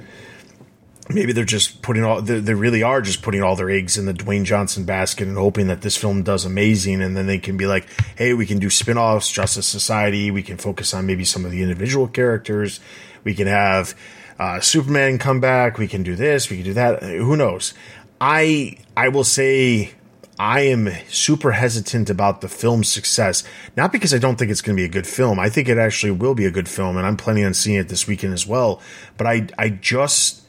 maybe 1.09 1.33
they're 1.33 1.45
just 1.45 1.83
putting 1.83 2.05
all 2.05 2.21
they 2.21 2.55
really 2.55 2.83
are 2.83 3.01
just 3.01 3.23
putting 3.23 3.43
all 3.43 3.57
their 3.57 3.71
eggs 3.71 3.97
in 3.97 4.07
the 4.07 4.13
Dwayne 4.13 4.45
Johnson 4.45 4.85
basket 4.85 5.27
and 5.27 5.37
hoping 5.37 5.69
that 5.69 5.83
this 5.83 5.97
film 5.97 6.23
does 6.23 6.45
amazing 6.45 7.03
and 7.03 7.17
then 7.17 7.27
they 7.27 7.39
can 7.39 7.57
be 7.57 7.67
like 7.67 7.87
hey 8.17 8.35
we 8.35 8.47
can 8.47 8.59
do 8.59 8.71
spin-offs 8.71 9.31
Justice 9.31 9.67
Society 9.67 10.31
we 10.31 10.43
can 10.43 10.57
focus 10.57 10.93
on 10.95 11.07
maybe 11.07 11.25
some 11.25 11.45
of 11.45 11.51
the 11.51 11.63
individual 11.63 12.09
characters 12.09 12.81
we 13.25 13.35
can 13.35 13.47
have 13.47 13.95
uh, 14.39 14.61
Superman 14.61 15.19
come 15.19 15.41
back 15.41 15.79
we 15.79 15.89
can 15.89 16.03
do 16.03 16.15
this 16.17 16.51
we 16.51 16.57
can 16.57 16.65
do 16.65 16.75
that. 16.75 17.03
Who 17.03 17.37
knows? 17.37 17.75
I 18.21 18.79
I 18.97 19.09
will 19.09 19.25
say 19.25 19.93
I 20.39 20.61
am 20.61 20.89
super 21.09 21.53
hesitant 21.53 22.09
about 22.09 22.41
the 22.41 22.49
film's 22.49 22.89
success. 22.89 23.43
Not 23.77 23.91
because 23.91 24.15
I 24.15 24.19
don't 24.19 24.37
think 24.37 24.51
it's 24.51 24.61
going 24.63 24.77
to 24.77 24.81
be 24.81 24.85
a 24.85 24.89
good 24.89 25.07
film. 25.07 25.39
I 25.39 25.49
think 25.49 25.69
it 25.69 25.79
actually 25.79 26.13
will 26.13 26.35
be 26.35 26.45
a 26.45 26.51
good 26.51 26.69
film, 26.69 26.97
and 26.97 27.07
I'm 27.07 27.17
planning 27.17 27.45
on 27.45 27.55
seeing 27.55 27.77
it 27.77 27.89
this 27.89 28.07
weekend 28.07 28.35
as 28.35 28.47
well. 28.47 28.81
But 29.17 29.27
I, 29.27 29.49
I 29.59 29.71
just 29.71 30.43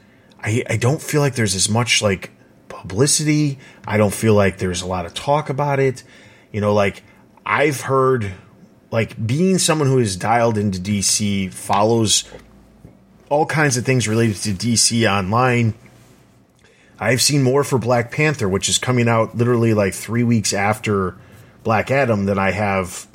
I, 0.44 0.64
I 0.70 0.78
don't 0.78 1.02
feel 1.02 1.22
like 1.22 1.36
there's 1.36 1.56
as 1.56 1.70
much 1.70 2.02
like 2.02 2.32
publicity. 2.68 3.60
I 3.86 3.98
don't 3.98 4.14
feel 4.14 4.34
like 4.34 4.58
there's 4.58 4.82
a 4.82 4.88
lot 4.88 5.06
of 5.06 5.14
talk 5.14 5.50
about 5.50 5.80
it. 5.80 6.04
You 6.52 6.62
know, 6.62 6.74
like 6.74 7.04
I've 7.46 7.82
heard 7.82 8.32
like 8.92 9.26
being 9.26 9.58
someone 9.58 9.88
who 9.88 10.00
is 10.00 10.16
dialed 10.16 10.58
into 10.58 10.80
DC 10.80 11.54
follows 11.54 12.24
all 13.30 13.46
kinds 13.46 13.78
of 13.78 13.86
things 13.86 14.08
related 14.08 14.38
to 14.38 14.50
DC 14.54 15.10
online. 15.10 15.74
I've 17.00 17.22
seen 17.22 17.44
more 17.44 17.64
for 17.64 17.78
Black 17.78 18.12
Panther, 18.12 18.50
which 18.50 18.68
is 18.68 18.78
coming 18.78 19.08
out 19.08 19.36
literally 19.36 19.74
like 19.74 19.94
three 19.94 20.24
weeks 20.24 20.54
after 20.54 21.16
Black 21.64 21.90
Adam, 21.92 22.26
than 22.26 22.38
I 22.38 22.52
have 22.52 23.08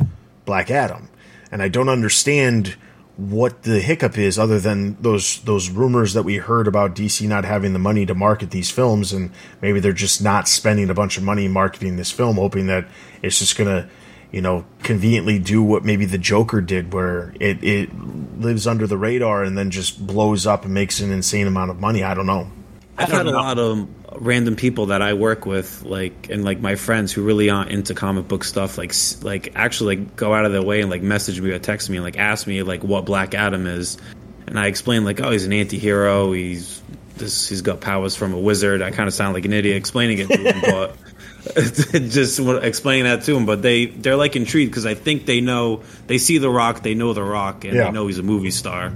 Black 0.45 0.71
Adam. 0.71 1.11
And 1.53 1.63
I 1.63 1.69
don't 1.69 1.89
understand 1.89 2.77
what 3.17 3.63
the 3.63 3.81
hiccup 3.81 4.19
is 4.19 4.39
other 4.39 4.59
than 4.59 5.01
those 5.01 5.41
those 5.43 5.71
rumors 5.71 6.15
that 6.15 6.25
we 6.25 6.37
heard 6.37 6.67
about 6.67 6.97
DC 6.97 7.29
not 7.29 7.45
having 7.45 7.73
the 7.73 7.79
money 7.79 8.05
to 8.05 8.15
market 8.15 8.51
these 8.51 8.71
films 8.71 9.13
and 9.13 9.31
maybe 9.63 9.79
they're 9.79 9.93
just 9.93 10.21
not 10.21 10.49
spending 10.49 10.91
a 10.91 10.95
bunch 10.95 11.17
of 11.17 11.23
money 11.23 11.47
marketing 11.47 11.97
this 11.97 12.11
film 12.11 12.37
hoping 12.37 12.67
that 12.67 12.85
it's 13.23 13.39
just 13.39 13.57
going 13.57 13.71
to 13.71 13.89
you 14.33 14.41
know 14.41 14.67
conveniently 14.83 15.39
do 15.39 15.63
what 15.63 15.85
maybe 15.85 16.05
the 16.05 16.19
Joker 16.19 16.61
did 16.61 16.93
where 16.93 17.33
it 17.39 17.63
it 17.63 17.95
lives 18.41 18.67
under 18.67 18.85
the 18.85 18.99
radar 18.99 19.45
and 19.45 19.57
then 19.57 19.71
just 19.71 20.05
blows 20.05 20.45
up 20.45 20.65
and 20.65 20.75
makes 20.75 20.99
an 20.99 21.13
insane 21.13 21.47
amount 21.47 21.71
of 21.71 21.79
money 21.79 22.03
I 22.03 22.15
don't 22.15 22.27
know 22.27 22.51
I've 22.97 23.11
had 23.11 23.27
a 23.27 23.31
lot 23.31 23.59
of 23.59 23.89
random 24.17 24.57
people 24.57 24.87
that 24.87 25.03
I 25.03 25.15
work 25.15 25.47
with, 25.47 25.83
like 25.83 26.31
and 26.31 26.45
like 26.45 26.61
my 26.61 26.77
friends 26.77 27.13
who 27.13 27.23
really 27.23 27.51
aren't 27.51 27.71
into 27.71 27.95
comic 27.95 28.29
book 28.29 28.45
stuff, 28.45 28.79
like 28.79 28.95
like 29.23 29.53
actually 29.57 29.97
like 29.97 30.17
go 30.17 30.33
out 30.33 30.45
of 30.45 30.53
their 30.53 30.63
way 30.63 30.81
and 30.81 30.91
like 30.91 31.03
message 31.03 31.41
me 31.41 31.51
or 31.51 31.59
text 31.59 31.91
me 31.91 31.97
and 31.97 32.05
like 32.05 32.19
ask 32.19 32.47
me 32.47 32.63
like 32.63 32.85
what 32.85 33.05
Black 33.05 33.35
Adam 33.35 33.67
is, 33.67 33.99
and 34.47 34.59
I 34.59 34.67
explain 34.67 35.05
like 35.05 35.21
oh 35.21 35.31
he's 35.31 35.45
an 35.45 35.53
anti-hero, 35.53 36.33
he's 36.33 36.83
this 37.17 37.49
he's 37.49 37.63
got 37.63 37.81
powers 37.81 38.15
from 38.15 38.33
a 38.33 38.39
wizard. 38.39 38.83
I 38.83 38.91
kind 38.91 39.09
of 39.09 39.15
sound 39.15 39.35
like 39.35 39.45
an 39.45 39.53
idiot 39.53 39.77
explaining 39.77 40.19
it 40.19 40.29
to 40.29 40.37
him, 40.37 40.61
but. 40.71 40.97
just 41.55 42.41
explaining 42.41 43.05
that 43.05 43.23
to 43.25 43.35
them, 43.35 43.45
but 43.45 43.61
they 43.61 43.85
they're 43.85 44.17
like 44.17 44.35
intrigued 44.35 44.71
because 44.71 44.87
I 44.87 44.95
think 44.95 45.27
they 45.27 45.43
know 45.43 45.83
they 46.07 46.17
see 46.17 46.39
the 46.39 46.49
Rock, 46.49 46.83
they 46.83 46.95
know 46.95 47.13
the 47.13 47.23
Rock, 47.23 47.67
and 47.67 47.75
yeah. 47.75 47.85
they 47.85 47.91
know 47.91 48.07
he's 48.07 48.19
a 48.19 48.23
movie 48.23 48.51
star. 48.51 48.95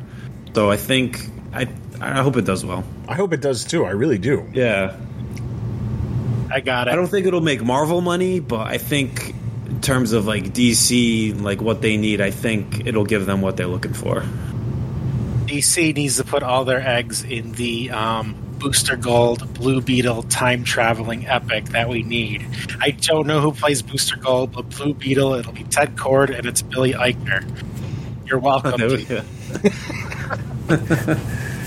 So 0.54 0.70
I 0.70 0.78
think 0.78 1.20
I 1.52 1.66
I 2.00 2.22
hope 2.22 2.36
it 2.36 2.44
does 2.44 2.64
well. 2.64 2.84
I 3.08 3.14
hope 3.14 3.32
it 3.32 3.40
does 3.40 3.64
too. 3.64 3.84
I 3.84 3.90
really 3.90 4.18
do. 4.18 4.48
Yeah. 4.52 4.96
I 6.50 6.60
got 6.60 6.88
it. 6.88 6.92
I 6.92 6.96
don't 6.96 7.08
think 7.08 7.26
it'll 7.26 7.40
make 7.40 7.62
Marvel 7.62 8.00
money, 8.00 8.40
but 8.40 8.66
I 8.66 8.78
think 8.78 9.34
in 9.66 9.80
terms 9.80 10.12
of 10.12 10.26
like 10.26 10.44
DC, 10.44 11.40
like 11.40 11.60
what 11.60 11.82
they 11.82 11.96
need, 11.96 12.20
I 12.20 12.30
think 12.30 12.86
it'll 12.86 13.04
give 13.04 13.26
them 13.26 13.42
what 13.42 13.56
they're 13.56 13.66
looking 13.66 13.92
for. 13.92 14.22
DC 15.46 15.94
needs 15.94 16.16
to 16.16 16.24
put 16.24 16.42
all 16.42 16.64
their 16.64 16.80
eggs 16.80 17.24
in 17.24 17.52
the 17.52 17.90
um, 17.90 18.34
Booster 18.58 18.96
Gold 18.96 19.52
Blue 19.54 19.80
Beetle 19.80 20.22
time 20.24 20.64
traveling 20.64 21.26
epic 21.26 21.66
that 21.66 21.88
we 21.88 22.02
need. 22.02 22.46
I 22.80 22.90
don't 22.90 23.26
know 23.26 23.40
who 23.40 23.52
plays 23.52 23.82
Booster 23.82 24.16
Gold, 24.16 24.52
but 24.52 24.68
Blue 24.70 24.94
Beetle, 24.94 25.34
it'll 25.34 25.52
be 25.52 25.64
Ted 25.64 25.96
Kord 25.96 26.36
and 26.36 26.46
it's 26.46 26.62
Billy 26.62 26.92
Eichner. 26.92 27.44
You're 28.26 28.38
welcome. 28.38 28.80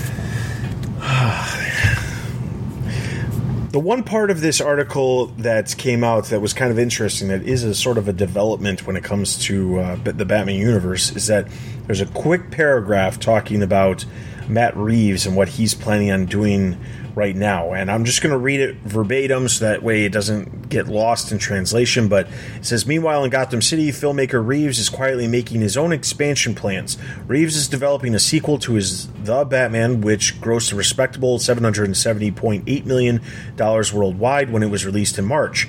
The 3.72 3.80
one 3.80 4.04
part 4.04 4.30
of 4.30 4.42
this 4.42 4.60
article 4.60 5.28
that 5.38 5.74
came 5.78 6.04
out 6.04 6.26
that 6.26 6.40
was 6.40 6.52
kind 6.52 6.70
of 6.70 6.78
interesting, 6.78 7.28
that 7.28 7.42
is 7.42 7.64
a 7.64 7.74
sort 7.74 7.96
of 7.96 8.06
a 8.06 8.12
development 8.12 8.86
when 8.86 8.96
it 8.96 9.02
comes 9.02 9.38
to 9.46 9.78
uh, 9.78 9.96
the 9.96 10.26
Batman 10.26 10.56
universe, 10.56 11.16
is 11.16 11.28
that 11.28 11.48
there's 11.86 12.02
a 12.02 12.06
quick 12.06 12.50
paragraph 12.50 13.18
talking 13.18 13.62
about 13.62 14.04
Matt 14.48 14.76
Reeves 14.76 15.26
and 15.26 15.36
what 15.36 15.48
he's 15.48 15.74
planning 15.74 16.10
on 16.10 16.26
doing 16.26 16.78
right 17.14 17.36
now. 17.36 17.72
And 17.72 17.90
I'm 17.90 18.04
just 18.04 18.22
going 18.22 18.32
to 18.32 18.38
read 18.38 18.60
it 18.60 18.76
verbatim 18.76 19.48
so 19.48 19.64
that 19.66 19.82
way 19.82 20.04
it 20.04 20.12
doesn't 20.12 20.68
get 20.68 20.88
lost 20.88 21.32
in 21.32 21.38
translation. 21.38 22.08
But 22.08 22.28
it 22.56 22.64
says 22.64 22.86
Meanwhile, 22.86 23.24
in 23.24 23.30
Gotham 23.30 23.62
City, 23.62 23.90
filmmaker 23.90 24.44
Reeves 24.44 24.78
is 24.78 24.88
quietly 24.88 25.28
making 25.28 25.60
his 25.60 25.76
own 25.76 25.92
expansion 25.92 26.54
plans. 26.54 26.96
Reeves 27.26 27.56
is 27.56 27.68
developing 27.68 28.14
a 28.14 28.18
sequel 28.18 28.58
to 28.60 28.74
his 28.74 29.08
The 29.08 29.44
Batman, 29.44 30.00
which 30.00 30.40
grossed 30.40 30.72
a 30.72 30.76
respectable 30.76 31.38
$770.8 31.38 32.84
million 32.84 33.20
worldwide 33.58 34.50
when 34.50 34.62
it 34.62 34.70
was 34.70 34.86
released 34.86 35.18
in 35.18 35.24
March. 35.24 35.68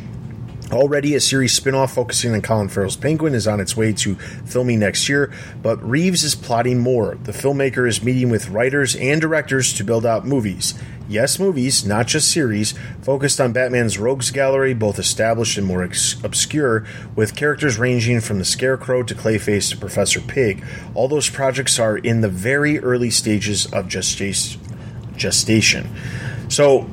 Already, 0.73 1.13
a 1.13 1.19
series 1.19 1.53
spin-off 1.53 1.93
focusing 1.93 2.33
on 2.33 2.41
Colin 2.41 2.67
Farrell's 2.67 2.95
Penguin 2.95 3.35
is 3.35 3.47
on 3.47 3.59
its 3.59 3.77
way 3.77 3.93
to 3.93 4.15
filming 4.15 4.79
next 4.79 5.07
year, 5.07 5.31
but 5.61 5.81
Reeves 5.87 6.23
is 6.23 6.33
plotting 6.33 6.79
more. 6.79 7.15
The 7.23 7.31
filmmaker 7.31 7.87
is 7.87 8.03
meeting 8.03 8.31
with 8.31 8.49
writers 8.49 8.95
and 8.95 9.21
directors 9.21 9.71
to 9.73 9.83
build 9.83 10.03
out 10.03 10.25
movies. 10.25 10.73
Yes, 11.07 11.37
movies, 11.37 11.85
not 11.85 12.07
just 12.07 12.31
series, 12.31 12.73
focused 13.03 13.39
on 13.39 13.53
Batman's 13.53 13.99
rogues 13.99 14.31
gallery, 14.31 14.73
both 14.73 14.97
established 14.97 15.59
and 15.59 15.67
more 15.67 15.83
ex- 15.83 16.19
obscure, 16.23 16.87
with 17.15 17.35
characters 17.35 17.77
ranging 17.77 18.19
from 18.19 18.39
the 18.39 18.45
Scarecrow 18.45 19.03
to 19.03 19.13
Clayface 19.13 19.69
to 19.69 19.77
Professor 19.77 20.21
Pig. 20.21 20.65
All 20.95 21.07
those 21.07 21.29
projects 21.29 21.77
are 21.77 21.97
in 21.97 22.21
the 22.21 22.29
very 22.29 22.79
early 22.79 23.11
stages 23.11 23.71
of 23.71 23.87
gestation. 23.87 25.87
So, 26.49 26.89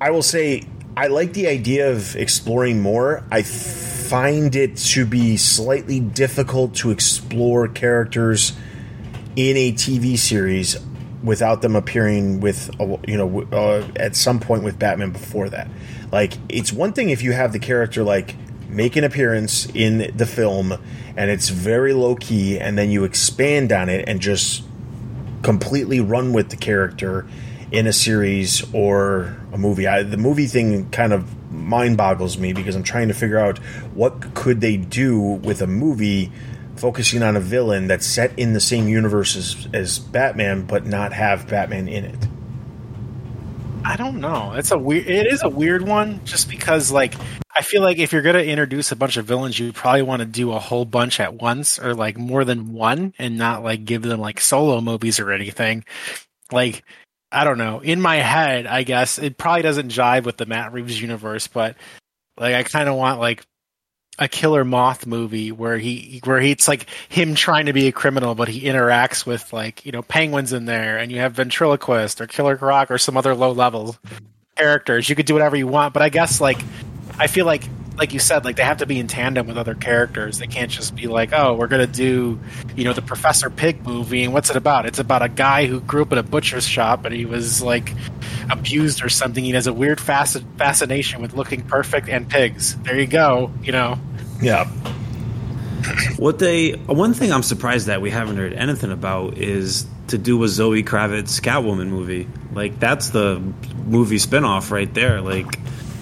I 0.00 0.10
will 0.10 0.22
say 0.22 0.64
I 0.96 1.08
like 1.08 1.32
the 1.32 1.48
idea 1.48 1.90
of 1.90 2.14
exploring 2.14 2.80
more. 2.80 3.24
I 3.30 3.42
find 3.42 4.54
it 4.54 4.76
to 4.76 5.04
be 5.04 5.36
slightly 5.36 5.98
difficult 5.98 6.74
to 6.76 6.90
explore 6.90 7.66
characters 7.66 8.52
in 9.34 9.56
a 9.56 9.72
TV 9.72 10.16
series 10.16 10.76
without 11.24 11.62
them 11.62 11.74
appearing 11.74 12.38
with 12.40 12.70
you 13.08 13.16
know 13.16 13.42
uh, 13.50 13.84
at 13.96 14.14
some 14.14 14.38
point 14.38 14.62
with 14.62 14.78
Batman 14.78 15.10
before 15.10 15.48
that. 15.48 15.68
Like 16.12 16.34
it's 16.48 16.72
one 16.72 16.92
thing 16.92 17.10
if 17.10 17.22
you 17.22 17.32
have 17.32 17.52
the 17.52 17.58
character 17.58 18.04
like 18.04 18.36
make 18.68 18.94
an 18.94 19.02
appearance 19.02 19.66
in 19.74 20.12
the 20.16 20.26
film 20.26 20.72
and 21.16 21.30
it's 21.30 21.48
very 21.48 21.92
low 21.92 22.14
key 22.14 22.58
and 22.58 22.78
then 22.78 22.90
you 22.90 23.04
expand 23.04 23.72
on 23.72 23.88
it 23.88 24.08
and 24.08 24.20
just 24.20 24.62
completely 25.42 26.00
run 26.00 26.32
with 26.32 26.50
the 26.50 26.56
character 26.56 27.26
in 27.74 27.88
a 27.88 27.92
series 27.92 28.62
or 28.72 29.36
a 29.52 29.58
movie. 29.58 29.88
I, 29.88 30.04
the 30.04 30.16
movie 30.16 30.46
thing 30.46 30.88
kind 30.90 31.12
of 31.12 31.52
mind 31.52 31.96
boggles 31.96 32.38
me 32.38 32.52
because 32.52 32.76
I'm 32.76 32.84
trying 32.84 33.08
to 33.08 33.14
figure 33.14 33.38
out 33.38 33.58
what 33.94 34.34
could 34.34 34.60
they 34.60 34.76
do 34.76 35.20
with 35.20 35.60
a 35.60 35.66
movie 35.66 36.30
focusing 36.76 37.24
on 37.24 37.36
a 37.36 37.40
villain 37.40 37.88
that's 37.88 38.06
set 38.06 38.38
in 38.38 38.52
the 38.52 38.60
same 38.60 38.86
universe 38.86 39.34
as, 39.36 39.68
as 39.72 39.98
Batman, 39.98 40.66
but 40.66 40.86
not 40.86 41.12
have 41.12 41.48
Batman 41.48 41.88
in 41.88 42.04
it. 42.04 42.28
I 43.84 43.96
don't 43.96 44.20
know. 44.20 44.52
It's 44.54 44.70
a 44.70 44.78
weird. 44.78 45.08
It 45.08 45.26
is 45.26 45.42
a 45.42 45.48
weird 45.48 45.82
one, 45.82 46.24
just 46.24 46.48
because 46.48 46.92
like 46.92 47.14
I 47.54 47.62
feel 47.62 47.82
like 47.82 47.98
if 47.98 48.12
you're 48.12 48.22
gonna 48.22 48.38
introduce 48.38 48.92
a 48.92 48.96
bunch 48.96 49.16
of 49.16 49.26
villains, 49.26 49.58
you 49.58 49.72
probably 49.72 50.02
want 50.02 50.20
to 50.20 50.26
do 50.26 50.52
a 50.52 50.58
whole 50.58 50.84
bunch 50.84 51.20
at 51.20 51.34
once, 51.34 51.78
or 51.78 51.94
like 51.94 52.16
more 52.16 52.44
than 52.44 52.72
one, 52.72 53.12
and 53.18 53.36
not 53.36 53.62
like 53.62 53.84
give 53.84 54.02
them 54.02 54.20
like 54.20 54.40
solo 54.40 54.80
movies 54.80 55.20
or 55.20 55.32
anything. 55.32 55.84
Like 56.50 56.82
I 57.34 57.44
don't 57.44 57.58
know. 57.58 57.80
In 57.80 58.00
my 58.00 58.16
head, 58.16 58.66
I 58.66 58.84
guess 58.84 59.18
it 59.18 59.36
probably 59.36 59.62
doesn't 59.62 59.88
jive 59.88 60.24
with 60.24 60.36
the 60.36 60.46
Matt 60.46 60.72
Reeves 60.72 61.00
universe, 61.00 61.48
but 61.48 61.76
like 62.38 62.54
I 62.54 62.62
kind 62.62 62.88
of 62.88 62.96
want 62.96 63.20
like 63.20 63.44
a 64.18 64.28
killer 64.28 64.64
moth 64.64 65.06
movie 65.06 65.50
where 65.50 65.76
he 65.76 66.20
where 66.24 66.40
he, 66.40 66.52
it's 66.52 66.68
like 66.68 66.88
him 67.08 67.34
trying 67.34 67.66
to 67.66 67.72
be 67.72 67.88
a 67.88 67.92
criminal 67.92 68.34
but 68.36 68.46
he 68.46 68.62
interacts 68.62 69.26
with 69.26 69.52
like 69.52 69.84
you 69.84 69.90
know 69.90 70.02
penguins 70.02 70.52
in 70.52 70.66
there 70.66 70.98
and 70.98 71.10
you 71.10 71.18
have 71.18 71.32
ventriloquist 71.32 72.20
or 72.20 72.26
killer 72.28 72.56
croc 72.56 72.92
or 72.92 72.98
some 72.98 73.16
other 73.16 73.34
low 73.34 73.50
level 73.50 73.96
characters 74.56 75.08
you 75.08 75.16
could 75.16 75.26
do 75.26 75.34
whatever 75.34 75.56
you 75.56 75.66
want 75.66 75.92
but 75.92 76.00
i 76.00 76.08
guess 76.08 76.40
like 76.40 76.60
i 77.18 77.26
feel 77.26 77.44
like 77.44 77.64
like 77.96 78.12
you 78.12 78.18
said 78.18 78.44
like 78.44 78.56
they 78.56 78.62
have 78.64 78.78
to 78.78 78.86
be 78.86 78.98
in 78.98 79.06
tandem 79.06 79.46
with 79.46 79.56
other 79.56 79.74
characters 79.74 80.38
they 80.38 80.46
can't 80.46 80.70
just 80.70 80.94
be 80.96 81.06
like 81.06 81.32
oh 81.32 81.54
we're 81.54 81.66
gonna 81.68 81.86
do 81.86 82.38
you 82.74 82.84
know 82.84 82.92
the 82.92 83.02
professor 83.02 83.48
pig 83.50 83.84
movie 83.86 84.24
and 84.24 84.32
what's 84.32 84.50
it 84.50 84.56
about 84.56 84.84
it's 84.86 84.98
about 84.98 85.22
a 85.22 85.28
guy 85.28 85.66
who 85.66 85.80
grew 85.80 86.02
up 86.02 86.10
in 86.12 86.18
a 86.18 86.22
butcher's 86.22 86.66
shop 86.66 87.04
and 87.04 87.14
he 87.14 87.24
was 87.24 87.62
like 87.62 87.92
abused 88.50 89.04
or 89.04 89.08
something 89.08 89.44
he 89.44 89.52
has 89.52 89.66
a 89.66 89.72
weird 89.72 89.98
fasc- 89.98 90.44
fascination 90.58 91.22
with 91.22 91.34
looking 91.34 91.62
perfect 91.62 92.08
and 92.08 92.28
pigs 92.28 92.76
there 92.82 92.98
you 92.98 93.06
go 93.06 93.50
you 93.62 93.72
know 93.72 93.98
Yeah. 94.42 94.68
What 96.16 96.38
they 96.38 96.72
one 96.72 97.12
thing 97.14 97.30
I'm 97.32 97.42
surprised 97.42 97.86
that 97.88 98.00
we 98.00 98.10
haven't 98.10 98.36
heard 98.38 98.54
anything 98.54 98.90
about 98.90 99.36
is 99.38 99.86
to 100.08 100.16
do 100.18 100.42
a 100.42 100.48
Zoe 100.48 100.82
Kravitz 100.82 101.40
Catwoman 101.42 101.88
movie. 101.88 102.26
Like 102.52 102.78
that's 102.80 103.10
the 103.10 103.40
movie 103.84 104.16
spinoff 104.16 104.70
right 104.70 104.92
there. 104.94 105.20
Like 105.20 105.46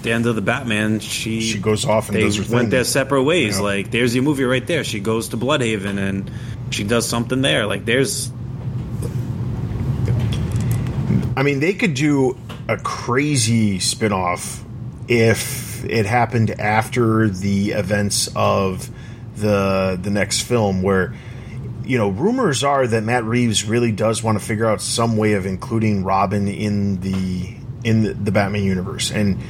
the 0.03 0.13
end 0.13 0.27
of 0.27 0.35
the 0.35 0.43
Batman, 0.43 1.01
she 1.01 1.41
She 1.41 1.59
goes 1.59 1.85
off 1.85 2.09
and 2.09 2.17
they 2.17 2.23
does 2.23 2.37
her 2.37 2.43
went 2.43 2.65
thing. 2.65 2.71
their 2.71 2.85
separate 2.85 3.25
ways. 3.25 3.57
Yeah. 3.59 3.65
Like 3.65 3.91
there's 3.91 4.15
your 4.15 4.25
movie 4.25 4.45
right 4.45 4.67
there. 4.67 4.85
She 4.85 5.01
goes 5.01 5.29
to 5.29 5.37
Blüdhaven 5.37 5.99
and 5.99 6.31
she 6.71 6.85
does 6.85 7.09
something 7.09 7.43
there. 7.43 7.67
Like 7.67 7.85
there's 7.85 8.31
I 11.37 11.43
mean, 11.43 11.61
they 11.61 11.75
could 11.75 11.95
do 11.95 12.37
a 12.69 12.77
crazy 12.77 13.79
spin-off 13.79 14.63
if 15.09 15.85
it 15.85 16.07
happened 16.07 16.51
after 16.51 17.29
the 17.29 17.73
events 17.73 18.29
of 18.37 18.89
the 19.37 19.99
the 20.01 20.11
next 20.11 20.43
film 20.43 20.83
where 20.83 21.15
you 21.85 21.99
know, 21.99 22.11
rumors 22.11 22.63
are 22.63 22.87
that 22.87 23.03
Matt 23.03 23.25
Reeves 23.25 23.65
really 23.65 23.91
does 23.91 24.23
want 24.23 24.39
to 24.39 24.45
figure 24.45 24.67
out 24.67 24.81
some 24.81 25.17
way 25.17 25.33
of 25.33 25.47
including 25.47 26.05
Robin 26.05 26.47
in 26.47 27.01
the 27.01 27.57
in 27.83 28.03
the, 28.05 28.13
the 28.13 28.31
Batman 28.31 28.63
universe. 28.63 29.11
And 29.11 29.41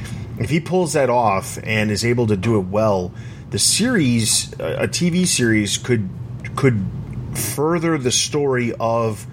if 0.43 0.49
he 0.49 0.59
pulls 0.59 0.93
that 0.93 1.09
off 1.09 1.57
and 1.63 1.91
is 1.91 2.03
able 2.05 2.27
to 2.27 2.37
do 2.37 2.57
it 2.57 2.65
well, 2.67 3.11
the 3.51 3.59
series, 3.59 4.51
a 4.53 4.87
TV 4.87 5.27
series 5.27 5.77
could 5.77 6.09
could 6.55 6.85
further 7.33 7.97
the 7.97 8.11
story 8.11 8.73
of 8.79 9.25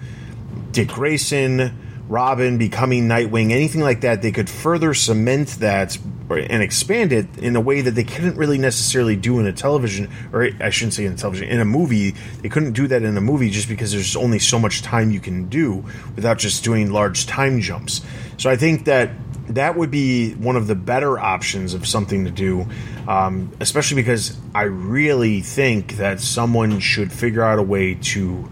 Dick 0.71 0.89
Grayson, 0.89 1.77
Robin 2.07 2.57
becoming 2.57 3.07
Nightwing, 3.07 3.51
anything 3.51 3.81
like 3.81 4.01
that, 4.01 4.21
they 4.21 4.31
could 4.31 4.49
further 4.49 4.93
cement 4.93 5.49
that 5.59 5.97
and 6.29 6.63
expand 6.63 7.11
it 7.11 7.25
in 7.37 7.55
a 7.55 7.61
way 7.61 7.81
that 7.81 7.91
they 7.91 8.03
couldn't 8.03 8.37
really 8.37 8.57
necessarily 8.57 9.15
do 9.15 9.39
in 9.39 9.45
a 9.45 9.53
television, 9.53 10.09
or 10.31 10.49
I 10.59 10.69
shouldn't 10.69 10.93
say 10.93 11.05
in 11.05 11.13
a 11.13 11.17
television, 11.17 11.49
in 11.49 11.59
a 11.59 11.65
movie. 11.65 12.11
They 12.41 12.49
couldn't 12.49 12.73
do 12.73 12.87
that 12.87 13.03
in 13.03 13.17
a 13.17 13.21
movie 13.21 13.49
just 13.49 13.67
because 13.67 13.91
there's 13.91 14.15
only 14.15 14.39
so 14.39 14.57
much 14.57 14.81
time 14.81 15.11
you 15.11 15.19
can 15.19 15.49
do 15.49 15.83
without 16.15 16.37
just 16.37 16.63
doing 16.63 16.91
large 16.91 17.25
time 17.25 17.59
jumps. 17.59 18.01
So 18.37 18.49
I 18.49 18.55
think 18.55 18.85
that 18.85 19.11
that 19.55 19.75
would 19.77 19.91
be 19.91 20.33
one 20.33 20.55
of 20.55 20.67
the 20.67 20.75
better 20.75 21.19
options 21.19 21.73
of 21.73 21.87
something 21.87 22.25
to 22.25 22.31
do, 22.31 22.65
um, 23.07 23.51
especially 23.59 23.95
because 23.95 24.37
I 24.53 24.63
really 24.63 25.41
think 25.41 25.97
that 25.97 26.19
someone 26.19 26.79
should 26.79 27.11
figure 27.11 27.43
out 27.43 27.59
a 27.59 27.63
way 27.63 27.95
to 27.95 28.49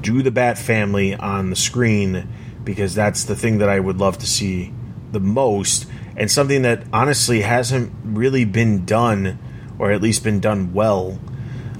do 0.00 0.22
the 0.22 0.30
Bat 0.30 0.58
Family 0.58 1.14
on 1.14 1.50
the 1.50 1.56
screen 1.56 2.28
because 2.64 2.94
that's 2.94 3.24
the 3.24 3.36
thing 3.36 3.58
that 3.58 3.68
I 3.68 3.80
would 3.80 3.98
love 3.98 4.18
to 4.18 4.26
see 4.26 4.72
the 5.12 5.20
most, 5.20 5.86
and 6.16 6.30
something 6.30 6.62
that 6.62 6.82
honestly 6.92 7.40
hasn't 7.40 7.92
really 8.04 8.44
been 8.44 8.84
done, 8.84 9.38
or 9.78 9.92
at 9.92 10.02
least 10.02 10.24
been 10.24 10.40
done 10.40 10.74
well. 10.74 11.18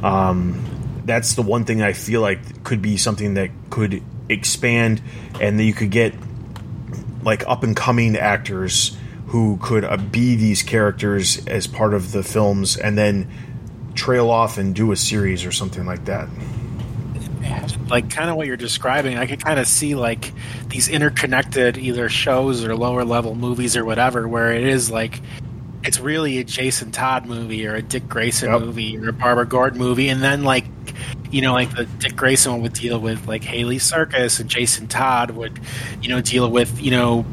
Um, 0.02 1.02
that's 1.04 1.34
the 1.34 1.42
one 1.42 1.64
thing 1.64 1.82
I 1.82 1.92
feel 1.92 2.20
like 2.20 2.64
could 2.64 2.82
be 2.82 2.96
something 2.96 3.34
that 3.34 3.50
could 3.70 4.02
expand, 4.28 5.02
and 5.40 5.58
that 5.58 5.64
you 5.64 5.74
could 5.74 5.90
get 5.90 6.14
like 7.26 7.46
up 7.46 7.62
and 7.62 7.76
coming 7.76 8.16
actors 8.16 8.96
who 9.26 9.58
could 9.60 9.84
uh, 9.84 9.96
be 9.96 10.36
these 10.36 10.62
characters 10.62 11.44
as 11.46 11.66
part 11.66 11.92
of 11.92 12.12
the 12.12 12.22
films, 12.22 12.76
and 12.76 12.96
then 12.96 13.28
trail 13.94 14.30
off 14.30 14.56
and 14.56 14.74
do 14.74 14.92
a 14.92 14.96
series 14.96 15.44
or 15.44 15.50
something 15.50 15.84
like 15.84 16.04
that. 16.04 16.28
like 17.90 18.08
kind 18.10 18.30
of 18.30 18.36
what 18.36 18.46
you're 18.46 18.56
describing 18.56 19.16
i 19.16 19.26
could 19.26 19.42
kind 19.42 19.60
of 19.60 19.66
see 19.66 19.94
like 19.94 20.32
these 20.68 20.88
interconnected 20.88 21.78
either 21.78 22.08
shows 22.08 22.64
or 22.64 22.74
lower 22.76 23.04
level 23.04 23.34
movies 23.36 23.76
or 23.76 23.84
whatever 23.84 24.26
where 24.26 24.52
it 24.52 24.64
is 24.64 24.90
like 24.90 25.20
it's 25.86 26.00
really 26.00 26.38
a 26.38 26.44
jason 26.44 26.90
todd 26.90 27.26
movie 27.26 27.66
or 27.66 27.74
a 27.74 27.82
dick 27.82 28.08
grayson 28.08 28.50
Yep. 28.50 28.60
movie 28.60 28.98
or 28.98 29.08
a 29.08 29.12
barbara 29.12 29.46
gordon 29.46 29.78
movie. 29.78 30.08
And 30.08 30.22
then 30.22 30.42
like 30.44 30.64
you 31.30 31.40
know 31.40 31.52
like 31.52 31.74
the 31.74 31.84
dick 31.84 32.16
grayson 32.16 32.52
one 32.52 32.62
would 32.62 32.72
deal 32.72 32.98
with 32.98 33.26
like 33.26 33.42
haly 33.42 33.78
circus 33.78 34.38
and 34.40 34.48
jason 34.48 34.86
todd 34.88 35.30
would 35.32 35.58
you 36.02 36.08
know 36.08 36.20
deal 36.20 36.50
with 36.50 36.80
you 36.80 36.90
know 36.90 37.24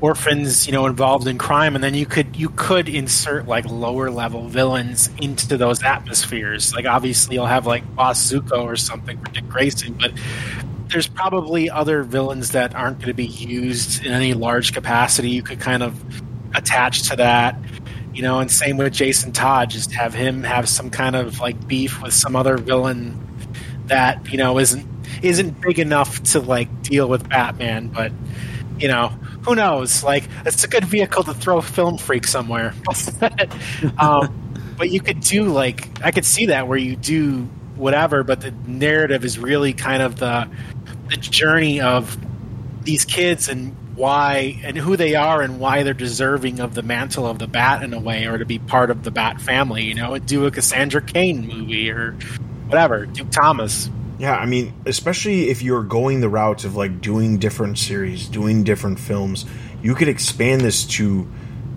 orphans 0.00 0.66
you 0.66 0.72
know 0.72 0.86
involved 0.86 1.26
in 1.26 1.38
crime. 1.38 1.74
And 1.74 1.82
then 1.84 1.94
you 1.94 2.06
could 2.06 2.36
you 2.36 2.50
could 2.50 2.88
insert 2.88 3.46
like 3.46 3.64
lower 3.66 4.10
level 4.10 4.48
villains 4.48 5.08
into 5.20 5.56
those 5.56 5.82
atmospheres. 5.82 6.74
Like 6.74 6.86
obviously 6.86 7.36
you'll 7.36 7.46
have 7.46 7.66
like 7.66 7.84
boss 7.94 8.30
zucco 8.30 8.64
or 8.64 8.76
something 8.76 9.18
for 9.18 9.30
dick 9.32 9.48
grayson 9.48 9.94
but 9.94 10.12
there's 10.90 11.06
probably 11.06 11.68
other 11.68 12.02
villains 12.02 12.52
that 12.52 12.74
aren't 12.74 12.96
going 12.98 13.08
to 13.08 13.14
be 13.14 13.26
used 13.26 14.02
in 14.06 14.10
any 14.12 14.32
large 14.32 14.72
capacity. 14.72 15.28
You 15.28 15.42
could 15.42 15.60
kind 15.60 15.82
of 15.82 16.02
attach 16.54 17.10
to 17.10 17.16
that 17.16 17.56
you 18.18 18.22
know 18.22 18.40
and 18.40 18.50
same 18.50 18.76
with 18.76 18.92
jason 18.92 19.32
todd 19.32 19.70
just 19.70 19.92
have 19.92 20.12
him 20.12 20.42
have 20.42 20.68
some 20.68 20.90
kind 20.90 21.16
of 21.16 21.40
like 21.40 21.66
beef 21.66 22.02
with 22.02 22.12
some 22.12 22.36
other 22.36 22.58
villain 22.58 23.16
that 23.86 24.30
you 24.30 24.36
know 24.36 24.58
isn't 24.58 24.86
isn't 25.22 25.60
big 25.60 25.78
enough 25.78 26.22
to 26.22 26.40
like 26.40 26.82
deal 26.82 27.08
with 27.08 27.26
batman 27.28 27.88
but 27.88 28.12
you 28.78 28.88
know 28.88 29.08
who 29.42 29.54
knows? 29.54 30.04
Like 30.04 30.24
it's 30.44 30.62
a 30.62 30.68
good 30.68 30.84
vehicle 30.84 31.22
to 31.24 31.32
throw 31.32 31.62
film 31.62 31.96
freak 31.96 32.26
somewhere. 32.26 32.74
Um, 33.98 34.48
but 34.78 34.90
you 34.90 35.00
could 35.00 35.20
do 35.20 35.44
like 35.44 35.88
i 36.04 36.12
could 36.12 36.24
see 36.24 36.46
that 36.46 36.68
where 36.68 36.78
you 36.78 36.94
do 36.94 37.42
whatever 37.74 38.22
but 38.22 38.40
the 38.40 38.52
narrative 38.66 39.24
is 39.24 39.38
really 39.38 39.72
kind 39.72 40.02
of 40.02 40.16
the 40.16 40.48
the 41.10 41.16
journey 41.16 41.80
of 41.80 42.16
these 42.84 43.04
kids 43.04 43.48
and 43.48 43.74
why 43.98 44.60
and 44.62 44.76
who 44.76 44.96
they 44.96 45.14
are 45.14 45.42
and 45.42 45.58
why 45.58 45.82
they're 45.82 45.92
deserving 45.92 46.60
of 46.60 46.74
the 46.74 46.82
mantle 46.82 47.26
of 47.26 47.38
the 47.38 47.48
bat 47.48 47.82
in 47.82 47.92
a 47.92 47.98
way 47.98 48.26
or 48.26 48.38
to 48.38 48.46
be 48.46 48.58
part 48.58 48.90
of 48.90 49.02
the 49.02 49.10
bat 49.10 49.40
family 49.40 49.82
you 49.84 49.94
know 49.94 50.16
do 50.18 50.46
a 50.46 50.50
cassandra 50.50 51.02
cain 51.02 51.46
movie 51.46 51.90
or 51.90 52.12
whatever 52.68 53.06
duke 53.06 53.30
thomas 53.30 53.90
Yeah, 54.18 54.34
I 54.34 54.46
mean, 54.46 54.74
especially 54.84 55.48
if 55.48 55.62
you're 55.62 55.84
going 55.84 56.20
the 56.20 56.28
route 56.28 56.64
of 56.64 56.74
like 56.74 57.00
doing 57.00 57.38
different 57.38 57.78
series, 57.78 58.26
doing 58.26 58.64
different 58.64 58.98
films, 58.98 59.46
you 59.80 59.94
could 59.94 60.08
expand 60.08 60.60
this 60.60 60.84
to 60.96 61.28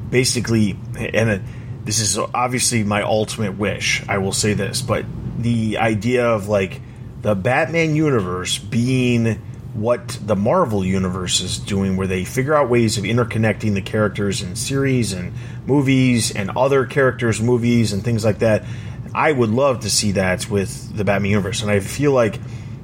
basically, 0.10 0.76
and 0.98 1.30
uh, 1.30 1.40
this 1.86 2.00
is 2.00 2.18
obviously 2.18 2.84
my 2.84 3.04
ultimate 3.04 3.60
wish. 3.60 4.04
I 4.10 4.18
will 4.18 4.34
say 4.34 4.56
this, 4.56 4.82
but 4.82 5.06
the 5.38 5.78
idea 5.78 6.28
of 6.28 6.48
like 6.48 6.82
the 7.22 7.36
Batman 7.36 7.96
universe 7.96 8.58
being 8.58 9.40
what 9.74 10.20
the 10.22 10.36
Marvel 10.36 10.84
universe 10.84 11.40
is 11.40 11.58
doing, 11.58 11.96
where 11.96 12.08
they 12.08 12.26
figure 12.26 12.54
out 12.54 12.70
ways 12.70 12.98
of 12.98 13.06
interconnecting 13.06 13.74
the 13.74 13.82
characters 13.82 14.42
in 14.42 14.56
series 14.56 15.14
and 15.14 15.34
movies 15.66 16.36
and 16.36 16.50
other 16.52 16.86
characters' 16.86 17.42
movies 17.42 17.94
and 17.94 18.04
things 18.04 18.26
like 18.26 18.40
that. 18.40 18.66
I 19.14 19.32
would 19.32 19.50
love 19.50 19.82
to 19.82 19.90
see 19.90 20.14
that 20.14 20.50
with 20.50 20.96
the 20.96 21.04
Batman 21.04 21.32
universe, 21.32 21.62
and 21.62 21.72
I 21.72 21.80
feel 21.80 22.12
like 22.12 22.40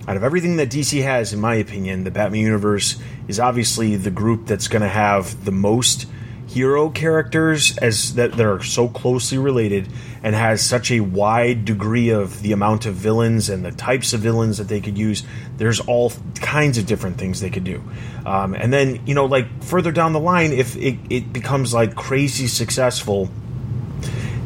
out 0.07 0.15
of 0.15 0.23
everything 0.23 0.55
that 0.57 0.69
DC 0.69 1.03
has, 1.03 1.33
in 1.33 1.41
my 1.41 1.55
opinion, 1.55 2.05
the 2.05 2.11
Batman 2.11 2.41
universe 2.41 2.97
is 3.27 3.39
obviously 3.39 3.97
the 3.97 4.11
group 4.11 4.45
that's 4.45 4.69
going 4.69 4.81
to 4.81 4.88
have 4.88 5.43
the 5.43 5.51
most 5.51 6.05
hero 6.48 6.89
characters 6.89 7.78
as 7.78 8.16
that, 8.16 8.39
are 8.39 8.64
so 8.64 8.88
closely 8.88 9.38
related 9.38 9.89
and 10.24 10.34
has 10.34 10.66
such 10.66 10.91
a 10.91 11.02
wide 11.02 11.66
degree 11.66 12.10
of 12.10 12.41
the 12.41 12.54
amount 12.54 12.86
of 12.86 12.95
villains 12.95 13.50
and 13.50 13.66
the 13.66 13.72
types 13.72 14.14
of 14.14 14.22
villains 14.22 14.58
that 14.58 14.68
they 14.68 14.80
could 14.80 14.98
use 14.98 15.24
there's 15.58 15.82
all 15.82 16.12
kinds 16.36 16.78
of 16.78 16.86
different 16.86 17.18
things 17.18 17.41
they 17.41 17.50
could 17.50 17.66
do 17.66 17.84
um, 18.26 18.54
and 18.56 18.72
then 18.72 19.06
you 19.06 19.14
know 19.14 19.26
like 19.26 19.64
further 19.64 19.91
down 19.91 20.14
the 20.14 20.20
line 20.20 20.54
if 20.54 20.76
it, 20.78 20.98
it 21.10 21.34
becomes 21.34 21.74
like 21.74 21.95
crazy 21.95 22.48
successful 22.48 23.30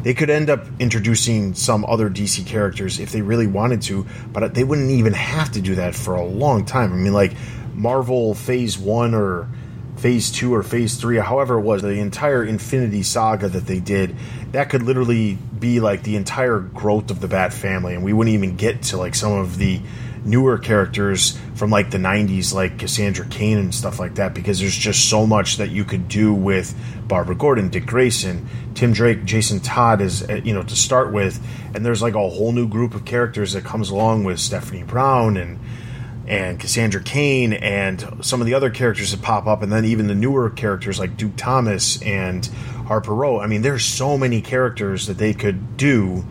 they 0.02 0.14
could 0.14 0.30
end 0.30 0.50
up 0.50 0.66
introducing 0.80 1.54
some 1.54 1.84
other 1.84 2.10
DC 2.10 2.44
characters 2.44 2.98
if 2.98 3.12
they 3.12 3.22
really 3.22 3.46
wanted 3.46 3.82
to, 3.82 4.04
but 4.32 4.52
they 4.52 4.64
wouldn't 4.64 4.90
even 4.90 5.12
have 5.12 5.52
to 5.52 5.60
do 5.60 5.76
that 5.76 5.94
for 5.94 6.16
a 6.16 6.24
long 6.24 6.64
time. 6.64 6.92
I 6.92 6.96
mean, 6.96 7.12
like 7.12 7.34
Marvel 7.72 8.34
Phase 8.34 8.76
One 8.76 9.14
or 9.14 9.48
phase 10.02 10.32
two 10.32 10.52
or 10.52 10.64
phase 10.64 10.96
three, 10.96 11.16
however 11.18 11.58
it 11.58 11.60
was, 11.60 11.80
the 11.80 11.90
entire 11.90 12.42
Infinity 12.42 13.04
Saga 13.04 13.48
that 13.48 13.66
they 13.66 13.78
did, 13.78 14.16
that 14.50 14.68
could 14.68 14.82
literally 14.82 15.38
be 15.60 15.78
like 15.78 16.02
the 16.02 16.16
entire 16.16 16.58
growth 16.58 17.12
of 17.12 17.20
the 17.20 17.28
Bat 17.28 17.52
family, 17.52 17.94
and 17.94 18.02
we 18.02 18.12
wouldn't 18.12 18.34
even 18.34 18.56
get 18.56 18.82
to 18.82 18.96
like 18.96 19.14
some 19.14 19.30
of 19.30 19.58
the 19.58 19.80
newer 20.24 20.58
characters 20.58 21.38
from 21.54 21.70
like 21.70 21.90
the 21.90 21.98
90s 21.98 22.52
like 22.52 22.78
Cassandra 22.78 23.26
Cain 23.26 23.58
and 23.58 23.74
stuff 23.74 23.98
like 23.98 24.16
that 24.16 24.34
because 24.34 24.60
there's 24.60 24.76
just 24.76 25.08
so 25.08 25.24
much 25.26 25.56
that 25.56 25.70
you 25.70 25.84
could 25.84 26.08
do 26.08 26.34
with 26.34 26.76
Barbara 27.06 27.34
Gordon, 27.34 27.70
Dick 27.70 27.86
Grayson, 27.86 28.48
Tim 28.74 28.92
Drake, 28.92 29.24
Jason 29.24 29.60
Todd 29.60 30.00
is 30.00 30.28
uh, 30.28 30.40
you 30.44 30.54
know 30.54 30.62
to 30.62 30.76
start 30.76 31.12
with 31.12 31.44
and 31.74 31.84
there's 31.84 32.02
like 32.02 32.14
a 32.14 32.28
whole 32.28 32.52
new 32.52 32.68
group 32.68 32.94
of 32.94 33.04
characters 33.04 33.52
that 33.52 33.64
comes 33.64 33.90
along 33.90 34.22
with 34.22 34.38
Stephanie 34.38 34.84
Brown 34.84 35.36
and 35.36 35.58
and 36.26 36.58
Cassandra 36.60 37.02
Cain 37.02 37.52
and 37.52 38.24
some 38.24 38.40
of 38.40 38.46
the 38.46 38.54
other 38.54 38.70
characters 38.70 39.10
that 39.10 39.22
pop 39.22 39.46
up 39.46 39.62
and 39.62 39.72
then 39.72 39.84
even 39.84 40.06
the 40.06 40.14
newer 40.14 40.50
characters 40.50 40.98
like 40.98 41.16
Duke 41.16 41.36
Thomas 41.36 42.00
and 42.02 42.46
Harper 42.86 43.14
Row. 43.14 43.40
I 43.40 43.46
mean 43.46 43.62
there's 43.62 43.84
so 43.84 44.16
many 44.16 44.40
characters 44.40 45.06
that 45.06 45.18
they 45.18 45.34
could 45.34 45.76
do 45.76 46.24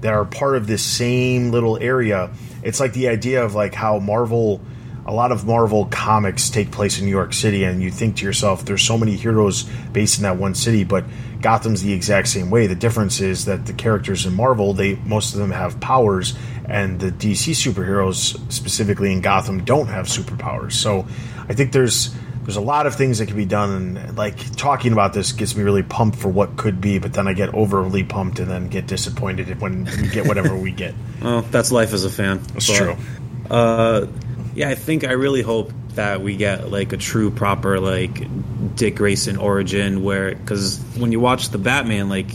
that 0.00 0.12
are 0.12 0.24
part 0.24 0.56
of 0.56 0.66
this 0.66 0.84
same 0.84 1.50
little 1.50 1.76
area 1.78 2.30
it's 2.62 2.80
like 2.80 2.92
the 2.92 3.08
idea 3.08 3.44
of 3.44 3.54
like 3.54 3.74
how 3.74 3.98
Marvel 3.98 4.60
a 5.08 5.12
lot 5.12 5.32
of 5.32 5.46
Marvel 5.46 5.86
comics 5.86 6.50
take 6.50 6.70
place 6.70 6.98
in 6.98 7.06
New 7.06 7.10
York 7.10 7.32
City, 7.32 7.64
and 7.64 7.82
you 7.82 7.90
think 7.90 8.16
to 8.16 8.26
yourself, 8.26 8.66
there's 8.66 8.82
so 8.82 8.98
many 8.98 9.16
heroes 9.16 9.62
based 9.90 10.18
in 10.18 10.24
that 10.24 10.36
one 10.36 10.54
city, 10.54 10.84
but 10.84 11.02
Gotham's 11.40 11.82
the 11.82 11.94
exact 11.94 12.28
same 12.28 12.50
way. 12.50 12.66
The 12.66 12.74
difference 12.74 13.20
is 13.20 13.46
that 13.46 13.64
the 13.64 13.72
characters 13.72 14.26
in 14.26 14.34
Marvel, 14.34 14.74
they 14.74 14.96
most 14.96 15.32
of 15.32 15.40
them 15.40 15.50
have 15.50 15.80
powers, 15.80 16.34
and 16.66 17.00
the 17.00 17.10
DC 17.10 17.54
superheroes, 17.54 18.38
specifically 18.52 19.10
in 19.10 19.22
Gotham, 19.22 19.64
don't 19.64 19.86
have 19.86 20.08
superpowers. 20.08 20.72
So 20.72 21.06
I 21.48 21.54
think 21.54 21.72
there's 21.72 22.14
there's 22.42 22.56
a 22.56 22.60
lot 22.60 22.86
of 22.86 22.94
things 22.94 23.18
that 23.18 23.26
can 23.26 23.36
be 23.36 23.46
done 23.46 23.96
and 23.98 24.16
like 24.16 24.56
talking 24.56 24.92
about 24.92 25.14
this 25.14 25.32
gets 25.32 25.56
me 25.56 25.62
really 25.62 25.82
pumped 25.82 26.18
for 26.18 26.28
what 26.28 26.56
could 26.56 26.80
be 26.80 26.98
but 26.98 27.12
then 27.12 27.28
i 27.28 27.34
get 27.34 27.52
overly 27.52 28.02
pumped 28.02 28.38
and 28.38 28.50
then 28.50 28.68
get 28.68 28.86
disappointed 28.86 29.60
when 29.60 29.84
we 30.00 30.08
get 30.08 30.26
whatever 30.26 30.56
we 30.56 30.72
get 30.72 30.94
well 31.22 31.42
that's 31.42 31.70
life 31.70 31.92
as 31.92 32.06
a 32.06 32.10
fan 32.10 32.38
that's 32.54 32.68
but, 32.68 32.76
true 32.76 32.96
uh, 33.50 34.06
yeah 34.58 34.68
i 34.68 34.74
think 34.74 35.04
i 35.04 35.12
really 35.12 35.42
hope 35.42 35.72
that 35.94 36.20
we 36.20 36.36
get 36.36 36.70
like 36.70 36.92
a 36.92 36.96
true 36.96 37.30
proper 37.30 37.78
like 37.78 38.26
dick 38.74 38.96
grayson 38.96 39.36
origin 39.36 40.02
where 40.02 40.34
because 40.34 40.78
when 40.96 41.12
you 41.12 41.20
watch 41.20 41.50
the 41.50 41.58
batman 41.58 42.08
like 42.08 42.30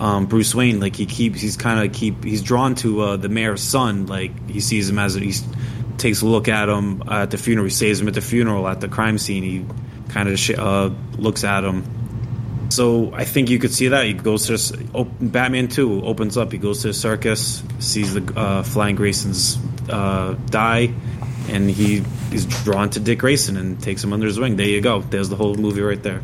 um, 0.00 0.24
Bruce 0.24 0.54
Wayne, 0.54 0.80
like 0.80 0.96
he 0.96 1.04
keeps, 1.04 1.42
he's 1.42 1.58
kind 1.58 1.86
of 1.86 1.94
keep, 1.94 2.24
he's 2.24 2.40
drawn 2.40 2.74
to 2.76 3.02
uh, 3.02 3.16
the 3.18 3.28
mayor's 3.28 3.62
son. 3.62 4.06
Like 4.06 4.48
he 4.48 4.60
sees 4.60 4.88
him 4.88 4.98
as 4.98 5.12
he 5.12 5.34
takes 5.98 6.22
a 6.22 6.26
look 6.26 6.48
at 6.48 6.70
him 6.70 7.02
at 7.06 7.30
the 7.30 7.36
funeral. 7.36 7.66
He 7.66 7.70
saves 7.70 8.00
him 8.00 8.08
at 8.08 8.14
the 8.14 8.22
funeral 8.22 8.66
at 8.66 8.80
the 8.80 8.88
crime 8.88 9.18
scene. 9.18 9.42
He 9.42 9.66
kind 10.08 10.30
of 10.30 10.38
sh- 10.38 10.56
uh, 10.56 10.88
looks 11.18 11.44
at 11.44 11.64
him. 11.64 11.84
So 12.70 13.12
I 13.12 13.24
think 13.24 13.50
you 13.50 13.58
could 13.58 13.74
see 13.74 13.88
that 13.88 14.06
he 14.06 14.14
goes 14.14 14.46
to 14.46 14.86
oh, 14.94 15.04
Batman 15.04 15.68
Two 15.68 16.02
opens 16.02 16.38
up. 16.38 16.50
He 16.50 16.56
goes 16.56 16.80
to 16.82 16.88
the 16.88 16.94
circus, 16.94 17.62
sees 17.78 18.14
the 18.14 18.32
uh, 18.34 18.62
Flying 18.62 18.96
Graysons 18.96 19.58
uh, 19.90 20.34
die, 20.46 20.94
and 21.50 21.70
he 21.70 22.02
is 22.32 22.46
drawn 22.64 22.90
to 22.90 23.00
Dick 23.00 23.18
Grayson 23.18 23.56
and 23.56 23.80
takes 23.82 24.02
him 24.02 24.12
under 24.12 24.26
his 24.26 24.38
wing. 24.38 24.56
There 24.56 24.66
you 24.66 24.80
go. 24.80 25.00
There's 25.02 25.28
the 25.28 25.36
whole 25.36 25.54
movie 25.54 25.82
right 25.82 26.02
there. 26.02 26.22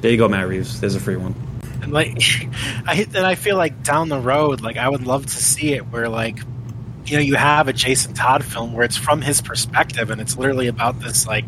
There 0.00 0.10
you 0.10 0.16
go, 0.16 0.28
Matt 0.28 0.48
Reeves. 0.48 0.80
There's 0.80 0.94
a 0.94 1.00
free 1.00 1.16
one. 1.16 1.34
And 1.82 1.92
like, 1.92 2.16
I 2.86 3.06
and 3.14 3.26
I 3.26 3.34
feel 3.34 3.56
like 3.56 3.82
down 3.82 4.08
the 4.08 4.18
road, 4.18 4.60
like 4.60 4.76
I 4.76 4.88
would 4.88 5.06
love 5.06 5.26
to 5.26 5.36
see 5.36 5.74
it 5.74 5.82
where 5.88 6.08
like 6.08 6.38
you 7.06 7.16
know 7.16 7.22
you 7.22 7.34
have 7.34 7.68
a 7.68 7.72
Jason 7.72 8.14
Todd 8.14 8.44
film 8.44 8.72
where 8.72 8.84
it's 8.84 8.96
from 8.96 9.20
his 9.20 9.40
perspective 9.40 10.10
and 10.10 10.20
it's 10.20 10.36
literally 10.36 10.68
about 10.68 11.00
this 11.00 11.26
like 11.26 11.44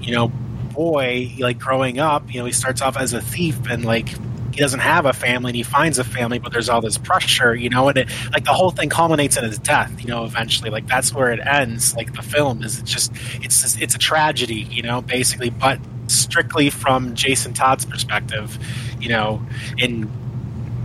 you 0.00 0.12
know 0.12 0.28
boy 0.28 1.32
like 1.38 1.58
growing 1.58 1.98
up 1.98 2.32
you 2.32 2.40
know 2.40 2.46
he 2.46 2.52
starts 2.52 2.82
off 2.82 2.96
as 2.96 3.12
a 3.12 3.20
thief 3.20 3.58
and 3.70 3.84
like 3.84 4.08
he 4.52 4.60
doesn't 4.60 4.80
have 4.80 5.06
a 5.06 5.12
family 5.12 5.50
and 5.50 5.56
he 5.56 5.62
finds 5.62 5.98
a 5.98 6.04
family 6.04 6.38
but 6.38 6.52
there's 6.52 6.68
all 6.68 6.80
this 6.80 6.98
pressure 6.98 7.54
you 7.54 7.68
know 7.68 7.88
and 7.88 7.98
it 7.98 8.08
like 8.32 8.44
the 8.44 8.52
whole 8.52 8.70
thing 8.70 8.88
culminates 8.88 9.36
in 9.36 9.44
his 9.44 9.58
death 9.58 9.92
you 10.00 10.06
know 10.06 10.24
eventually 10.24 10.70
like 10.70 10.86
that's 10.86 11.14
where 11.14 11.32
it 11.32 11.40
ends 11.46 11.94
like 11.96 12.12
the 12.14 12.22
film 12.22 12.62
is 12.62 12.78
it's 12.78 12.90
just 12.90 13.12
it's 13.40 13.80
it's 13.80 13.94
a 13.94 13.98
tragedy 13.98 14.66
you 14.70 14.82
know 14.82 15.00
basically 15.02 15.50
but 15.50 15.78
strictly 16.08 16.68
from 16.68 17.14
Jason 17.14 17.54
Todd's 17.54 17.84
perspective 17.84 18.58
you 19.00 19.08
know 19.08 19.42
in 19.78 20.10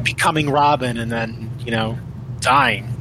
becoming 0.03 0.49
Robin 0.49 0.97
and 0.97 1.11
then 1.11 1.51
you 1.59 1.71
know 1.71 1.97
dying 2.39 2.93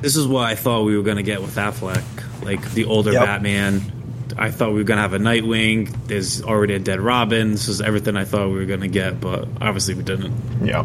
this 0.00 0.16
is 0.16 0.26
what 0.26 0.46
I 0.46 0.54
thought 0.54 0.84
we 0.84 0.96
were 0.96 1.02
going 1.02 1.18
to 1.18 1.22
get 1.22 1.42
with 1.42 1.56
Affleck, 1.56 2.02
like 2.42 2.70
the 2.72 2.86
older 2.86 3.12
yep. 3.12 3.26
Batman. 3.26 3.99
I 4.38 4.50
thought 4.50 4.72
we 4.72 4.78
were 4.78 4.84
going 4.84 4.98
to 4.98 5.02
have 5.02 5.14
a 5.14 5.18
Nightwing. 5.18 5.94
There's 6.06 6.42
already 6.42 6.74
a 6.74 6.78
dead 6.78 7.00
Robin. 7.00 7.52
This 7.52 7.68
is 7.68 7.80
everything 7.80 8.16
I 8.16 8.24
thought 8.24 8.48
we 8.48 8.54
were 8.54 8.66
going 8.66 8.80
to 8.80 8.88
get, 8.88 9.20
but 9.20 9.48
obviously 9.60 9.94
we 9.94 10.02
didn't. 10.02 10.32
Yeah. 10.64 10.84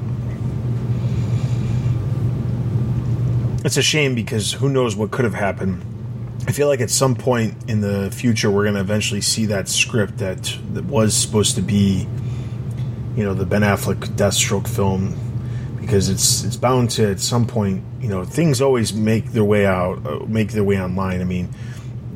It's 3.64 3.78
a 3.78 3.82
shame 3.82 4.16
because 4.16 4.54
who 4.54 4.70
knows 4.70 4.96
what 4.96 5.12
could 5.12 5.26
have 5.26 5.34
happened. 5.34 5.84
I 6.48 6.52
feel 6.52 6.68
like 6.68 6.82
at 6.82 6.91
some 6.91 7.16
point 7.16 7.56
in 7.68 7.82
the 7.82 8.12
future 8.12 8.52
we're 8.52 8.64
going 8.64 8.76
to 8.76 8.82
eventually 8.82 9.22
see 9.22 9.48
that 9.48 9.68
script 9.68 10.20
that 10.20 10.56
that 10.74 10.86
was 10.86 11.16
supposed 11.16 11.56
to 11.56 11.62
be, 11.62 12.08
you 13.16 13.24
know, 13.24 13.34
the 13.34 13.46
Ben 13.46 13.62
Affleck 13.62 14.02
Deathstroke 14.16 14.68
film 14.68 15.16
because 15.86 16.10
it's 16.10 16.43
it's 16.43 16.58
bound 16.58 16.89
to 16.89 17.12
at 17.12 17.20
some 17.20 17.46
point 17.46 17.84
you 18.02 18.08
know 18.08 18.24
things 18.26 18.60
always 18.60 18.93
make 18.93 19.32
their 19.34 19.43
way 19.43 19.68
out 19.68 20.04
uh, 20.06 20.20
make 20.26 20.52
their 20.52 20.64
way 20.64 20.82
online 20.82 21.22
i 21.22 21.24
mean 21.24 21.48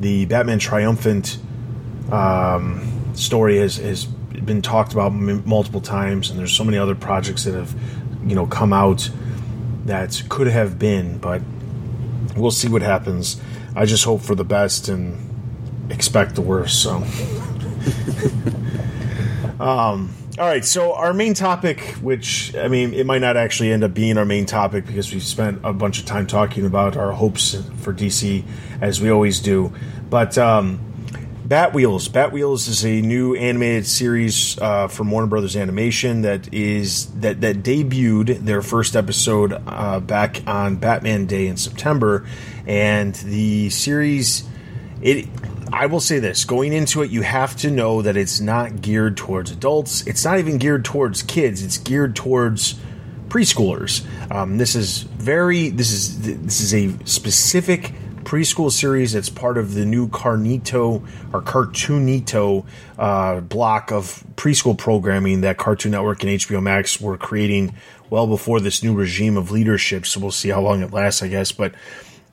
the 0.00 0.24
batman 0.26 0.58
triumphant 0.58 1.38
um, 2.10 3.14
story 3.14 3.58
has, 3.58 3.76
has 3.76 4.04
been 4.04 4.62
talked 4.62 4.92
about 4.92 5.12
m- 5.12 5.46
multiple 5.46 5.80
times 5.80 6.30
and 6.30 6.38
there's 6.38 6.52
so 6.52 6.64
many 6.64 6.78
other 6.78 6.94
projects 6.94 7.44
that 7.44 7.54
have 7.54 7.74
you 8.26 8.34
know 8.34 8.46
come 8.46 8.72
out 8.72 9.08
that 9.84 10.22
could 10.28 10.46
have 10.46 10.78
been 10.78 11.18
but 11.18 11.40
we'll 12.36 12.50
see 12.50 12.68
what 12.68 12.82
happens. 12.82 13.40
I 13.74 13.84
just 13.86 14.04
hope 14.04 14.20
for 14.20 14.34
the 14.34 14.44
best 14.44 14.88
and 14.88 15.90
expect 15.90 16.34
the 16.34 16.42
worst 16.42 16.82
so. 16.82 17.04
Um 19.60 20.14
all 20.40 20.46
right, 20.46 20.64
so 20.64 20.94
our 20.94 21.12
main 21.12 21.34
topic, 21.34 21.80
which 22.00 22.56
I 22.56 22.68
mean, 22.68 22.94
it 22.94 23.04
might 23.04 23.20
not 23.20 23.36
actually 23.36 23.72
end 23.72 23.84
up 23.84 23.92
being 23.92 24.16
our 24.16 24.24
main 24.24 24.46
topic 24.46 24.86
because 24.86 25.12
we've 25.12 25.22
spent 25.22 25.60
a 25.62 25.74
bunch 25.74 26.00
of 26.00 26.06
time 26.06 26.26
talking 26.26 26.64
about 26.64 26.96
our 26.96 27.12
hopes 27.12 27.56
for 27.80 27.92
DC, 27.92 28.42
as 28.80 29.02
we 29.02 29.10
always 29.10 29.38
do. 29.40 29.70
But 30.08 30.38
um, 30.38 30.80
Bat 31.44 31.74
Wheels, 31.74 32.08
Bat 32.08 32.32
Wheels 32.32 32.68
is 32.68 32.86
a 32.86 33.02
new 33.02 33.34
animated 33.34 33.86
series 33.86 34.58
uh, 34.60 34.88
from 34.88 35.10
Warner 35.10 35.26
Brothers 35.26 35.56
Animation 35.56 36.22
that 36.22 36.54
is 36.54 37.12
that 37.20 37.42
that 37.42 37.56
debuted 37.56 38.46
their 38.46 38.62
first 38.62 38.96
episode 38.96 39.52
uh, 39.66 40.00
back 40.00 40.42
on 40.46 40.76
Batman 40.76 41.26
Day 41.26 41.48
in 41.48 41.58
September, 41.58 42.26
and 42.66 43.14
the 43.16 43.68
series 43.68 44.48
it 45.02 45.28
I 45.72 45.86
will 45.86 46.00
say 46.00 46.18
this 46.18 46.44
going 46.44 46.72
into 46.72 47.02
it, 47.02 47.10
you 47.10 47.22
have 47.22 47.56
to 47.58 47.70
know 47.70 48.02
that 48.02 48.16
it's 48.16 48.40
not 48.40 48.82
geared 48.82 49.16
towards 49.16 49.50
adults. 49.52 50.06
It's 50.06 50.24
not 50.24 50.38
even 50.38 50.58
geared 50.58 50.84
towards 50.84 51.22
kids. 51.22 51.62
It's 51.62 51.78
geared 51.78 52.16
towards 52.16 52.78
preschoolers. 53.28 54.04
Um, 54.34 54.58
this 54.58 54.74
is 54.74 55.02
very 55.02 55.68
this 55.70 55.92
is 55.92 56.20
this 56.42 56.60
is 56.60 56.74
a 56.74 57.06
specific 57.06 57.92
preschool 58.24 58.70
series 58.70 59.12
that's 59.12 59.30
part 59.30 59.58
of 59.58 59.74
the 59.74 59.84
new 59.84 60.08
Carnito 60.08 61.06
or 61.32 61.40
Cartoonito 61.40 62.66
uh, 62.98 63.40
block 63.40 63.90
of 63.92 64.24
preschool 64.36 64.76
programming 64.76 65.40
that 65.40 65.56
Cartoon 65.56 65.92
Network 65.92 66.22
and 66.22 66.32
HBO 66.32 66.62
Max 66.62 67.00
were 67.00 67.16
creating 67.16 67.74
well 68.10 68.26
before 68.26 68.60
this 68.60 68.82
new 68.82 68.94
regime 68.94 69.36
of 69.36 69.50
leadership. 69.50 70.04
So 70.04 70.20
we'll 70.20 70.30
see 70.32 70.50
how 70.50 70.60
long 70.60 70.82
it 70.82 70.92
lasts, 70.92 71.22
I 71.22 71.28
guess. 71.28 71.52
But 71.52 71.74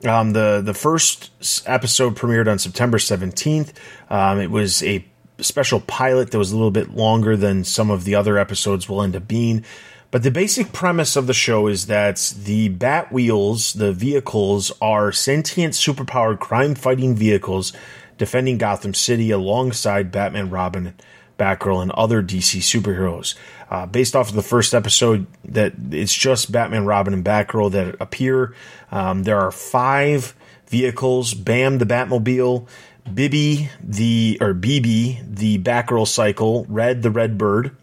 um, 0.04 0.32
the 0.32 0.62
the 0.64 0.74
first 0.74 1.30
episode 1.66 2.16
premiered 2.16 2.50
on 2.50 2.58
September 2.58 2.98
seventeenth. 2.98 3.78
Um, 4.10 4.40
it 4.40 4.50
was 4.50 4.82
a 4.82 5.04
special 5.40 5.80
pilot 5.80 6.30
that 6.30 6.38
was 6.38 6.52
a 6.52 6.56
little 6.56 6.70
bit 6.70 6.90
longer 6.90 7.36
than 7.36 7.64
some 7.64 7.90
of 7.90 8.04
the 8.04 8.14
other 8.14 8.38
episodes 8.38 8.88
will 8.88 9.02
end 9.02 9.16
up 9.16 9.28
being. 9.28 9.64
But 10.10 10.22
the 10.22 10.30
basic 10.30 10.72
premise 10.72 11.16
of 11.16 11.26
the 11.26 11.34
show 11.34 11.66
is 11.66 11.86
that 11.86 12.34
the 12.42 12.70
Bat 12.70 13.12
Wheels, 13.12 13.74
the 13.74 13.92
vehicles, 13.92 14.72
are 14.80 15.12
sentient, 15.12 15.74
superpowered 15.74 16.40
crime 16.40 16.74
fighting 16.74 17.14
vehicles 17.14 17.74
defending 18.16 18.58
Gotham 18.58 18.94
City 18.94 19.30
alongside 19.30 20.10
Batman, 20.10 20.50
Robin, 20.50 20.94
Batgirl, 21.38 21.82
and 21.82 21.90
other 21.92 22.22
DC 22.22 22.60
superheroes. 22.60 23.34
Uh, 23.70 23.86
based 23.86 24.16
off 24.16 24.30
of 24.30 24.34
the 24.34 24.42
first 24.42 24.74
episode, 24.74 25.26
that 25.44 25.72
it's 25.90 26.14
just 26.14 26.52
Batman, 26.52 26.84
Robin, 26.84 27.14
and 27.14 27.24
Batgirl 27.24 27.70
that 27.72 27.96
appear. 28.00 28.54
Um, 28.90 29.22
there 29.22 29.38
are 29.38 29.50
five 29.50 30.34
vehicles: 30.66 31.34
Bam, 31.34 31.78
the 31.78 31.86
Batmobile, 31.86 32.66
Bibi, 33.12 33.70
the 33.82 34.38
or 34.40 34.54
Bibi, 34.54 35.20
the 35.26 35.58
Batgirl 35.58 36.06
cycle, 36.06 36.66
Red, 36.68 37.02
the 37.02 37.10
Red 37.10 37.38
Bird. 37.38 37.74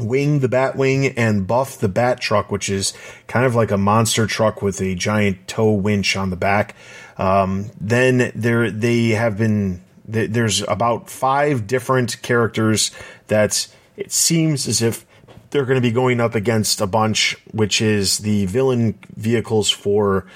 Wing 0.00 0.38
the 0.38 0.48
Batwing 0.48 1.12
and 1.16 1.44
Buff 1.44 1.78
the 1.78 1.88
Bat 1.88 2.20
Truck, 2.20 2.52
which 2.52 2.68
is 2.68 2.92
kind 3.26 3.44
of 3.44 3.56
like 3.56 3.72
a 3.72 3.76
monster 3.76 4.28
truck 4.28 4.62
with 4.62 4.80
a 4.80 4.94
giant 4.94 5.48
tow 5.48 5.72
winch 5.72 6.16
on 6.16 6.30
the 6.30 6.36
back. 6.36 6.76
Um, 7.16 7.70
then 7.80 8.30
there 8.34 8.70
they 8.70 9.08
have 9.08 9.36
been 9.36 9.82
There's 10.08 10.62
about 10.62 11.10
five 11.10 11.66
different 11.66 12.22
characters 12.22 12.90
that 13.26 13.68
it 13.96 14.10
seems 14.10 14.66
as 14.66 14.80
if 14.80 15.04
they're 15.50 15.66
going 15.66 15.76
to 15.76 15.86
be 15.86 15.92
going 15.92 16.18
up 16.20 16.34
against 16.34 16.80
a 16.80 16.86
bunch, 16.86 17.36
which 17.52 17.82
is 17.82 18.18
the 18.18 18.46
villain 18.46 18.98
vehicles 19.16 19.70
for 19.70 20.26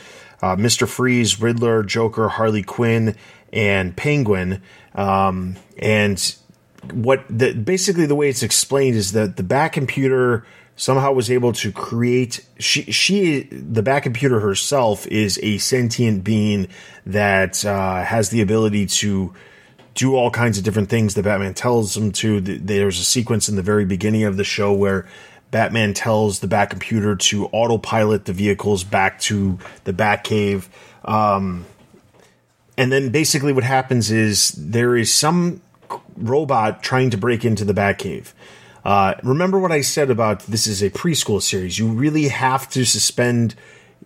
uh, 0.42 0.56
Mister 0.56 0.86
Freeze, 0.86 1.40
Riddler, 1.40 1.82
Joker, 1.82 2.28
Harley 2.28 2.62
Quinn, 2.62 3.16
and 3.52 3.96
Penguin. 3.96 4.60
Um, 4.94 5.56
and 5.78 6.36
what 6.92 7.24
the, 7.30 7.54
basically 7.54 8.06
the 8.06 8.14
way 8.14 8.28
it's 8.28 8.42
explained 8.42 8.96
is 8.96 9.12
that 9.12 9.36
the 9.36 9.42
Bat 9.42 9.72
computer 9.72 10.44
somehow 10.76 11.12
was 11.12 11.30
able 11.30 11.52
to 11.52 11.70
create 11.70 12.44
she 12.58 12.82
she 12.90 13.42
the 13.44 13.82
Bat 13.82 14.02
computer 14.02 14.40
herself 14.40 15.06
is 15.06 15.38
a 15.42 15.58
sentient 15.58 16.24
being 16.24 16.68
that 17.06 17.64
uh, 17.64 18.02
has 18.02 18.30
the 18.30 18.40
ability 18.40 18.86
to 18.86 19.32
do 19.94 20.14
all 20.16 20.30
kinds 20.30 20.58
of 20.58 20.64
different 20.64 20.88
things 20.88 21.14
that 21.14 21.24
Batman 21.24 21.54
tells 21.54 21.94
them 21.94 22.12
to. 22.12 22.40
There's 22.40 22.98
a 22.98 23.04
sequence 23.04 23.48
in 23.48 23.56
the 23.56 23.62
very 23.62 23.84
beginning 23.84 24.24
of 24.24 24.36
the 24.36 24.44
show 24.44 24.72
where 24.72 25.06
Batman 25.50 25.92
tells 25.92 26.40
the 26.40 26.48
Bat 26.48 26.70
computer 26.70 27.14
to 27.14 27.46
autopilot 27.46 28.24
the 28.24 28.32
vehicles 28.32 28.84
back 28.84 29.20
to 29.20 29.58
the 29.84 29.92
Batcave. 29.92 30.68
Um, 31.04 31.66
and 32.76 32.90
then 32.90 33.10
basically 33.10 33.52
what 33.52 33.64
happens 33.64 34.10
is 34.10 34.52
there 34.52 34.96
is 34.96 35.12
some 35.12 35.60
robot 36.16 36.82
trying 36.82 37.10
to 37.10 37.18
break 37.18 37.44
into 37.44 37.64
the 37.64 37.74
Batcave. 37.74 38.32
Uh, 38.84 39.14
remember 39.22 39.60
what 39.60 39.70
I 39.70 39.82
said 39.82 40.10
about 40.10 40.40
this 40.40 40.66
is 40.66 40.82
a 40.82 40.90
preschool 40.90 41.40
series. 41.40 41.78
You 41.78 41.88
really 41.88 42.28
have 42.28 42.68
to 42.70 42.84
suspend 42.84 43.54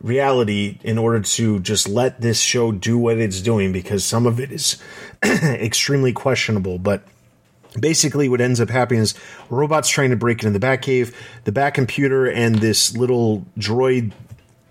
reality 0.00 0.78
in 0.82 0.98
order 0.98 1.20
to 1.20 1.60
just 1.60 1.88
let 1.88 2.20
this 2.20 2.40
show 2.40 2.72
do 2.72 2.98
what 2.98 3.18
it's 3.18 3.40
doing 3.40 3.72
because 3.72 4.04
some 4.04 4.26
of 4.26 4.40
it 4.40 4.52
is 4.52 4.82
extremely 5.24 6.12
questionable. 6.12 6.78
But 6.78 7.02
basically, 7.78 8.28
what 8.28 8.40
ends 8.40 8.60
up 8.60 8.68
happening 8.68 9.02
is 9.02 9.14
robots 9.50 9.88
trying 9.88 10.10
to 10.10 10.16
break 10.16 10.42
into 10.42 10.58
the 10.58 10.64
Batcave, 10.64 11.14
the 11.44 11.52
Bat 11.52 11.74
computer, 11.74 12.26
and 12.26 12.56
this 12.56 12.96
little 12.96 13.44
droid 13.58 14.12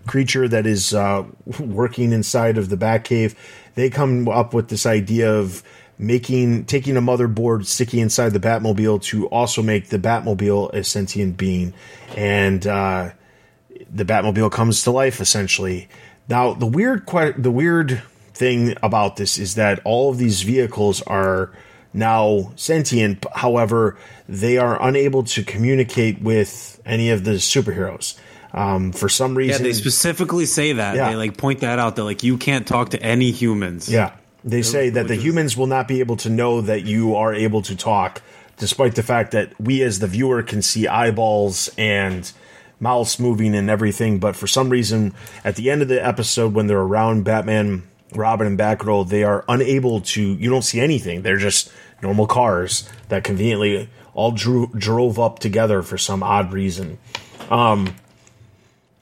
creature 0.08 0.48
that 0.48 0.68
is 0.68 0.94
uh, 0.94 1.26
working 1.60 2.12
inside 2.12 2.58
of 2.58 2.70
the 2.70 2.78
Batcave. 2.78 3.36
They 3.76 3.90
come 3.90 4.28
up 4.28 4.54
with 4.54 4.70
this 4.70 4.86
idea 4.86 5.34
of 5.34 5.64
making 5.98 6.66
taking 6.66 6.98
a 6.98 7.02
motherboard 7.02 7.66
sticky 7.66 8.02
inside 8.02 8.30
the 8.30 8.40
Batmobile 8.40 9.02
to 9.04 9.28
also 9.28 9.62
make 9.62 9.90
the 9.90 10.00
Batmobile 10.00 10.74
a 10.74 10.84
sentient 10.84 11.38
being, 11.38 11.74
and 12.16 12.66
uh, 12.68 13.12
the 13.94 14.06
Batmobile 14.06 14.52
comes 14.52 14.84
to 14.84 14.92
life 14.92 15.20
essentially. 15.22 15.88
Now 16.30 16.54
the 16.54 16.66
weird 16.66 17.06
the 17.38 17.52
weird 17.52 18.02
thing 18.34 18.76
about 18.84 19.16
this 19.16 19.38
is 19.38 19.56
that 19.56 19.80
all 19.86 20.10
of 20.10 20.18
these 20.18 20.42
vehicles 20.42 21.02
are 21.04 21.52
now 21.94 22.52
sentient. 22.56 23.26
However, 23.34 23.98
they 24.28 24.58
are 24.58 24.82
unable 24.82 25.24
to 25.24 25.44
communicate 25.44 26.22
with 26.22 26.82
any 26.86 27.10
of 27.10 27.24
the 27.24 27.32
superheroes. 27.32 28.18
Um, 28.54 28.92
for 28.92 29.10
some 29.10 29.36
reason, 29.36 29.64
yeah, 29.64 29.70
they 29.70 29.74
specifically 29.74 30.46
say 30.46 30.74
that. 30.74 30.96
Yeah. 30.96 31.10
They 31.10 31.16
like 31.16 31.38
point 31.38 31.60
that 31.60 31.80
out. 31.80 31.98
That 31.98 32.04
like 32.06 32.24
you 32.24 32.38
can't 32.38 32.66
talk 32.66 32.90
to 32.92 33.02
any 33.02 33.32
humans. 33.32 33.90
Yeah, 33.90 34.16
they 34.46 34.62
say 34.62 34.90
that 34.92 35.08
the 35.08 35.16
humans 35.16 35.58
will 35.58 35.68
not 35.68 35.88
be 35.88 36.00
able 36.00 36.18
to 36.18 36.30
know 36.30 36.62
that 36.62 36.84
you 36.84 37.16
are 37.16 37.34
able 37.34 37.64
to 37.64 37.76
talk, 37.76 38.22
despite 38.58 38.96
the 38.96 39.04
fact 39.04 39.32
that 39.32 39.60
we 39.60 39.82
as 39.82 40.00
the 40.00 40.08
viewer 40.08 40.42
can 40.42 40.62
see 40.62 40.88
eyeballs 40.88 41.70
and 41.78 42.32
mouths 42.80 43.20
moving 43.20 43.56
and 43.56 43.70
everything. 43.70 44.20
But 44.20 44.36
for 44.36 44.48
some 44.48 44.70
reason, 44.70 45.14
at 45.44 45.56
the 45.56 45.70
end 45.70 45.82
of 45.82 45.88
the 45.88 46.06
episode, 46.06 46.54
when 46.54 46.68
they're 46.68 46.80
around 46.80 47.24
Batman, 47.24 47.84
Robin, 48.14 48.48
and 48.48 48.60
Batgirl, 48.60 49.10
they 49.10 49.24
are 49.24 49.44
unable 49.48 50.02
to. 50.02 50.22
You 50.22 50.50
don't 50.50 50.64
see 50.64 50.80
anything. 50.80 51.22
They're 51.22 51.38
just 51.38 51.72
normal 52.02 52.28
cars 52.28 52.88
that 53.10 53.24
conveniently 53.24 53.90
all 54.14 54.32
drew, 54.32 54.68
drove 54.78 55.20
up 55.20 55.40
together 55.40 55.82
for 55.82 55.98
some 55.98 56.24
odd 56.24 56.54
reason. 56.54 56.98
Um, 57.50 57.96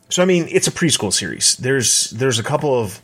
so 0.09 0.21
I 0.21 0.25
mean, 0.25 0.47
it's 0.49 0.67
a 0.67 0.71
preschool 0.71 1.13
series. 1.13 1.55
There's 1.57 2.11
there's 2.11 2.39
a 2.39 2.43
couple 2.43 2.79
of 2.79 3.01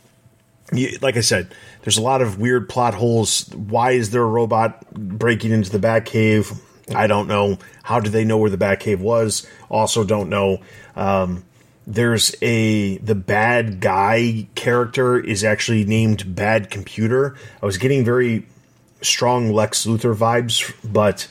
like 1.00 1.16
I 1.16 1.20
said, 1.20 1.52
there's 1.82 1.98
a 1.98 2.02
lot 2.02 2.22
of 2.22 2.38
weird 2.38 2.68
plot 2.68 2.94
holes. 2.94 3.48
Why 3.54 3.92
is 3.92 4.10
there 4.10 4.22
a 4.22 4.26
robot 4.26 4.88
breaking 4.92 5.50
into 5.50 5.70
the 5.70 5.78
Batcave? 5.78 6.56
I 6.94 7.06
don't 7.06 7.28
know. 7.28 7.58
How 7.82 8.00
do 8.00 8.10
they 8.10 8.24
know 8.24 8.38
where 8.38 8.50
the 8.50 8.58
Batcave 8.58 8.98
was? 8.98 9.46
Also, 9.68 10.04
don't 10.04 10.28
know. 10.28 10.58
Um, 10.96 11.44
there's 11.86 12.34
a 12.42 12.98
the 12.98 13.14
bad 13.14 13.80
guy 13.80 14.46
character 14.54 15.18
is 15.18 15.42
actually 15.44 15.84
named 15.84 16.34
Bad 16.34 16.70
Computer. 16.70 17.36
I 17.62 17.66
was 17.66 17.78
getting 17.78 18.04
very 18.04 18.46
strong 19.02 19.52
Lex 19.52 19.86
Luthor 19.86 20.14
vibes, 20.14 20.72
but 20.84 21.26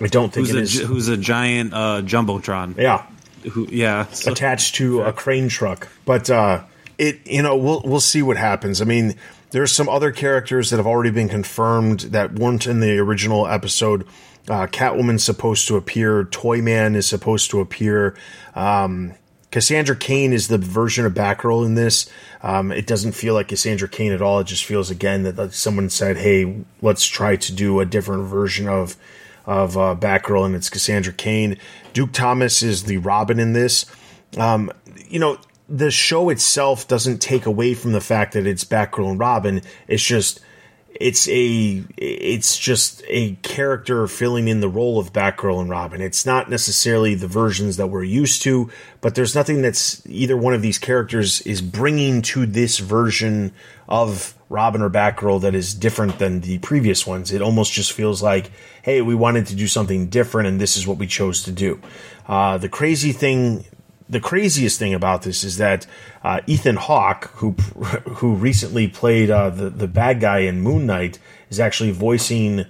I 0.00 0.06
don't 0.08 0.32
think 0.32 0.48
who's 0.48 0.54
it 0.54 0.58
a, 0.58 0.62
is. 0.62 0.88
Who's 0.88 1.08
a 1.08 1.16
giant 1.16 1.72
uh, 1.72 2.02
jumbotron? 2.02 2.76
Yeah, 2.76 3.06
who? 3.50 3.66
Yeah, 3.70 4.06
so, 4.06 4.32
attached 4.32 4.76
to 4.76 5.02
a 5.02 5.12
crane 5.12 5.48
truck. 5.48 5.88
But 6.04 6.28
uh, 6.28 6.64
it 6.98 7.26
you 7.26 7.42
know 7.42 7.56
we'll 7.56 7.82
we'll 7.84 8.00
see 8.00 8.22
what 8.22 8.36
happens. 8.36 8.82
I 8.82 8.84
mean, 8.84 9.14
there's 9.50 9.72
some 9.72 9.88
other 9.88 10.12
characters 10.12 10.70
that 10.70 10.76
have 10.76 10.86
already 10.86 11.10
been 11.10 11.28
confirmed 11.28 12.00
that 12.00 12.34
weren't 12.34 12.66
in 12.66 12.80
the 12.80 12.98
original 12.98 13.46
episode. 13.46 14.06
Uh, 14.48 14.66
Catwoman's 14.66 15.22
supposed 15.22 15.68
to 15.68 15.76
appear. 15.76 16.24
Toyman 16.24 16.96
is 16.96 17.06
supposed 17.06 17.50
to 17.50 17.60
appear. 17.60 18.16
Um, 18.54 19.14
Cassandra 19.52 19.94
Cain 19.94 20.32
is 20.32 20.48
the 20.48 20.58
version 20.58 21.04
of 21.04 21.12
Batgirl 21.12 21.64
in 21.64 21.74
this. 21.74 22.10
Um, 22.42 22.72
it 22.72 22.86
doesn't 22.86 23.12
feel 23.12 23.34
like 23.34 23.48
Cassandra 23.48 23.88
Cain 23.88 24.12
at 24.12 24.22
all. 24.22 24.40
It 24.40 24.46
just 24.46 24.64
feels 24.64 24.90
again 24.90 25.22
that 25.24 25.52
someone 25.52 25.90
said, 25.90 26.16
"Hey, 26.16 26.64
let's 26.80 27.06
try 27.06 27.36
to 27.36 27.52
do 27.52 27.78
a 27.78 27.84
different 27.84 28.24
version 28.24 28.66
of 28.66 28.96
of 29.46 29.76
uh, 29.76 29.94
Batgirl," 29.94 30.46
and 30.46 30.54
it's 30.54 30.70
Cassandra 30.70 31.12
Cain. 31.12 31.58
Duke 31.92 32.12
Thomas 32.12 32.62
is 32.62 32.84
the 32.84 32.96
Robin 32.96 33.38
in 33.38 33.52
this. 33.52 33.84
Um, 34.38 34.72
you 35.06 35.18
know, 35.18 35.38
the 35.68 35.90
show 35.90 36.30
itself 36.30 36.88
doesn't 36.88 37.18
take 37.18 37.44
away 37.44 37.74
from 37.74 37.92
the 37.92 38.00
fact 38.00 38.32
that 38.32 38.46
it's 38.46 38.64
Batgirl 38.64 39.10
and 39.10 39.20
Robin. 39.20 39.60
It's 39.86 40.02
just 40.02 40.40
it's 41.00 41.28
a 41.28 41.84
it's 41.96 42.58
just 42.58 43.02
a 43.08 43.34
character 43.36 44.06
filling 44.06 44.48
in 44.48 44.60
the 44.60 44.68
role 44.68 44.98
of 44.98 45.12
Batgirl 45.12 45.60
and 45.60 45.70
Robin. 45.70 46.00
It's 46.00 46.26
not 46.26 46.50
necessarily 46.50 47.14
the 47.14 47.26
versions 47.26 47.76
that 47.76 47.88
we're 47.88 48.04
used 48.04 48.42
to, 48.42 48.70
but 49.00 49.14
there's 49.14 49.34
nothing 49.34 49.62
that's 49.62 50.06
either 50.06 50.36
one 50.36 50.54
of 50.54 50.62
these 50.62 50.78
characters 50.78 51.40
is 51.42 51.62
bringing 51.62 52.22
to 52.22 52.46
this 52.46 52.78
version 52.78 53.52
of 53.88 54.34
Robin 54.48 54.82
or 54.82 54.90
Batgirl 54.90 55.40
that 55.40 55.54
is 55.54 55.74
different 55.74 56.18
than 56.18 56.40
the 56.40 56.58
previous 56.58 57.06
ones. 57.06 57.32
It 57.32 57.42
almost 57.42 57.72
just 57.72 57.92
feels 57.92 58.22
like, 58.22 58.50
hey, 58.82 59.00
we 59.00 59.14
wanted 59.14 59.46
to 59.46 59.56
do 59.56 59.66
something 59.66 60.08
different, 60.08 60.48
and 60.48 60.60
this 60.60 60.76
is 60.76 60.86
what 60.86 60.98
we 60.98 61.06
chose 61.06 61.42
to 61.44 61.52
do. 61.52 61.80
Uh, 62.26 62.58
the 62.58 62.68
crazy 62.68 63.12
thing 63.12 63.64
the 64.12 64.20
craziest 64.20 64.78
thing 64.78 64.92
about 64.92 65.22
this 65.22 65.42
is 65.42 65.56
that 65.56 65.86
uh, 66.22 66.40
Ethan 66.46 66.76
Hawke, 66.76 67.30
who 67.36 67.50
who 68.20 68.34
recently 68.34 68.86
played 68.86 69.30
uh, 69.30 69.50
the 69.50 69.70
the 69.70 69.88
bad 69.88 70.20
guy 70.20 70.40
in 70.40 70.60
Moon 70.60 70.86
Knight, 70.86 71.18
is 71.50 71.58
actually 71.58 71.90
voicing 71.92 72.66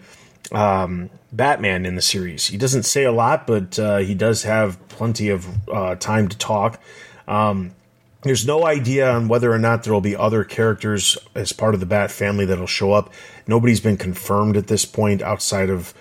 um, 0.52 1.10
Batman 1.32 1.84
in 1.84 1.96
the 1.96 2.02
series. 2.02 2.46
He 2.46 2.56
doesn't 2.56 2.84
say 2.84 3.04
a 3.04 3.12
lot, 3.12 3.46
but 3.46 3.78
uh, 3.78 3.98
he 3.98 4.14
does 4.14 4.44
have 4.44 4.88
plenty 4.88 5.30
of 5.30 5.46
uh, 5.68 5.96
time 5.96 6.28
to 6.28 6.38
talk. 6.38 6.80
Um, 7.26 7.74
there's 8.22 8.46
no 8.46 8.64
idea 8.64 9.10
on 9.10 9.26
whether 9.26 9.52
or 9.52 9.58
not 9.58 9.82
there 9.82 9.92
will 9.92 10.00
be 10.00 10.14
other 10.14 10.44
characters 10.44 11.18
as 11.34 11.52
part 11.52 11.74
of 11.74 11.80
the 11.80 11.86
Bat 11.86 12.12
family 12.12 12.44
that'll 12.44 12.68
show 12.68 12.92
up. 12.92 13.12
Nobody's 13.48 13.80
been 13.80 13.96
confirmed 13.96 14.56
at 14.56 14.68
this 14.68 14.84
point 14.84 15.22
outside 15.22 15.70
of 15.70 15.92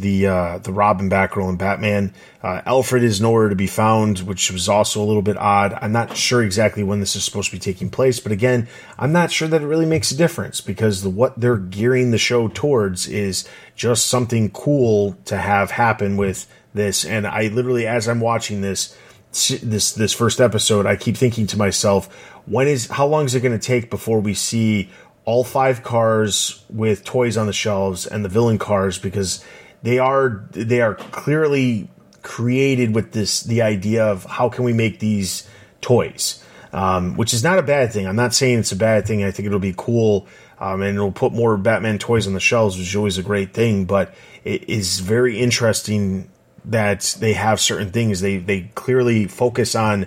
the 0.00 0.26
uh, 0.26 0.58
the 0.58 0.72
Robin 0.72 1.08
Batgirl 1.08 1.48
and 1.48 1.58
Batman. 1.58 2.12
Uh, 2.42 2.60
Alfred 2.66 3.02
is 3.02 3.20
nowhere 3.20 3.48
to 3.48 3.56
be 3.56 3.66
found, 3.66 4.20
which 4.20 4.50
was 4.50 4.68
also 4.68 5.02
a 5.02 5.04
little 5.04 5.22
bit 5.22 5.36
odd. 5.36 5.76
I'm 5.80 5.92
not 5.92 6.16
sure 6.16 6.42
exactly 6.42 6.82
when 6.82 7.00
this 7.00 7.16
is 7.16 7.24
supposed 7.24 7.50
to 7.50 7.56
be 7.56 7.60
taking 7.60 7.90
place, 7.90 8.20
but 8.20 8.32
again, 8.32 8.68
I'm 8.98 9.12
not 9.12 9.32
sure 9.32 9.48
that 9.48 9.62
it 9.62 9.66
really 9.66 9.86
makes 9.86 10.10
a 10.10 10.16
difference 10.16 10.60
because 10.60 11.02
the, 11.02 11.10
what 11.10 11.38
they're 11.40 11.56
gearing 11.56 12.10
the 12.10 12.18
show 12.18 12.48
towards 12.48 13.08
is 13.08 13.48
just 13.74 14.06
something 14.06 14.50
cool 14.50 15.16
to 15.24 15.36
have 15.36 15.72
happen 15.72 16.16
with 16.16 16.46
this. 16.74 17.04
And 17.04 17.26
I 17.26 17.48
literally, 17.48 17.86
as 17.86 18.08
I'm 18.08 18.20
watching 18.20 18.60
this 18.60 18.96
this 19.32 19.92
this 19.92 20.12
first 20.12 20.40
episode, 20.40 20.86
I 20.86 20.96
keep 20.96 21.16
thinking 21.16 21.46
to 21.48 21.58
myself, 21.58 22.12
when 22.46 22.68
is 22.68 22.86
how 22.88 23.06
long 23.06 23.24
is 23.24 23.34
it 23.34 23.40
going 23.40 23.58
to 23.58 23.66
take 23.66 23.90
before 23.90 24.20
we 24.20 24.34
see 24.34 24.90
all 25.26 25.42
five 25.42 25.82
cars 25.82 26.64
with 26.70 27.04
toys 27.04 27.36
on 27.36 27.46
the 27.46 27.52
shelves 27.52 28.06
and 28.06 28.24
the 28.24 28.28
villain 28.28 28.58
cars 28.58 28.96
because 28.96 29.44
they 29.82 29.98
are 29.98 30.44
they 30.50 30.80
are 30.80 30.94
clearly 30.94 31.88
created 32.22 32.94
with 32.94 33.12
this 33.12 33.42
the 33.42 33.62
idea 33.62 34.04
of 34.04 34.24
how 34.24 34.48
can 34.48 34.64
we 34.64 34.72
make 34.72 34.98
these 34.98 35.48
toys, 35.80 36.42
um, 36.72 37.16
which 37.16 37.32
is 37.32 37.44
not 37.44 37.58
a 37.58 37.62
bad 37.62 37.92
thing. 37.92 38.06
I'm 38.06 38.16
not 38.16 38.34
saying 38.34 38.58
it's 38.58 38.72
a 38.72 38.76
bad 38.76 39.06
thing. 39.06 39.22
I 39.22 39.30
think 39.30 39.46
it'll 39.46 39.58
be 39.58 39.74
cool. 39.76 40.26
Um, 40.58 40.80
and 40.80 40.96
it'll 40.96 41.12
put 41.12 41.32
more 41.32 41.56
Batman 41.58 41.98
toys 41.98 42.26
on 42.26 42.32
the 42.32 42.40
shelves, 42.40 42.78
which 42.78 42.88
is 42.88 42.96
always 42.96 43.18
a 43.18 43.22
great 43.22 43.52
thing. 43.52 43.84
But 43.84 44.14
it 44.42 44.68
is 44.68 45.00
very 45.00 45.38
interesting 45.38 46.30
that 46.64 47.16
they 47.20 47.34
have 47.34 47.60
certain 47.60 47.90
things. 47.92 48.20
They 48.20 48.38
they 48.38 48.70
clearly 48.74 49.26
focus 49.26 49.74
on 49.74 50.06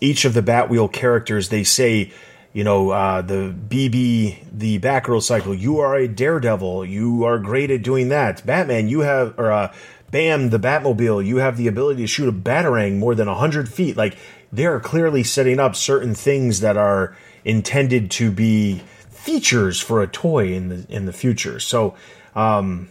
each 0.00 0.24
of 0.24 0.34
the 0.34 0.42
Batwheel 0.42 0.92
characters. 0.92 1.50
They 1.50 1.62
say 1.62 2.10
you 2.52 2.64
know, 2.64 2.90
uh, 2.90 3.22
the 3.22 3.48
Bibi, 3.48 4.42
the 4.52 4.78
Batgirl 4.78 5.22
cycle. 5.22 5.54
You 5.54 5.78
are 5.80 5.94
a 5.94 6.06
daredevil. 6.06 6.84
You 6.84 7.24
are 7.24 7.38
great 7.38 7.70
at 7.70 7.82
doing 7.82 8.08
that. 8.10 8.44
Batman, 8.44 8.88
you 8.88 9.00
have, 9.00 9.38
or 9.38 9.50
uh, 9.50 9.72
Bam, 10.10 10.50
the 10.50 10.58
Batmobile, 10.58 11.24
you 11.24 11.38
have 11.38 11.56
the 11.56 11.66
ability 11.66 12.02
to 12.02 12.06
shoot 12.06 12.28
a 12.28 12.32
batarang 12.32 12.98
more 12.98 13.14
than 13.14 13.28
100 13.28 13.72
feet. 13.72 13.96
Like, 13.96 14.18
they're 14.52 14.80
clearly 14.80 15.22
setting 15.22 15.58
up 15.58 15.74
certain 15.74 16.14
things 16.14 16.60
that 16.60 16.76
are 16.76 17.16
intended 17.44 18.10
to 18.12 18.30
be 18.30 18.82
features 19.08 19.80
for 19.80 20.02
a 20.02 20.06
toy 20.06 20.52
in 20.52 20.68
the 20.68 20.86
in 20.88 21.06
the 21.06 21.12
future. 21.12 21.58
So, 21.58 21.94
um, 22.34 22.90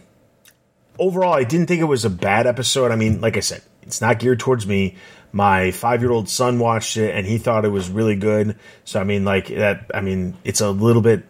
overall, 0.98 1.34
I 1.34 1.44
didn't 1.44 1.66
think 1.66 1.80
it 1.80 1.84
was 1.84 2.04
a 2.04 2.10
bad 2.10 2.46
episode. 2.46 2.90
I 2.90 2.96
mean, 2.96 3.20
like 3.20 3.36
I 3.36 3.40
said, 3.40 3.62
it's 3.82 4.00
not 4.00 4.18
geared 4.18 4.40
towards 4.40 4.66
me. 4.66 4.96
My 5.32 5.70
five 5.70 6.02
year 6.02 6.10
old 6.10 6.28
son 6.28 6.58
watched 6.58 6.96
it 6.96 7.14
and 7.14 7.26
he 7.26 7.38
thought 7.38 7.64
it 7.64 7.70
was 7.70 7.88
really 7.88 8.16
good. 8.16 8.56
So 8.84 9.00
I 9.00 9.04
mean, 9.04 9.24
like 9.24 9.48
that. 9.48 9.90
I 9.94 10.00
mean, 10.00 10.36
it's 10.44 10.60
a 10.60 10.70
little 10.70 11.02
bit. 11.02 11.24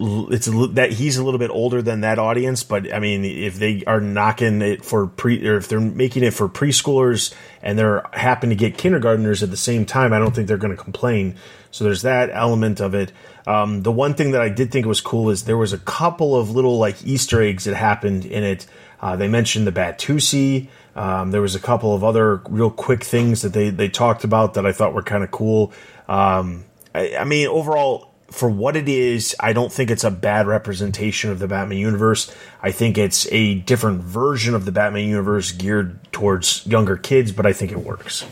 It's 0.00 0.46
a, 0.46 0.52
that 0.74 0.92
he's 0.92 1.16
a 1.16 1.24
little 1.24 1.40
bit 1.40 1.50
older 1.50 1.82
than 1.82 2.02
that 2.02 2.20
audience, 2.20 2.62
but 2.62 2.94
I 2.94 3.00
mean, 3.00 3.24
if 3.24 3.56
they 3.56 3.82
are 3.84 4.00
knocking 4.00 4.62
it 4.62 4.84
for 4.84 5.08
pre, 5.08 5.44
or 5.48 5.56
if 5.56 5.66
they're 5.66 5.80
making 5.80 6.22
it 6.22 6.32
for 6.32 6.48
preschoolers 6.48 7.34
and 7.62 7.76
they're 7.76 8.04
happen 8.12 8.50
to 8.50 8.54
get 8.54 8.78
kindergartners 8.78 9.42
at 9.42 9.50
the 9.50 9.56
same 9.56 9.84
time, 9.84 10.12
I 10.12 10.20
don't 10.20 10.32
think 10.32 10.46
they're 10.46 10.56
going 10.56 10.76
to 10.76 10.80
complain. 10.80 11.34
So 11.72 11.82
there's 11.82 12.02
that 12.02 12.30
element 12.32 12.80
of 12.80 12.94
it. 12.94 13.12
Um, 13.46 13.82
the 13.82 13.90
one 13.90 14.14
thing 14.14 14.32
that 14.32 14.40
I 14.40 14.50
did 14.50 14.70
think 14.70 14.86
was 14.86 15.00
cool 15.00 15.30
is 15.30 15.44
there 15.44 15.56
was 15.56 15.72
a 15.72 15.78
couple 15.78 16.36
of 16.36 16.50
little 16.50 16.78
like 16.78 17.04
Easter 17.04 17.42
eggs 17.42 17.64
that 17.64 17.74
happened 17.74 18.24
in 18.24 18.44
it. 18.44 18.66
Uh, 19.00 19.16
they 19.16 19.28
mentioned 19.28 19.66
the 19.66 19.72
Batusi. 19.72 20.68
Um, 20.98 21.30
there 21.30 21.40
was 21.40 21.54
a 21.54 21.60
couple 21.60 21.94
of 21.94 22.02
other 22.02 22.42
real 22.48 22.72
quick 22.72 23.04
things 23.04 23.42
that 23.42 23.52
they, 23.52 23.70
they 23.70 23.88
talked 23.88 24.24
about 24.24 24.54
that 24.54 24.66
I 24.66 24.72
thought 24.72 24.94
were 24.94 25.02
kind 25.04 25.22
of 25.22 25.30
cool. 25.30 25.72
Um, 26.08 26.64
I, 26.92 27.18
I, 27.18 27.24
mean, 27.24 27.46
overall, 27.46 28.12
for 28.32 28.50
what 28.50 28.74
it 28.74 28.88
is, 28.88 29.36
I 29.38 29.52
don't 29.52 29.72
think 29.72 29.92
it's 29.92 30.02
a 30.02 30.10
bad 30.10 30.48
representation 30.48 31.30
of 31.30 31.38
the 31.38 31.46
Batman 31.46 31.78
universe. 31.78 32.34
I 32.60 32.72
think 32.72 32.98
it's 32.98 33.30
a 33.30 33.54
different 33.54 34.00
version 34.00 34.56
of 34.56 34.64
the 34.64 34.72
Batman 34.72 35.06
universe 35.06 35.52
geared 35.52 36.00
towards 36.10 36.66
younger 36.66 36.96
kids, 36.96 37.30
but 37.30 37.46
I 37.46 37.52
think 37.52 37.70
it 37.70 37.78
works. 37.78 38.26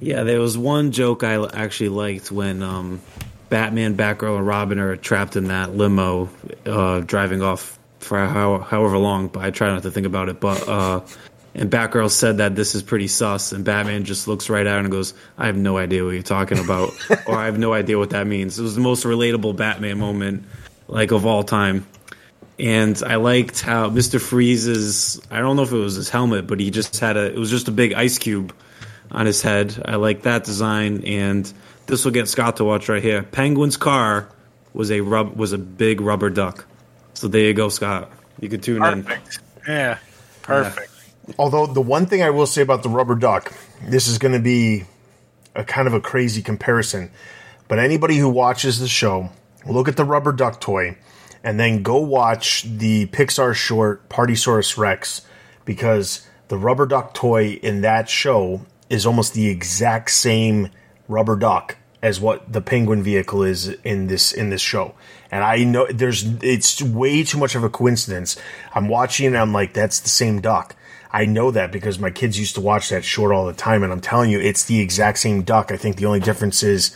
Yeah, 0.00 0.22
there 0.22 0.40
was 0.40 0.56
one 0.56 0.90
joke 0.90 1.22
I 1.22 1.34
actually 1.52 1.90
liked 1.90 2.32
when 2.32 2.62
um, 2.62 3.02
Batman, 3.50 3.94
Batgirl, 3.94 4.38
and 4.38 4.46
Robin 4.46 4.78
are 4.78 4.96
trapped 4.96 5.36
in 5.36 5.48
that 5.48 5.76
limo, 5.76 6.30
uh, 6.64 7.00
driving 7.00 7.42
off 7.42 7.78
for 8.04 8.18
how, 8.26 8.58
however 8.58 8.98
long, 8.98 9.28
but 9.28 9.42
I 9.42 9.50
try 9.50 9.68
not 9.68 9.82
to 9.82 9.90
think 9.90 10.06
about 10.06 10.28
it. 10.28 10.40
But 10.40 10.68
uh, 10.68 11.00
and 11.54 11.70
Batgirl 11.70 12.10
said 12.10 12.38
that 12.38 12.56
this 12.56 12.74
is 12.74 12.82
pretty 12.82 13.06
sus, 13.06 13.52
and 13.52 13.64
Batman 13.64 14.04
just 14.04 14.26
looks 14.26 14.50
right 14.50 14.66
at 14.66 14.72
her 14.72 14.78
and 14.78 14.90
goes, 14.90 15.14
"I 15.38 15.46
have 15.46 15.56
no 15.56 15.78
idea 15.78 16.04
what 16.04 16.10
you're 16.10 16.22
talking 16.22 16.58
about, 16.58 16.90
or 17.26 17.36
I 17.36 17.46
have 17.46 17.58
no 17.58 17.72
idea 17.72 17.98
what 17.98 18.10
that 18.10 18.26
means." 18.26 18.58
It 18.58 18.62
was 18.62 18.74
the 18.74 18.80
most 18.80 19.04
relatable 19.04 19.56
Batman 19.56 19.98
moment, 19.98 20.44
like 20.88 21.12
of 21.12 21.26
all 21.26 21.44
time. 21.44 21.86
And 22.58 23.00
I 23.04 23.16
liked 23.16 23.60
how 23.60 23.88
Mister 23.88 24.18
Freeze's 24.18 25.20
I 25.30 25.38
don't 25.40 25.56
know 25.56 25.62
if 25.62 25.72
it 25.72 25.76
was 25.76 25.94
his 25.94 26.08
helmet, 26.08 26.46
but 26.46 26.60
he 26.60 26.70
just 26.70 26.98
had 26.98 27.16
a 27.16 27.32
it 27.32 27.38
was 27.38 27.50
just 27.50 27.68
a 27.68 27.72
big 27.72 27.94
ice 27.94 28.18
cube 28.18 28.54
on 29.10 29.26
his 29.26 29.40
head. 29.40 29.80
I 29.84 29.96
like 29.96 30.22
that 30.22 30.44
design, 30.44 31.04
and 31.04 31.50
this 31.86 32.04
will 32.04 32.12
get 32.12 32.28
Scott 32.28 32.56
to 32.56 32.64
watch 32.64 32.88
right 32.88 33.02
here. 33.02 33.22
Penguin's 33.22 33.76
car 33.76 34.28
was 34.72 34.90
a 34.90 35.00
rub 35.00 35.36
was 35.36 35.52
a 35.52 35.58
big 35.58 36.00
rubber 36.00 36.30
duck. 36.30 36.66
So 37.14 37.28
there 37.28 37.42
you 37.42 37.54
go, 37.54 37.68
Scott. 37.68 38.10
You 38.40 38.48
can 38.48 38.60
tune 38.60 38.80
perfect. 38.80 39.40
in. 39.66 39.72
Yeah, 39.72 39.98
perfect. 40.42 40.90
Yeah. 41.28 41.34
Although 41.38 41.66
the 41.66 41.80
one 41.80 42.06
thing 42.06 42.22
I 42.22 42.30
will 42.30 42.46
say 42.46 42.62
about 42.62 42.82
the 42.82 42.88
rubber 42.88 43.14
duck, 43.14 43.52
this 43.82 44.08
is 44.08 44.18
going 44.18 44.34
to 44.34 44.40
be 44.40 44.84
a 45.54 45.64
kind 45.64 45.86
of 45.86 45.94
a 45.94 46.00
crazy 46.00 46.42
comparison, 46.42 47.10
but 47.68 47.78
anybody 47.78 48.16
who 48.16 48.28
watches 48.28 48.78
the 48.78 48.88
show, 48.88 49.30
look 49.66 49.88
at 49.88 49.96
the 49.96 50.04
rubber 50.04 50.32
duck 50.32 50.60
toy, 50.60 50.96
and 51.42 51.58
then 51.58 51.82
go 51.82 51.96
watch 51.98 52.64
the 52.64 53.06
Pixar 53.06 53.54
short 53.54 54.08
Partysaurus 54.08 54.76
Rex, 54.76 55.22
because 55.64 56.26
the 56.48 56.58
rubber 56.58 56.84
duck 56.84 57.14
toy 57.14 57.52
in 57.62 57.80
that 57.82 58.08
show 58.10 58.66
is 58.90 59.06
almost 59.06 59.32
the 59.32 59.48
exact 59.48 60.10
same 60.10 60.68
rubber 61.08 61.36
duck 61.36 61.76
as 62.04 62.20
what 62.20 62.52
the 62.52 62.60
penguin 62.60 63.02
vehicle 63.02 63.42
is 63.42 63.68
in 63.82 64.08
this 64.08 64.30
in 64.30 64.50
this 64.50 64.60
show. 64.60 64.94
And 65.30 65.42
I 65.42 65.64
know 65.64 65.86
there's 65.90 66.22
it's 66.42 66.82
way 66.82 67.24
too 67.24 67.38
much 67.38 67.54
of 67.54 67.64
a 67.64 67.70
coincidence. 67.70 68.36
I'm 68.74 68.88
watching 68.88 69.28
and 69.28 69.38
I'm 69.38 69.54
like, 69.54 69.72
that's 69.72 70.00
the 70.00 70.10
same 70.10 70.42
duck. 70.42 70.76
I 71.10 71.24
know 71.24 71.50
that 71.52 71.72
because 71.72 71.98
my 71.98 72.10
kids 72.10 72.38
used 72.38 72.56
to 72.56 72.60
watch 72.60 72.90
that 72.90 73.04
short 73.04 73.32
all 73.32 73.46
the 73.46 73.54
time, 73.54 73.82
and 73.82 73.90
I'm 73.92 74.02
telling 74.02 74.30
you, 74.30 74.38
it's 74.38 74.66
the 74.66 74.80
exact 74.80 75.18
same 75.18 75.42
duck. 75.42 75.72
I 75.72 75.78
think 75.78 75.96
the 75.96 76.04
only 76.04 76.20
difference 76.20 76.62
is 76.62 76.94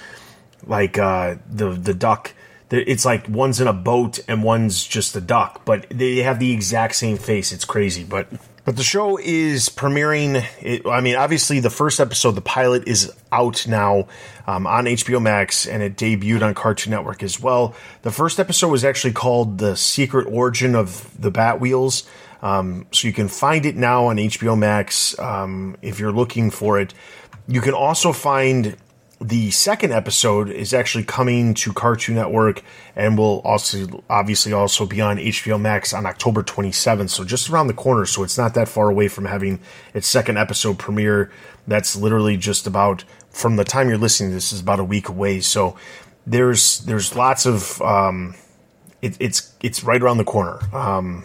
like 0.66 0.98
uh, 0.98 1.36
the 1.50 1.70
the 1.70 1.94
duck. 1.94 2.34
It's 2.70 3.06
like 3.06 3.26
one's 3.30 3.62
in 3.62 3.66
a 3.66 3.72
boat 3.72 4.18
and 4.28 4.42
one's 4.42 4.86
just 4.86 5.16
a 5.16 5.22
duck, 5.22 5.64
but 5.64 5.86
they 5.88 6.18
have 6.18 6.38
the 6.38 6.52
exact 6.52 6.96
same 6.96 7.16
face. 7.16 7.50
It's 7.50 7.64
crazy, 7.64 8.04
but 8.04 8.28
but 8.68 8.76
the 8.76 8.82
show 8.82 9.16
is 9.16 9.70
premiering. 9.70 10.46
It, 10.60 10.86
I 10.86 11.00
mean, 11.00 11.16
obviously, 11.16 11.58
the 11.58 11.70
first 11.70 12.00
episode, 12.00 12.32
the 12.32 12.42
pilot, 12.42 12.86
is 12.86 13.10
out 13.32 13.66
now 13.66 14.08
um, 14.46 14.66
on 14.66 14.84
HBO 14.84 15.22
Max, 15.22 15.66
and 15.66 15.82
it 15.82 15.96
debuted 15.96 16.42
on 16.42 16.52
Cartoon 16.52 16.90
Network 16.90 17.22
as 17.22 17.40
well. 17.40 17.74
The 18.02 18.10
first 18.10 18.38
episode 18.38 18.68
was 18.68 18.84
actually 18.84 19.14
called 19.14 19.56
"The 19.56 19.74
Secret 19.74 20.26
Origin 20.26 20.74
of 20.74 21.10
the 21.18 21.32
Batwheels," 21.32 22.06
um, 22.42 22.84
so 22.92 23.08
you 23.08 23.14
can 23.14 23.28
find 23.28 23.64
it 23.64 23.74
now 23.74 24.08
on 24.08 24.16
HBO 24.18 24.58
Max 24.58 25.18
um, 25.18 25.78
if 25.80 25.98
you're 25.98 26.12
looking 26.12 26.50
for 26.50 26.78
it. 26.78 26.92
You 27.46 27.62
can 27.62 27.72
also 27.72 28.12
find 28.12 28.76
the 29.20 29.50
second 29.50 29.92
episode 29.92 30.48
is 30.48 30.72
actually 30.72 31.02
coming 31.02 31.52
to 31.54 31.72
Cartoon 31.72 32.14
Network 32.14 32.62
and 32.94 33.18
will 33.18 33.40
also 33.40 34.04
obviously 34.08 34.52
also 34.52 34.86
be 34.86 35.00
on 35.00 35.16
HBO 35.16 35.60
Max 35.60 35.92
on 35.92 36.06
October 36.06 36.44
27th. 36.44 37.10
So 37.10 37.24
just 37.24 37.50
around 37.50 37.66
the 37.66 37.74
corner. 37.74 38.06
So 38.06 38.22
it's 38.22 38.38
not 38.38 38.54
that 38.54 38.68
far 38.68 38.88
away 38.88 39.08
from 39.08 39.24
having 39.24 39.58
its 39.92 40.06
second 40.06 40.38
episode 40.38 40.78
premiere. 40.78 41.32
That's 41.66 41.96
literally 41.96 42.36
just 42.36 42.66
about 42.66 43.04
from 43.30 43.56
the 43.56 43.64
time 43.64 43.88
you're 43.88 43.98
listening. 43.98 44.30
This 44.30 44.52
is 44.52 44.60
about 44.60 44.78
a 44.78 44.84
week 44.84 45.08
away. 45.08 45.40
So 45.40 45.76
there's 46.24 46.80
there's 46.80 47.16
lots 47.16 47.44
of 47.44 47.82
um, 47.82 48.36
it, 49.02 49.16
it's 49.18 49.52
it's 49.62 49.82
right 49.82 50.00
around 50.00 50.18
the 50.18 50.24
corner. 50.24 50.60
Um, 50.74 51.24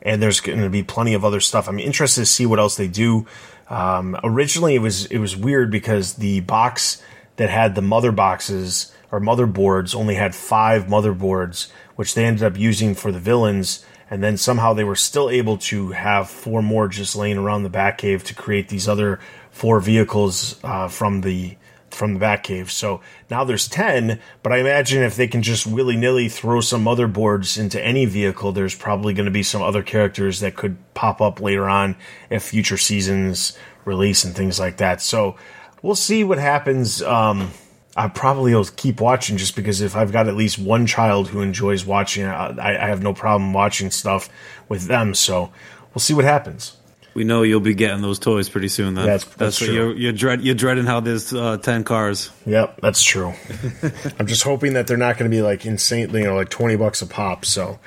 and 0.00 0.22
there's 0.22 0.40
going 0.40 0.60
to 0.60 0.70
be 0.70 0.82
plenty 0.82 1.14
of 1.14 1.24
other 1.24 1.40
stuff. 1.40 1.68
I'm 1.68 1.78
interested 1.78 2.22
to 2.22 2.26
see 2.26 2.46
what 2.46 2.58
else 2.58 2.76
they 2.76 2.88
do. 2.88 3.26
Um, 3.68 4.18
originally, 4.22 4.74
it 4.74 4.80
was 4.80 5.06
it 5.06 5.18
was 5.18 5.36
weird 5.36 5.70
because 5.70 6.14
the 6.14 6.40
box 6.40 7.02
that 7.36 7.50
had 7.50 7.74
the 7.74 7.82
mother 7.82 8.12
boxes 8.12 8.92
or 9.10 9.20
motherboards 9.20 9.94
only 9.94 10.14
had 10.14 10.34
five 10.34 10.86
motherboards, 10.86 11.70
which 11.96 12.14
they 12.14 12.24
ended 12.24 12.44
up 12.44 12.58
using 12.58 12.94
for 12.94 13.12
the 13.12 13.20
villains. 13.20 13.84
And 14.10 14.22
then 14.22 14.36
somehow 14.36 14.74
they 14.74 14.84
were 14.84 14.96
still 14.96 15.30
able 15.30 15.58
to 15.58 15.92
have 15.92 16.28
four 16.28 16.62
more 16.62 16.88
just 16.88 17.16
laying 17.16 17.38
around 17.38 17.62
the 17.62 17.70
Batcave 17.70 18.22
to 18.24 18.34
create 18.34 18.68
these 18.68 18.86
other 18.88 19.18
four 19.50 19.80
vehicles 19.80 20.62
uh, 20.62 20.88
from 20.88 21.22
the 21.22 21.56
from 21.90 22.14
the 22.14 22.20
Batcave. 22.20 22.70
So 22.70 23.00
now 23.30 23.44
there's 23.44 23.68
ten, 23.68 24.20
but 24.42 24.52
I 24.52 24.58
imagine 24.58 25.04
if 25.04 25.14
they 25.14 25.28
can 25.28 25.42
just 25.42 25.64
willy 25.64 25.96
nilly 25.96 26.28
throw 26.28 26.60
some 26.60 26.84
motherboards 26.84 27.56
into 27.56 27.80
any 27.80 28.04
vehicle, 28.04 28.50
there's 28.50 28.74
probably 28.74 29.14
going 29.14 29.26
to 29.26 29.30
be 29.30 29.44
some 29.44 29.62
other 29.62 29.82
characters 29.82 30.40
that 30.40 30.56
could 30.56 30.76
pop 30.94 31.20
up 31.20 31.40
later 31.40 31.68
on 31.68 31.96
if 32.30 32.42
future 32.42 32.76
seasons 32.76 33.56
release 33.84 34.24
and 34.24 34.34
things 34.34 34.58
like 34.58 34.78
that. 34.78 35.00
So 35.00 35.36
we'll 35.84 35.94
see 35.94 36.24
what 36.24 36.38
happens. 36.38 37.02
Um, 37.02 37.50
I 37.94 38.08
probably 38.08 38.54
will 38.54 38.64
keep 38.64 39.00
watching 39.00 39.36
just 39.36 39.54
because 39.54 39.82
if 39.82 39.94
I've 39.94 40.10
got 40.10 40.26
at 40.26 40.34
least 40.34 40.58
one 40.58 40.86
child 40.86 41.28
who 41.28 41.42
enjoys 41.42 41.84
watching, 41.84 42.24
I, 42.24 42.56
I 42.58 42.88
have 42.88 43.02
no 43.02 43.12
problem 43.12 43.52
watching 43.52 43.90
stuff 43.90 44.28
with 44.68 44.86
them. 44.86 45.14
So 45.14 45.52
we'll 45.94 46.00
see 46.00 46.14
what 46.14 46.24
happens. 46.24 46.76
We 47.12 47.22
know 47.22 47.42
you'll 47.42 47.60
be 47.60 47.74
getting 47.74 48.00
those 48.00 48.18
toys 48.18 48.48
pretty 48.48 48.66
soon. 48.66 48.94
Then 48.94 49.06
that's, 49.06 49.24
that's, 49.24 49.36
that's 49.36 49.58
true. 49.58 49.72
You're, 49.72 49.94
you're, 49.94 50.12
dread, 50.12 50.42
you're 50.42 50.56
dreading 50.56 50.86
how 50.86 50.98
there's 50.98 51.32
uh, 51.32 51.58
ten 51.58 51.84
cars. 51.84 52.30
Yep, 52.46 52.80
that's 52.80 53.04
true. 53.04 53.34
I'm 54.18 54.26
just 54.26 54.42
hoping 54.42 54.72
that 54.72 54.88
they're 54.88 54.96
not 54.96 55.16
going 55.16 55.30
to 55.30 55.36
be 55.36 55.42
like 55.42 55.64
insanely, 55.64 56.22
you 56.22 56.26
know, 56.26 56.34
like 56.34 56.48
twenty 56.48 56.74
bucks 56.74 57.02
a 57.02 57.06
pop. 57.06 57.44
So 57.44 57.78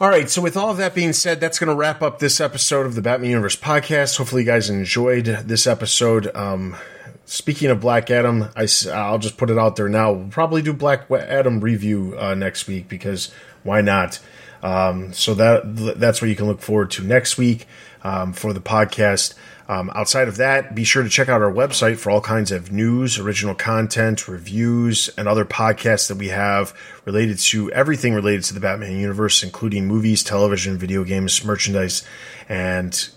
all 0.00 0.08
right, 0.08 0.30
so 0.30 0.40
with 0.40 0.56
all 0.56 0.70
of 0.70 0.78
that 0.78 0.94
being 0.94 1.12
said, 1.12 1.40
that's 1.40 1.58
going 1.58 1.68
to 1.68 1.74
wrap 1.74 2.00
up 2.00 2.20
this 2.20 2.40
episode 2.40 2.86
of 2.86 2.94
the 2.94 3.02
Batman 3.02 3.28
Universe 3.32 3.54
podcast. 3.54 4.16
Hopefully, 4.16 4.40
you 4.40 4.46
guys 4.46 4.70
enjoyed 4.70 5.26
this 5.26 5.66
episode. 5.66 6.34
Um, 6.34 6.74
speaking 7.26 7.68
of 7.68 7.80
Black 7.80 8.10
Adam, 8.10 8.48
I, 8.56 8.62
will 8.62 9.18
just 9.18 9.36
put 9.36 9.50
it 9.50 9.58
out 9.58 9.76
there 9.76 9.90
now. 9.90 10.12
We'll 10.12 10.28
probably 10.28 10.62
do 10.62 10.72
Black 10.72 11.10
Adam 11.10 11.60
review 11.60 12.16
uh, 12.18 12.34
next 12.34 12.66
week 12.66 12.88
because 12.88 13.30
why 13.62 13.82
not? 13.82 14.20
Um, 14.62 15.12
so 15.12 15.34
that 15.34 15.76
that's 15.98 16.22
what 16.22 16.28
you 16.28 16.36
can 16.36 16.46
look 16.46 16.62
forward 16.62 16.90
to 16.92 17.04
next 17.04 17.36
week 17.36 17.66
um, 18.02 18.32
for 18.32 18.54
the 18.54 18.60
podcast. 18.60 19.34
Um, 19.70 19.88
outside 19.94 20.26
of 20.26 20.36
that, 20.38 20.74
be 20.74 20.82
sure 20.82 21.04
to 21.04 21.08
check 21.08 21.28
out 21.28 21.42
our 21.42 21.52
website 21.52 21.98
for 21.98 22.10
all 22.10 22.20
kinds 22.20 22.50
of 22.50 22.72
news, 22.72 23.20
original 23.20 23.54
content, 23.54 24.26
reviews, 24.26 25.08
and 25.16 25.28
other 25.28 25.44
podcasts 25.44 26.08
that 26.08 26.16
we 26.16 26.26
have 26.26 26.76
related 27.04 27.38
to 27.38 27.70
everything 27.70 28.12
related 28.12 28.42
to 28.46 28.54
the 28.54 28.58
Batman 28.58 28.98
universe, 28.98 29.44
including 29.44 29.86
movies, 29.86 30.24
television, 30.24 30.76
video 30.76 31.04
games, 31.04 31.44
merchandise, 31.44 32.02
and 32.48 33.10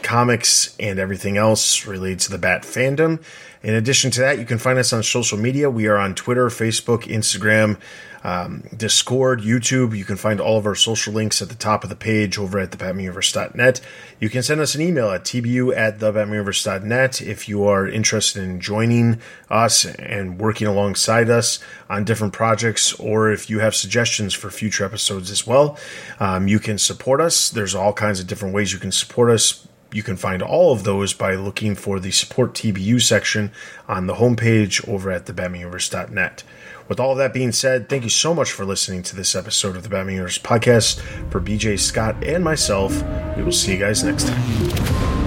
comics 0.00 0.74
and 0.80 0.98
everything 0.98 1.36
else 1.36 1.86
related 1.86 2.20
to 2.20 2.30
the 2.30 2.38
Bat 2.38 2.62
fandom. 2.62 3.22
In 3.62 3.74
addition 3.74 4.10
to 4.12 4.20
that, 4.20 4.38
you 4.38 4.46
can 4.46 4.56
find 4.56 4.78
us 4.78 4.94
on 4.94 5.02
social 5.02 5.36
media. 5.36 5.68
We 5.68 5.88
are 5.88 5.98
on 5.98 6.14
Twitter, 6.14 6.48
Facebook, 6.48 7.02
Instagram, 7.02 7.78
um, 8.24 8.64
Discord, 8.76 9.40
YouTube. 9.40 9.96
You 9.96 10.04
can 10.04 10.16
find 10.16 10.40
all 10.40 10.58
of 10.58 10.66
our 10.66 10.74
social 10.74 11.12
links 11.12 11.42
at 11.42 11.48
the 11.48 11.54
top 11.54 11.84
of 11.84 11.90
the 11.90 11.96
page 11.96 12.38
over 12.38 12.58
at 12.58 12.70
thebatmanuniverse.net. 12.70 13.80
You 14.20 14.28
can 14.28 14.42
send 14.42 14.60
us 14.60 14.74
an 14.74 14.80
email 14.80 15.10
at 15.10 15.24
tbu 15.24 15.76
at 15.76 15.98
thebatmanuniverse.net 15.98 17.20
if 17.20 17.48
you 17.48 17.64
are 17.64 17.88
interested 17.88 18.42
in 18.42 18.60
joining 18.60 19.20
us 19.50 19.84
and 19.84 20.38
working 20.38 20.66
alongside 20.66 21.30
us 21.30 21.58
on 21.90 22.04
different 22.04 22.32
projects, 22.32 22.92
or 22.94 23.32
if 23.32 23.50
you 23.50 23.58
have 23.58 23.74
suggestions 23.74 24.34
for 24.34 24.50
future 24.50 24.84
episodes 24.84 25.30
as 25.30 25.46
well. 25.46 25.78
Um, 26.20 26.48
you 26.48 26.58
can 26.58 26.78
support 26.78 27.20
us. 27.20 27.50
There's 27.50 27.74
all 27.74 27.92
kinds 27.92 28.20
of 28.20 28.26
different 28.26 28.54
ways 28.54 28.72
you 28.72 28.78
can 28.78 28.92
support 28.92 29.30
us 29.30 29.66
you 29.92 30.02
can 30.02 30.16
find 30.16 30.42
all 30.42 30.72
of 30.72 30.84
those 30.84 31.12
by 31.12 31.34
looking 31.34 31.74
for 31.74 32.00
the 32.00 32.10
support 32.10 32.54
TBU 32.54 33.00
section 33.02 33.52
on 33.86 34.06
the 34.06 34.14
homepage 34.14 34.86
over 34.88 35.10
at 35.10 35.26
thebatmanuniverse.net. 35.26 36.42
With 36.88 37.00
all 37.00 37.12
of 37.12 37.18
that 37.18 37.32
being 37.32 37.52
said, 37.52 37.88
thank 37.88 38.04
you 38.04 38.10
so 38.10 38.34
much 38.34 38.52
for 38.52 38.64
listening 38.64 39.02
to 39.04 39.16
this 39.16 39.34
episode 39.34 39.76
of 39.76 39.82
the 39.82 39.88
Batman 39.88 40.14
Universe 40.14 40.38
podcast. 40.38 41.00
For 41.30 41.40
BJ 41.40 41.78
Scott 41.78 42.22
and 42.24 42.42
myself, 42.42 43.02
we 43.36 43.42
will 43.42 43.52
see 43.52 43.72
you 43.72 43.78
guys 43.78 44.04
next 44.04 44.28
time. 44.28 45.21